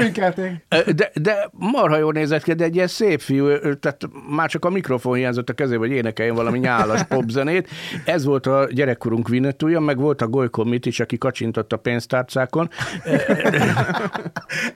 de, 0.94 1.10
de 1.14 1.48
marha 1.52 1.96
jól 1.96 2.12
nézett 2.12 2.42
ki, 2.42 2.52
de 2.52 2.64
egy 2.64 2.74
ilyen 2.74 2.86
szép 2.86 3.20
fiú, 3.20 3.46
tehát 3.58 4.08
már 4.30 4.48
csak 4.48 4.64
a 4.64 4.70
mikrofon 4.70 5.14
hiányzott 5.16 5.48
a 5.48 5.52
kezébe, 5.52 5.78
hogy 5.78 5.90
énekeljen 5.90 6.34
valami 6.34 6.58
nyálas 6.58 7.02
popzenét. 7.02 7.68
Ez 8.04 8.24
volt 8.24 8.46
a 8.46 8.66
gyerekkorunk 8.70 9.28
Vinetúja, 9.28 9.80
meg 9.80 9.98
volt 9.98 10.22
a 10.22 10.28
Golyko 10.28 10.64
Mitics, 10.64 11.00
aki 11.00 11.18
kacsintott 11.18 11.72
a 11.72 11.76
pénztárcákon. 11.76 12.70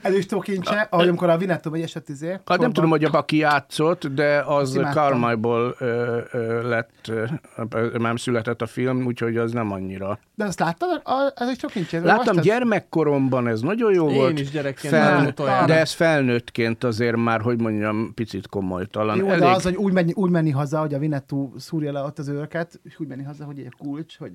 Ez 0.01 0.13
is 0.13 0.25
tokincse, 0.25 0.87
ahogy 0.89 1.07
amikor 1.07 1.29
a 1.29 1.37
Vinetú 1.37 1.69
vagy 1.69 1.81
esett 1.81 2.09
izé. 2.09 2.39
Hát 2.45 2.59
nem 2.59 2.71
tudom, 2.71 2.89
hogy 2.89 3.03
a 3.03 3.09
aki 3.13 3.37
játszott, 3.37 4.07
de 4.07 4.43
az 4.45 4.75
ö, 5.79 6.69
lett, 6.69 7.11
nem 7.97 8.15
született 8.15 8.61
a 8.61 8.65
film, 8.65 9.05
úgyhogy 9.05 9.37
az 9.37 9.51
nem 9.51 9.71
annyira. 9.71 10.19
De 10.35 10.43
azt 10.45 10.59
láttad? 10.59 11.01
A- 11.03 11.31
Ez 11.35 11.47
egy 11.49 11.57
tokincse. 11.59 11.97
Láttam 11.97 12.17
Olvastad? 12.17 12.45
Gyermekkoromban, 13.15 13.47
ez 13.47 13.61
nagyon 13.61 13.93
jó 13.93 14.09
Én 14.09 14.15
volt. 14.15 14.39
is 14.39 14.49
gyerekként 14.49 14.93
Fel, 14.93 15.33
de 15.65 15.79
ez 15.79 15.91
felnőttként 15.91 16.83
azért 16.83 17.15
már, 17.15 17.41
hogy 17.41 17.61
mondjam, 17.61 18.13
picit 18.13 18.47
komolytalan. 18.47 19.17
Jó, 19.17 19.27
de 19.27 19.47
az, 19.47 19.63
hogy 19.63 19.75
úgy 19.75 19.93
menni, 19.93 20.11
úgy 20.13 20.29
menni 20.29 20.49
haza, 20.49 20.79
hogy 20.79 20.93
a 20.93 20.99
Vinetú 20.99 21.53
szúrja 21.57 21.91
le 21.91 22.01
ott 22.01 22.19
az 22.19 22.27
őrket, 22.27 22.79
és 22.83 22.99
úgy 22.99 23.07
menni 23.07 23.23
haza, 23.23 23.45
hogy 23.45 23.59
egy 23.59 23.73
kulcs, 23.77 24.17
hogy 24.17 24.31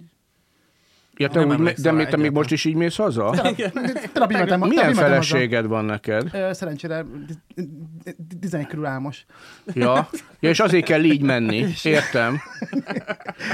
Ja, 1.20 1.28
te 1.28 1.44
Nem 1.44 1.60
úgy, 1.60 1.72
de 1.72 1.92
még, 1.92 2.06
te 2.06 2.16
még 2.16 2.30
most 2.30 2.50
is 2.50 2.64
így 2.64 2.74
mész 2.74 2.96
haza? 2.96 3.34
Így 3.50 3.70
mentem- 3.74 4.60
Milyen 4.68 4.94
feleséged 4.94 5.66
van 5.66 5.84
neked? 5.84 6.28
Ö, 6.32 6.52
Szerencsére 6.52 7.04
11 8.40 8.66
körül 8.66 8.86
álmos. 8.86 9.24
Ja. 9.74 10.08
ja, 10.40 10.48
és 10.50 10.60
azért 10.60 10.84
kell 10.84 11.04
így 11.04 11.22
menni. 11.22 11.66
Értem. 11.82 12.38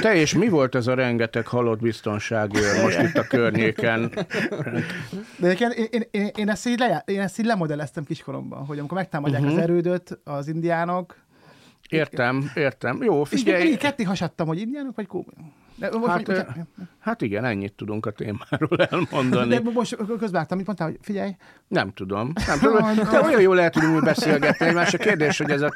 Te 0.01 0.15
és 0.15 0.35
mi 0.35 0.49
volt 0.49 0.75
ez 0.75 0.87
a 0.87 0.95
rengeteg 0.95 1.47
halott 1.47 1.81
biztonsági 1.81 2.59
őr 2.59 2.83
most 2.83 3.01
itt 3.03 3.17
a 3.17 3.23
környéken? 3.27 4.11
De 5.39 5.53
én, 5.53 5.71
én, 5.91 6.03
én, 6.11 6.31
én, 6.37 6.49
ezt 6.49 6.67
így 6.67 6.79
le, 6.79 7.03
én 7.07 7.21
ezt 7.21 7.39
így 7.39 7.47
lemodelleztem 7.47 8.05
kiskoromban, 8.05 8.65
hogy 8.67 8.79
amikor 8.79 8.97
megtámadják 8.97 9.41
Mhm. 9.41 9.51
uh-huh. 9.51 9.65
az 9.65 9.71
erődöt 9.71 10.19
az 10.25 10.49
indiánok, 10.49 11.17
Értem, 11.89 12.51
értem. 12.55 13.03
Jó, 13.03 13.23
és 13.23 13.31
még 13.31 13.41
figyelj. 13.43 13.63
mindig 13.63 13.79
ketté 13.79 14.03
hasadtam, 14.03 14.47
hogy 14.47 14.61
indiánok 14.61 14.97
vagy 14.97 15.07
kóbaiak. 15.07 15.45
De 15.79 15.91
most, 15.99 16.07
Hát, 16.11 16.29
ö, 16.29 16.39
hát 16.99 17.23
igen, 17.23 17.45
ennyit 17.45 17.73
tudunk 17.73 18.07
a 18.07 18.11
témáról 18.11 18.83
elmondani. 18.91 19.49
de 19.59 19.71
most 19.75 19.97
közvágtam, 20.19 20.57
mit 20.57 20.67
mondtál, 20.67 20.89
hogy 20.89 20.99
figyelj, 21.03 21.37
Nem 21.69 21.93
tudom. 21.93 22.33
Nem 22.47 22.59
tudom. 22.73 22.95
De 23.11 23.21
olyan 23.21 23.41
jól 23.41 23.55
lehet 23.55 23.73
tudunk 23.73 24.05
beszélgetni. 24.05 24.71
Más 24.71 24.95
a 24.95 24.99
kérdés, 24.99 25.39
hogy 25.39 25.51
ez 25.51 25.61
a 25.61 25.75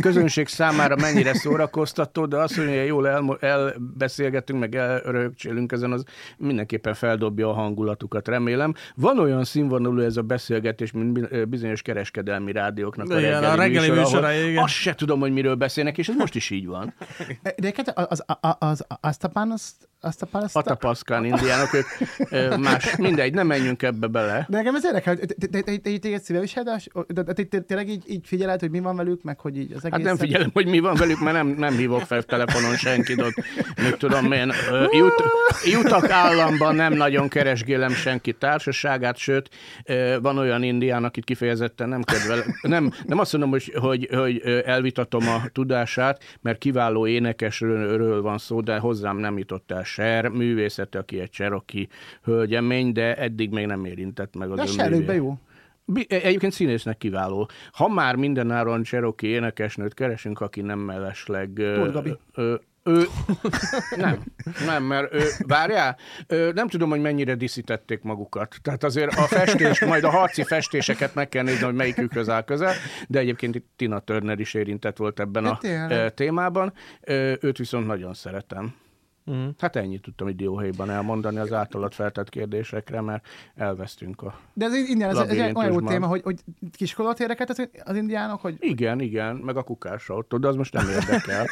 közönség 0.00 0.48
számára 0.48 0.96
mennyire 0.96 1.34
szórakoztató, 1.34 2.26
de 2.26 2.36
azt, 2.36 2.56
hogy 2.56 2.84
jól 2.86 3.08
el, 3.08 3.36
elbeszélgetünk, 3.40 4.60
meg 4.60 4.74
elrögcsélünk 4.74 5.72
ezen, 5.72 5.92
az 5.92 6.04
mindenképpen 6.38 6.94
feldobja 6.94 7.48
a 7.48 7.52
hangulatukat, 7.52 8.28
remélem. 8.28 8.74
Van 8.94 9.18
olyan 9.18 9.44
színvonalú 9.44 10.00
ez 10.00 10.16
a 10.16 10.22
beszélgetés, 10.22 10.92
mint 10.92 11.12
bi- 11.12 11.44
bizonyos 11.44 11.82
kereskedelmi 11.82 12.52
rádióknak 12.52 13.10
a 13.10 13.14
reggeli, 13.14 13.44
a 13.44 13.54
reggeli 13.54 13.90
műsora, 13.90 14.26
ahol 14.26 14.48
igen. 14.48 14.62
Azt 14.62 14.72
se 14.74 14.94
tudom, 14.94 15.20
hogy 15.20 15.32
miről 15.32 15.54
beszélnek, 15.54 15.98
és 15.98 16.08
ez 16.08 16.14
most 16.16 16.34
is 16.34 16.50
így 16.50 16.66
van. 16.66 16.94
De 17.56 17.72
az, 17.94 18.06
az, 18.08 18.24
az, 18.40 18.56
az, 18.58 18.84
azt 19.00 19.24
a 19.24 19.28
απάνω 19.32 19.54
azt 20.04 20.22
a 20.22 20.26
pánoszt, 20.26 20.56
Atapaszkán 20.56 21.24
indiánok, 21.24 21.74
ők 21.74 21.86
eh, 22.30 22.58
más, 22.58 22.96
mindegy, 22.96 23.34
nem 23.34 23.46
menjünk 23.46 23.82
ebbe 23.82 24.06
bele. 24.06 24.46
de 24.48 24.58
engem 24.58 24.74
ez 24.74 24.84
érdekel, 24.84 25.16
hogy 25.64 25.80
téged 25.80 26.22
szívviseled, 26.22 26.82
de 27.06 27.32
tényleg 27.66 27.88
így, 27.88 28.04
így 28.06 28.26
figyeled, 28.26 28.60
hogy 28.60 28.70
mi 28.70 28.80
van 28.80 28.96
velük, 28.96 29.22
meg 29.22 29.40
hogy 29.40 29.56
így 29.56 29.72
az 29.72 29.84
egész... 29.84 29.90
Hát 29.90 30.02
nem 30.02 30.16
figyelem, 30.16 30.50
hogy 30.52 30.66
mi 30.66 30.78
van 30.78 30.94
velük, 30.94 31.20
mert 31.20 31.36
nem, 31.36 31.46
nem 31.46 31.76
hívok 31.76 32.00
fel 32.00 32.22
telefonon 32.22 32.76
senkit 32.76 33.20
ott. 33.20 33.34
Mit 33.82 33.96
tudom 33.98 34.32
én, 34.32 34.52
jut, 34.90 35.22
jutak 35.64 36.10
államban 36.10 36.74
nem 36.74 36.92
nagyon 36.92 37.28
keresgélem 37.28 37.90
senki 37.90 38.32
társaságát, 38.32 39.16
sőt, 39.16 39.48
van 40.20 40.38
olyan 40.38 40.62
indián, 40.62 41.04
akit 41.04 41.24
kifejezetten 41.24 41.88
nem 41.88 42.02
kedvel. 42.02 42.44
Nem, 42.62 42.92
nem 43.04 43.18
azt 43.18 43.32
mondom, 43.32 43.50
hogy, 43.50 43.72
hogy, 43.80 44.08
hogy 44.12 44.62
elvitatom 44.66 45.28
a 45.28 45.42
tudását, 45.52 46.22
mert 46.40 46.58
kiváló 46.58 47.06
énekesről 47.06 48.22
van 48.22 48.38
szó, 48.38 48.60
de 48.60 48.78
hozzám 48.78 49.16
nem 49.16 49.38
jutott 49.38 49.70
el 49.70 49.84
ser, 49.92 50.28
művészete, 50.28 50.98
aki 50.98 51.20
egy 51.20 51.30
cseroki 51.30 51.88
hölgyemény, 52.22 52.92
de 52.92 53.16
eddig 53.16 53.50
még 53.50 53.66
nem 53.66 53.84
érintett 53.84 54.34
meg 54.36 54.50
az 54.50 54.56
De 54.56 54.62
a 54.62 54.64
ő 54.64 54.68
serőkben 54.68 55.16
művé- 55.16 55.16
jó. 55.16 55.38
Bi- 55.84 56.12
Egyébként 56.12 56.52
színésznek 56.52 56.98
kiváló. 56.98 57.48
Ha 57.72 57.88
már 57.88 58.16
mindenáron 58.16 58.82
Cherokee 58.82 59.30
énekesnőt 59.30 59.94
keresünk, 59.94 60.40
aki 60.40 60.60
nem 60.60 60.78
mellesleg... 60.78 61.50
Tóth 61.52 62.18
ő, 62.84 63.04
nem, 63.96 64.22
nem, 64.66 64.82
mert 64.82 65.14
ő, 65.14 65.22
várjál, 65.38 65.96
ő, 66.26 66.52
nem 66.52 66.68
tudom, 66.68 66.90
hogy 66.90 67.00
mennyire 67.00 67.34
diszítették 67.34 68.02
magukat. 68.02 68.56
Tehát 68.62 68.84
azért 68.84 69.14
a 69.14 69.22
festés, 69.22 69.80
majd 69.84 70.04
a 70.04 70.10
harci 70.10 70.42
festéseket 70.42 71.14
meg 71.14 71.28
kell 71.28 71.42
nézni, 71.42 71.64
hogy 71.64 71.74
melyikükhöz 71.74 72.28
áll 72.28 72.42
közel, 72.44 72.72
de 73.08 73.18
egyébként 73.18 73.54
itt 73.54 73.66
Tina 73.76 73.98
Turner 74.00 74.40
is 74.40 74.54
érintett 74.54 74.96
volt 74.96 75.20
ebben 75.20 75.58
Ja, 75.62 76.04
a 76.04 76.10
témában. 76.10 76.72
Őt 77.40 77.58
viszont 77.58 77.86
nagyon 77.86 78.14
szeretem. 78.14 78.74
Mm. 79.30 79.48
Hát 79.58 79.76
ennyit 79.76 80.02
tudtam 80.02 80.26
egy 80.26 80.36
dióhéjban 80.36 80.90
elmondani 80.90 81.38
az 81.38 81.52
általad 81.52 81.92
feltett 81.92 82.28
kérdésekre, 82.28 83.00
mert 83.00 83.26
elvesztünk 83.56 84.22
a 84.22 84.38
De 84.52 84.64
ez 84.64 84.74
indián, 84.74 85.10
ez, 85.10 85.18
ez 85.18 85.28
egy 85.28 85.56
olyan 85.56 85.72
jó 85.72 85.80
téma, 85.80 86.06
hogy, 86.06 86.20
hogy 86.22 86.40
kiskolot 86.76 87.20
érdekelt 87.20 87.50
az, 87.50 87.68
az 87.84 87.96
indiánok, 87.96 88.40
hogy 88.40 88.56
Igen, 88.58 89.00
igen, 89.00 89.36
meg 89.36 89.56
a 89.56 89.62
kukásautó, 89.62 90.36
de 90.36 90.48
az 90.48 90.56
most 90.56 90.72
nem 90.72 90.88
érdekel. 90.88 91.46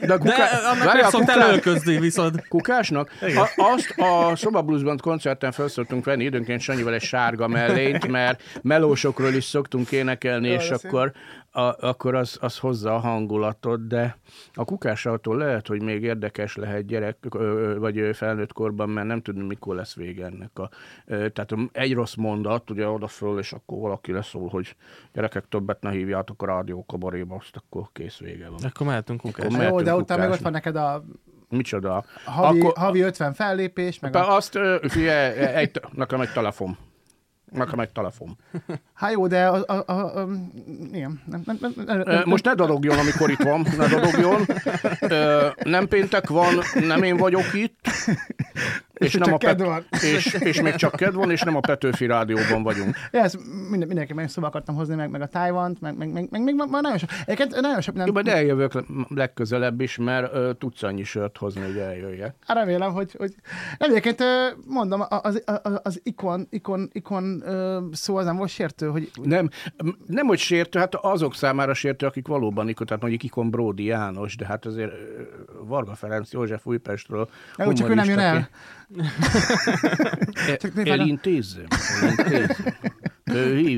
De, 0.00 0.14
a 0.14 0.18
De 0.18 0.34
annak 0.82 1.04
a 1.04 1.08
szoktál 1.10 1.60
kukás- 1.60 1.84
viszont. 1.84 2.48
Kukásnak? 2.48 3.10
A, 3.20 3.48
azt 3.56 3.94
a 3.96 4.36
Szoba 4.36 4.62
Bluesban 4.62 4.98
koncerten 4.98 5.52
fel 5.52 5.68
szoktunk 5.68 6.04
venni 6.04 6.24
időnként 6.24 6.60
Sanyival 6.60 6.94
egy 6.94 7.02
sárga 7.02 7.48
mellényt, 7.48 8.06
mert 8.06 8.42
melósokról 8.62 9.32
is 9.32 9.44
szoktunk 9.44 9.92
énekelni, 9.92 10.48
Jaj, 10.48 10.56
és 10.56 10.70
akkor, 10.70 11.12
a, 11.56 11.86
akkor 11.86 12.14
az, 12.14 12.38
az 12.40 12.58
hozza 12.58 12.94
a 12.94 12.98
hangulatot, 12.98 13.86
de 13.86 14.18
a 14.54 14.64
kukásautó 14.64 15.32
lehet, 15.34 15.66
hogy 15.66 15.82
még 15.82 16.02
érdekes 16.02 16.56
lehet 16.56 16.86
gyerek, 16.86 17.16
vagy 17.78 18.16
felnőtt 18.16 18.52
korban, 18.52 18.88
mert 18.88 19.06
nem 19.06 19.22
tudni, 19.22 19.42
mikor 19.42 19.74
lesz 19.74 19.94
vége 19.94 20.24
ennek 20.24 20.58
a... 20.58 20.70
Tehát 21.06 21.54
egy 21.72 21.94
rossz 21.94 22.14
mondat, 22.14 22.70
ugye 22.70 22.88
oda 22.88 23.06
föl, 23.06 23.38
és 23.38 23.52
akkor 23.52 23.78
valaki 23.78 24.12
leszól, 24.12 24.48
hogy 24.48 24.76
gyerekek 25.12 25.48
többet 25.48 25.80
ne 25.80 25.90
hívjátok 25.90 26.42
a 26.42 26.46
rádió 26.46 26.84
kabaréba, 26.84 27.34
azt 27.34 27.56
akkor 27.56 27.88
kész 27.92 28.18
vége 28.18 28.48
van. 28.48 28.58
Akkor 28.62 28.86
mehetünk 28.86 29.20
kukás. 29.20 29.46
Akkor 29.46 29.62
jó, 29.64 29.80
de 29.80 29.94
utána 29.94 30.22
még 30.22 30.30
ott 30.32 30.38
van 30.38 30.52
neked 30.52 30.76
a 30.76 31.04
Micsoda? 31.48 32.04
havi, 32.24 32.60
Akkor- 32.60 32.76
havi 32.76 33.00
50 33.00 33.32
fellépés, 33.32 33.98
meg 33.98 34.12
Be 34.12 34.20
a... 34.20 34.34
azt, 34.36 34.58
figyelj, 34.82 35.36
egy, 35.36 35.80
nekem 35.92 36.20
egy 36.20 36.32
telefon. 36.32 36.76
Nekem 37.52 37.80
egy 37.80 37.92
telefon. 37.92 38.36
Hát 38.94 39.12
jó, 39.12 39.26
de 39.26 39.46
a, 39.46 39.64
a, 39.66 39.82
a, 39.86 40.20
a, 40.20 40.28
igen, 40.92 41.20
nem, 41.26 41.42
nem, 41.44 41.58
nem, 41.60 41.72
nem, 41.86 42.02
Ö, 42.06 42.20
Most 42.24 42.44
ne 42.44 42.54
dadogjon, 42.54 42.98
amikor 42.98 43.30
itt 43.30 43.42
van, 43.42 43.66
ne 43.76 43.86
dadogjon. 43.86 44.46
Nem 45.62 45.88
péntek 45.88 46.28
van, 46.28 46.54
nem 46.86 47.02
én 47.02 47.16
vagyok 47.16 47.54
itt. 47.54 47.86
És, 48.94 49.10
csak 49.10 49.24
nem 49.24 49.34
a 49.34 49.38
kedv 49.38 49.62
van. 49.62 49.84
és, 49.90 50.32
és 50.32 50.60
még 50.60 50.74
csak 50.74 50.96
kedv 50.96 51.14
van, 51.14 51.30
és 51.30 51.42
nem 51.42 51.56
a 51.56 51.60
Petőfi 51.60 52.06
Rádióban 52.06 52.62
vagyunk. 52.62 52.96
Ja, 53.10 53.22
ezt 53.22 53.38
minden, 53.70 53.88
mindenki 53.88 54.14
szóba 54.26 54.46
akartam 54.46 54.74
hozni, 54.74 54.94
meg, 54.94 55.10
meg 55.10 55.20
a 55.20 55.26
Tájvant, 55.26 55.80
meg, 55.80 55.96
meg, 55.96 56.12
meg, 56.12 56.30
meg, 56.30 56.42
meg, 56.42 56.54
meg 56.54 56.80
nagyon 56.80 56.98
sok. 56.98 57.08
Egyébként 57.24 57.60
nagyon 57.60 57.80
sok 57.80 57.96
Jó, 57.96 58.02
minden. 58.04 58.24
majd 58.24 58.36
eljövök 58.36 58.84
legközelebb 59.08 59.80
is, 59.80 59.96
mert 59.96 60.34
ö, 60.34 60.50
tudsz 60.58 60.82
annyi 60.82 61.04
sört 61.04 61.38
hozni, 61.38 61.60
hogy 61.60 61.76
eljöjjek. 61.76 62.34
Hát 62.46 62.56
remélem, 62.56 62.92
hogy, 62.92 63.14
hogy... 63.18 63.34
Nem, 63.78 63.90
egyébként 63.90 64.24
mondom, 64.66 65.04
az, 65.08 65.42
az, 65.44 65.80
az 65.82 66.00
ikon, 66.02 66.46
ikon, 66.50 66.90
ikon 66.92 67.44
szó 67.92 68.16
az 68.16 68.24
nem 68.24 68.36
volt 68.36 68.50
sértő, 68.50 68.83
hogy 68.90 69.10
Nem, 69.22 69.48
nem, 70.06 70.26
hogy 70.26 70.38
sértő, 70.38 70.78
hát 70.78 70.94
azok 70.94 71.34
számára 71.34 71.74
sértő, 71.74 72.06
akik 72.06 72.26
valóban 72.26 72.68
ikon, 72.68 72.86
tehát 72.86 73.02
mondjuk 73.02 73.22
Ikon 73.22 73.50
Bródi 73.50 73.84
János, 73.84 74.36
de 74.36 74.46
hát 74.46 74.66
azért 74.66 74.92
Varga 75.64 75.94
Ferenc 75.94 76.32
József 76.32 76.66
Újpestről. 76.66 77.28
Úgy 77.56 77.74
csak 77.74 77.88
ő 77.90 77.94
nem 77.94 78.08
jön 78.08 78.18
el. 78.18 78.48
a- 80.74 80.88
Elintézzem, 80.88 81.66
elintézzem. 82.02 82.74
Ő. 83.34 83.76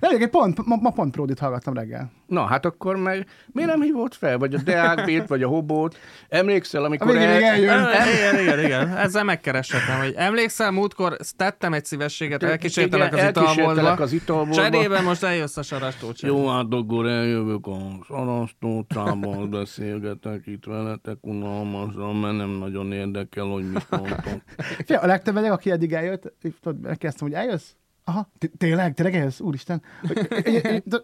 Nem, 0.00 0.10
egyébként 0.10 0.30
pont, 0.30 0.66
ma, 0.66 0.76
ma 0.76 0.90
pont 0.90 1.12
Pródit 1.12 1.38
hallgattam 1.38 1.74
reggel. 1.74 2.10
Na, 2.26 2.44
hát 2.44 2.64
akkor 2.64 2.96
meg 2.96 3.26
miért 3.52 3.70
nem 3.70 3.80
hívott 3.80 4.14
fel? 4.14 4.38
Vagy 4.38 4.54
a 4.54 4.58
Deákbét, 4.64 5.26
vagy 5.26 5.42
a 5.42 5.48
Hobót? 5.48 5.98
Emlékszel, 6.28 6.82
A 6.82 6.86
amikor... 6.86 7.12
végén 7.12 7.28
még 7.28 7.42
eljön. 7.42 7.80
Igen, 7.80 8.40
igen, 8.40 8.64
igen. 8.64 8.96
Ezzel 8.96 9.24
megkereshetem, 9.24 9.98
hogy 9.98 10.14
emlékszel, 10.16 10.70
múltkor 10.70 11.16
tettem 11.36 11.72
egy 11.72 11.84
szívességet, 11.84 12.42
elkísértelek 12.42 13.12
az 13.14 13.28
italboltba. 13.28 13.90
az 13.92 14.12
italboltba. 14.12 14.54
Cserében 14.54 15.04
most 15.04 15.22
eljössz 15.22 15.56
a 15.56 15.62
sarastócsán. 15.62 16.30
Jó, 16.30 16.48
hát 16.48 16.66
akkor 16.70 17.06
eljövök 17.06 17.66
a 17.66 17.78
sarasztócában, 18.06 19.50
beszélgetek 19.50 20.46
itt 20.46 20.64
veletek 20.64 21.16
unalmasan, 21.20 22.16
mert 22.16 22.36
nem 22.36 22.50
nagyon 22.50 22.92
érdekel, 22.92 23.44
hogy 23.44 23.70
mit 23.70 23.86
mondtok. 23.90 24.42
Fia, 24.86 25.00
a 25.00 25.06
legtöbb 25.06 25.36
aki 25.36 25.70
eddig 25.70 25.92
eljött, 25.92 26.32
tudod, 26.60 26.80
megkezdtem, 26.80 27.28
hogy 27.28 27.36
eljössz? 27.36 27.70
Aha, 28.08 28.28
tényleg, 28.58 28.94
tényleg 28.94 29.14
eljössz? 29.14 29.40
Úristen. 29.40 29.82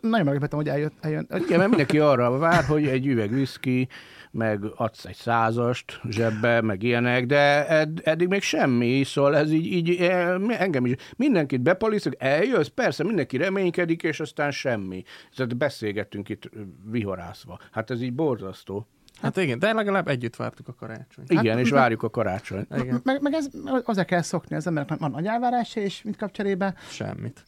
Nagyon 0.01 0.27
meglepettem, 0.27 0.59
hogy 0.59 0.69
eljött, 0.69 0.95
eljön. 1.01 1.27
Igen, 1.31 1.59
mert 1.59 1.69
mindenki 1.69 1.99
arra 1.99 2.39
vár, 2.39 2.65
hogy 2.65 2.87
egy 2.87 3.07
üveg 3.07 3.31
whisky, 3.31 3.89
meg 4.31 4.61
adsz 4.77 5.05
egy 5.05 5.15
százast 5.15 6.01
zsebbe, 6.09 6.61
meg 6.61 6.83
ilyenek, 6.83 7.27
de 7.27 7.69
ed, 7.69 8.01
eddig 8.05 8.29
még 8.29 8.43
semmi, 8.43 9.03
szóval 9.05 9.37
ez 9.37 9.53
így, 9.53 9.67
így 9.67 9.91
eh, 10.01 10.35
engem 10.49 10.87
is, 10.87 10.95
mindenkit 11.17 11.61
bepaliszok, 11.61 12.13
eljössz, 12.19 12.69
persze, 12.69 13.05
mindenki 13.05 13.37
reménykedik, 13.37 14.03
és 14.03 14.21
aztán 14.21 14.51
semmi. 14.51 15.03
Tehát 15.37 15.57
beszélgettünk 15.57 16.29
itt 16.29 16.51
vihorászva. 16.91 17.59
Hát 17.71 17.91
ez 17.91 18.03
így 18.03 18.15
borzasztó. 18.15 18.87
Hát 19.25 19.37
igen, 19.37 19.59
de 19.59 19.73
legalább 19.73 20.09
együtt 20.09 20.37
vártuk 20.37 20.69
a 20.69 20.75
karácsonyt. 20.75 21.31
Igen, 21.31 21.59
és 21.59 21.71
várjuk 21.71 22.03
a 22.03 22.11
karácsonyt. 22.11 22.67
Igen, 22.77 23.01
Meg, 23.05 23.23
meg 23.23 23.33
ez, 23.33 23.49
hozzá 23.85 24.05
kell 24.05 24.23
szokni 24.23 24.57
az 24.57 24.67
embernek, 24.67 24.99
van 24.99 25.11
nagy 25.11 25.27
elvárása, 25.27 25.81
és 25.81 26.03
mit 26.03 26.17
kap 26.17 26.31
cserébe? 26.33 26.75
semmit. 26.89 27.45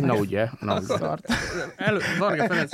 Na 0.00 0.14
ugye, 0.14 0.48
na 0.60 0.78
ugye. 0.80 0.96
Varga 2.18 2.46
Ferenc 2.46 2.70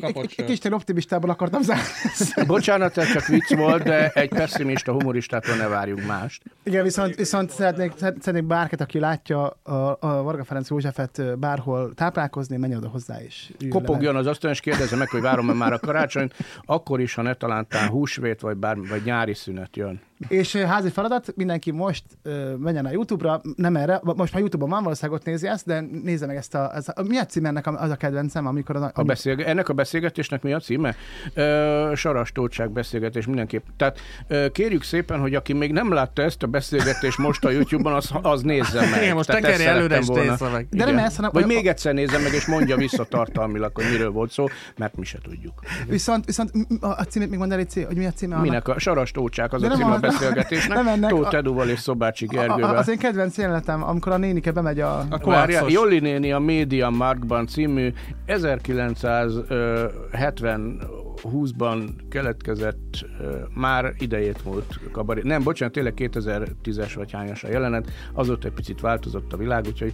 kapott 0.00 0.24
Egy 0.36 0.44
kicsit 0.44 0.72
optimistából 0.72 1.30
akartam 1.30 1.62
zárni. 1.62 1.82
Bocsánat, 2.46 2.96
ez 2.96 3.12
csak 3.12 3.26
vicc 3.26 3.54
volt, 3.54 3.82
de 3.82 4.08
egy 4.08 4.28
pessimista 4.28 4.92
humoristától 4.92 5.56
ne 5.56 5.66
várjunk 5.66 6.06
mást. 6.06 6.42
Igen, 6.62 6.82
viszont, 6.82 7.14
viszont 7.14 7.50
szeretnék, 7.50 7.92
szeretnék 7.96 8.44
bárkit, 8.44 8.80
aki 8.80 8.98
látja 8.98 9.48
a, 9.48 9.72
a 10.00 10.22
Varga 10.22 10.44
Ferenc 10.44 10.70
Józsefet 10.70 11.38
bárhol 11.38 11.94
táplálkozni, 11.94 12.56
menjen 12.56 12.78
oda 12.78 12.88
hozzá 12.88 13.22
is. 13.22 13.52
Kopogjon 13.68 14.16
az 14.16 14.26
asztalon, 14.26 14.54
és 14.54 14.60
kérdezze 14.60 14.96
meg, 14.96 15.08
hogy 15.08 15.20
várom-e 15.20 15.52
már 15.52 15.72
a 15.72 15.78
karácsonyt, 15.78 16.34
akkor 16.64 17.00
is, 17.00 17.14
ha 17.14 17.22
ne 17.22 17.34
talántán 17.50 17.88
húsvét, 17.88 18.40
vagy, 18.40 18.56
bármi, 18.56 18.86
vagy 18.86 19.02
nyári 19.04 19.34
szünet 19.34 19.76
jön. 19.76 20.00
És 20.28 20.56
házi 20.56 20.88
feladat, 20.90 21.32
mindenki 21.36 21.70
most 21.70 22.04
ö, 22.22 22.54
menjen 22.56 22.86
a 22.86 22.90
YouTube-ra, 22.90 23.40
nem 23.56 23.76
erre, 23.76 24.00
most 24.02 24.32
már 24.32 24.40
YouTube-on 24.40 24.70
van, 24.70 24.82
valószínűleg 24.82 25.20
ott 25.20 25.26
nézi 25.26 25.46
ezt, 25.46 25.66
de 25.66 25.80
nézze 26.02 26.26
meg 26.26 26.36
ezt 26.36 26.54
a, 26.54 26.70
ez 26.74 26.86
a 26.88 27.02
mi 27.08 27.16
a 27.18 27.24
cím 27.24 27.44
ennek 27.44 27.66
a- 27.66 27.80
az 27.80 27.90
a 27.90 27.96
kedvencem, 27.96 28.46
amikor 28.46 28.76
a, 28.76 28.90
A 28.94 29.02
beszélge- 29.02 29.46
ennek 29.46 29.68
a 29.68 29.72
beszélgetésnek 29.72 30.42
mi 30.42 30.52
a 30.52 30.60
címe? 30.60 30.94
Ö, 31.34 31.92
sarastótság 31.94 32.70
beszélgetés 32.70 33.26
mindenképp. 33.26 33.64
Tehát 33.76 33.98
ö, 34.28 34.48
kérjük 34.52 34.82
szépen, 34.82 35.20
hogy 35.20 35.34
aki 35.34 35.52
még 35.52 35.72
nem 35.72 35.92
látta 35.92 36.22
ezt 36.22 36.42
a 36.42 36.46
beszélgetést 36.46 37.18
most 37.18 37.44
a 37.44 37.50
YouTube-on, 37.50 37.92
az, 37.94 38.10
az 38.22 38.42
nézze 38.42 38.80
meg. 38.90 39.02
Igen, 39.02 39.14
most 39.14 39.28
ezt 39.30 39.60
előre, 39.60 39.98
és 39.98 40.06
nézze 40.06 40.48
meg. 40.48 40.66
De 40.70 40.84
nem 40.84 40.98
ez, 40.98 41.16
hanem- 41.16 41.30
Vagy 41.32 41.46
még 41.46 41.66
egyszer 41.66 41.94
nézze 41.94 42.18
meg, 42.18 42.32
és 42.32 42.46
mondja 42.46 42.76
vissza 42.76 43.04
tartalmilag, 43.04 43.70
hogy 43.74 43.84
miről 43.90 44.10
volt 44.10 44.30
szó, 44.30 44.46
mert 44.76 44.96
mi 44.96 45.04
se 45.04 45.18
tudjuk. 45.22 45.60
Viszont, 45.88 46.24
viszont 46.24 46.50
a, 46.80 47.02
címét 47.02 47.30
még 47.30 47.38
mondd 47.38 47.52
el, 47.52 47.64
hogy 47.86 47.96
mi 47.96 48.06
a 48.06 48.10
címe 48.10 48.34
annak? 48.34 48.46
Minek 48.46 48.68
a 48.68 48.78
sarastócsák 48.78 49.52
az 49.52 49.60
De 49.60 49.66
a 49.68 49.70
címe 49.70 49.90
a 49.92 50.09
beszélgetésnek. 50.10 50.76
nem 50.76 50.88
ennek, 50.88 51.10
Tóth 51.10 51.34
Eduval 51.34 51.68
és 51.68 51.78
Szobácsi 51.78 52.26
Gergővel. 52.26 52.76
az 52.76 52.88
én 52.88 52.98
kedvenc 52.98 53.38
jelenetem, 53.38 53.82
amikor 53.82 54.12
a 54.12 54.16
nénike 54.16 54.52
bemegy 54.52 54.80
a... 54.80 55.06
A 55.10 55.18
Várja. 55.24 55.64
Jolli 55.68 55.98
néni 55.98 56.32
a 56.32 56.38
Média 56.38 56.90
Markban 56.90 57.46
című 57.46 57.92
1970 58.26 60.80
20-ban 61.22 61.88
keletkezett, 62.10 63.06
már 63.54 63.94
idejét 63.98 64.44
múlt 64.44 64.80
kabaré. 64.92 65.20
Nem, 65.24 65.42
bocsánat, 65.42 65.74
tényleg 65.74 65.94
2010-es 65.96 66.92
vagy 66.94 67.12
hányas 67.12 67.44
a 67.44 67.48
jelenet, 67.48 67.90
azóta 68.12 68.46
egy 68.46 68.54
picit 68.54 68.80
változott 68.80 69.32
a 69.32 69.36
világ, 69.36 69.64
úgyhogy 69.66 69.92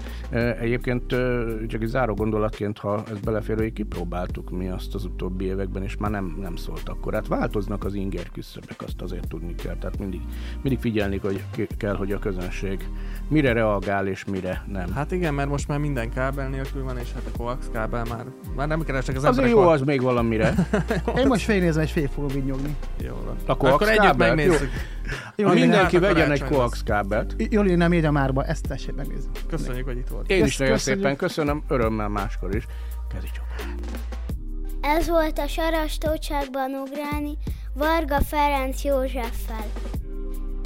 egyébként 0.60 1.06
csak 1.66 1.82
egy 1.82 1.88
záró 1.88 2.14
gondolatként, 2.14 2.78
ha 2.78 3.02
ez 3.10 3.18
belefér, 3.18 3.56
hogy 3.56 3.72
kipróbáltuk 3.72 4.50
mi 4.50 4.68
azt 4.68 4.94
az 4.94 5.04
utóbbi 5.04 5.44
években, 5.44 5.82
és 5.82 5.96
már 5.96 6.10
nem, 6.10 6.36
nem 6.40 6.56
szólt 6.56 6.88
akkor. 6.88 7.14
Hát 7.14 7.26
változnak 7.26 7.84
az 7.84 7.94
inger 7.94 8.30
küszöbek, 8.32 8.82
azt 8.82 9.02
azért 9.02 9.28
tudni 9.28 9.54
kell. 9.54 9.76
Tehát 9.76 9.98
mindig, 9.98 10.20
mindig 10.62 10.78
figyelni 10.78 11.18
hogy 11.18 11.44
kell, 11.76 11.94
hogy 11.94 12.12
a 12.12 12.18
közönség 12.18 12.88
mire 13.28 13.52
reagál 13.52 14.06
és 14.06 14.24
mire 14.24 14.64
nem. 14.72 14.92
Hát 14.92 15.12
igen, 15.12 15.34
mert 15.34 15.48
most 15.48 15.68
már 15.68 15.78
minden 15.78 16.10
kábel 16.10 16.48
nélkül 16.48 16.82
van, 16.82 16.98
és 16.98 17.12
hát 17.12 17.22
a 17.32 17.36
coax 17.36 17.70
kábel 17.72 18.04
már, 18.04 18.24
már 18.56 18.68
nem 18.68 18.84
keresnek 18.84 19.16
az 19.16 19.24
Azért 19.24 19.48
jó 19.50 19.58
hol- 19.58 19.72
az 19.72 19.80
még 19.80 20.02
valamire. 20.02 20.54
Én 21.18 21.26
most 21.26 21.46
végignézem, 21.46 21.82
és 21.82 21.92
végig 22.07 22.14
fogom 22.14 22.36
így 22.36 22.44
nyugni. 22.44 22.76
Jó 22.98 23.14
van. 23.24 23.36
A 23.46 23.66
Akkor 23.66 23.88
együtt 23.88 24.16
megnézzük. 24.16 24.70
Jó, 25.36 25.46
Ha 25.46 25.54
mindenki... 25.54 25.98
vegyen 25.98 26.30
egy 26.30 26.44
coax 26.44 26.82
kábelt. 26.82 27.34
Jól 27.50 27.64
nem 27.64 27.92
írja 27.92 28.11
márba, 28.11 28.44
ezt 28.44 28.68
tessék 28.68 28.94
megnézni. 28.94 29.30
Köszönjük, 29.48 29.86
hogy 29.86 29.96
itt 29.96 30.09
volt. 30.09 30.30
Én 30.30 30.44
is 30.44 30.57
nagyon 30.57 30.78
szépen 30.78 31.16
köszönöm, 31.16 31.62
örömmel 31.68 32.09
máskor 32.09 32.54
is. 32.54 32.66
Kezi. 33.14 33.26
Ez 34.80 35.09
volt 35.09 35.38
a 35.38 35.46
Sarastócságban 35.46 36.70
ugrálni 36.70 37.36
Varga 37.74 38.20
Ferenc 38.20 38.84
Józseffel. 38.84 39.66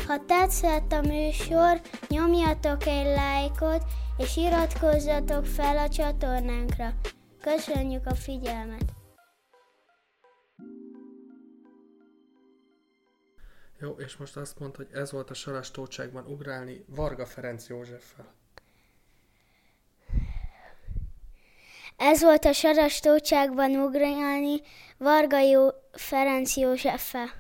Ha 0.06 0.16
tetszett 0.26 0.92
a 0.92 1.00
műsor, 1.06 1.80
nyomjatok 2.08 2.86
egy 2.86 3.14
lájkot, 3.16 3.84
és 4.16 4.36
iratkozzatok 4.36 5.46
fel 5.46 5.76
a 5.76 5.88
csatornánkra. 5.88 6.92
Köszönjük 7.40 8.06
a 8.06 8.14
figyelmet! 8.14 8.99
Jó, 13.80 13.90
és 13.98 14.16
most 14.16 14.36
azt 14.36 14.58
mondta, 14.58 14.76
hogy 14.76 14.92
ez 14.92 15.12
volt 15.12 15.30
a 15.30 15.34
sarastócságban 15.34 16.26
ugrálni 16.26 16.84
Varga 16.86 17.26
Ferenc 17.26 17.68
Józseffel. 17.68 18.34
Ez 21.96 22.22
volt 22.22 22.44
a 22.44 22.52
Sarastócságban 22.52 23.70
ugrálni 23.70 24.60
Varga 24.96 25.40
Jó 25.40 25.68
Ferenc 25.92 26.56
Józseffel. 26.56 27.32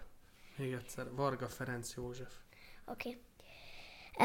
Még 0.56 0.72
egyszer, 0.72 1.10
Varga 1.14 1.48
Ferenc 1.48 1.94
József. 1.94 2.32
Oké. 2.84 3.08
Okay. 3.08 3.20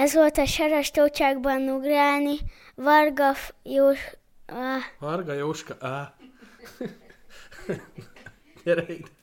Ez 0.04 0.14
volt 0.14 0.38
a 0.38 0.46
Sarastócságban 0.46 1.70
ugrálni 1.70 2.38
Varga 2.76 3.34
F- 3.34 3.56
Jós... 3.64 4.00
Ah. 4.46 4.82
Varga 5.00 5.34
Jóska, 5.34 5.76
á. 5.80 6.16
Gyere 8.64 8.94
ide. 8.94 9.15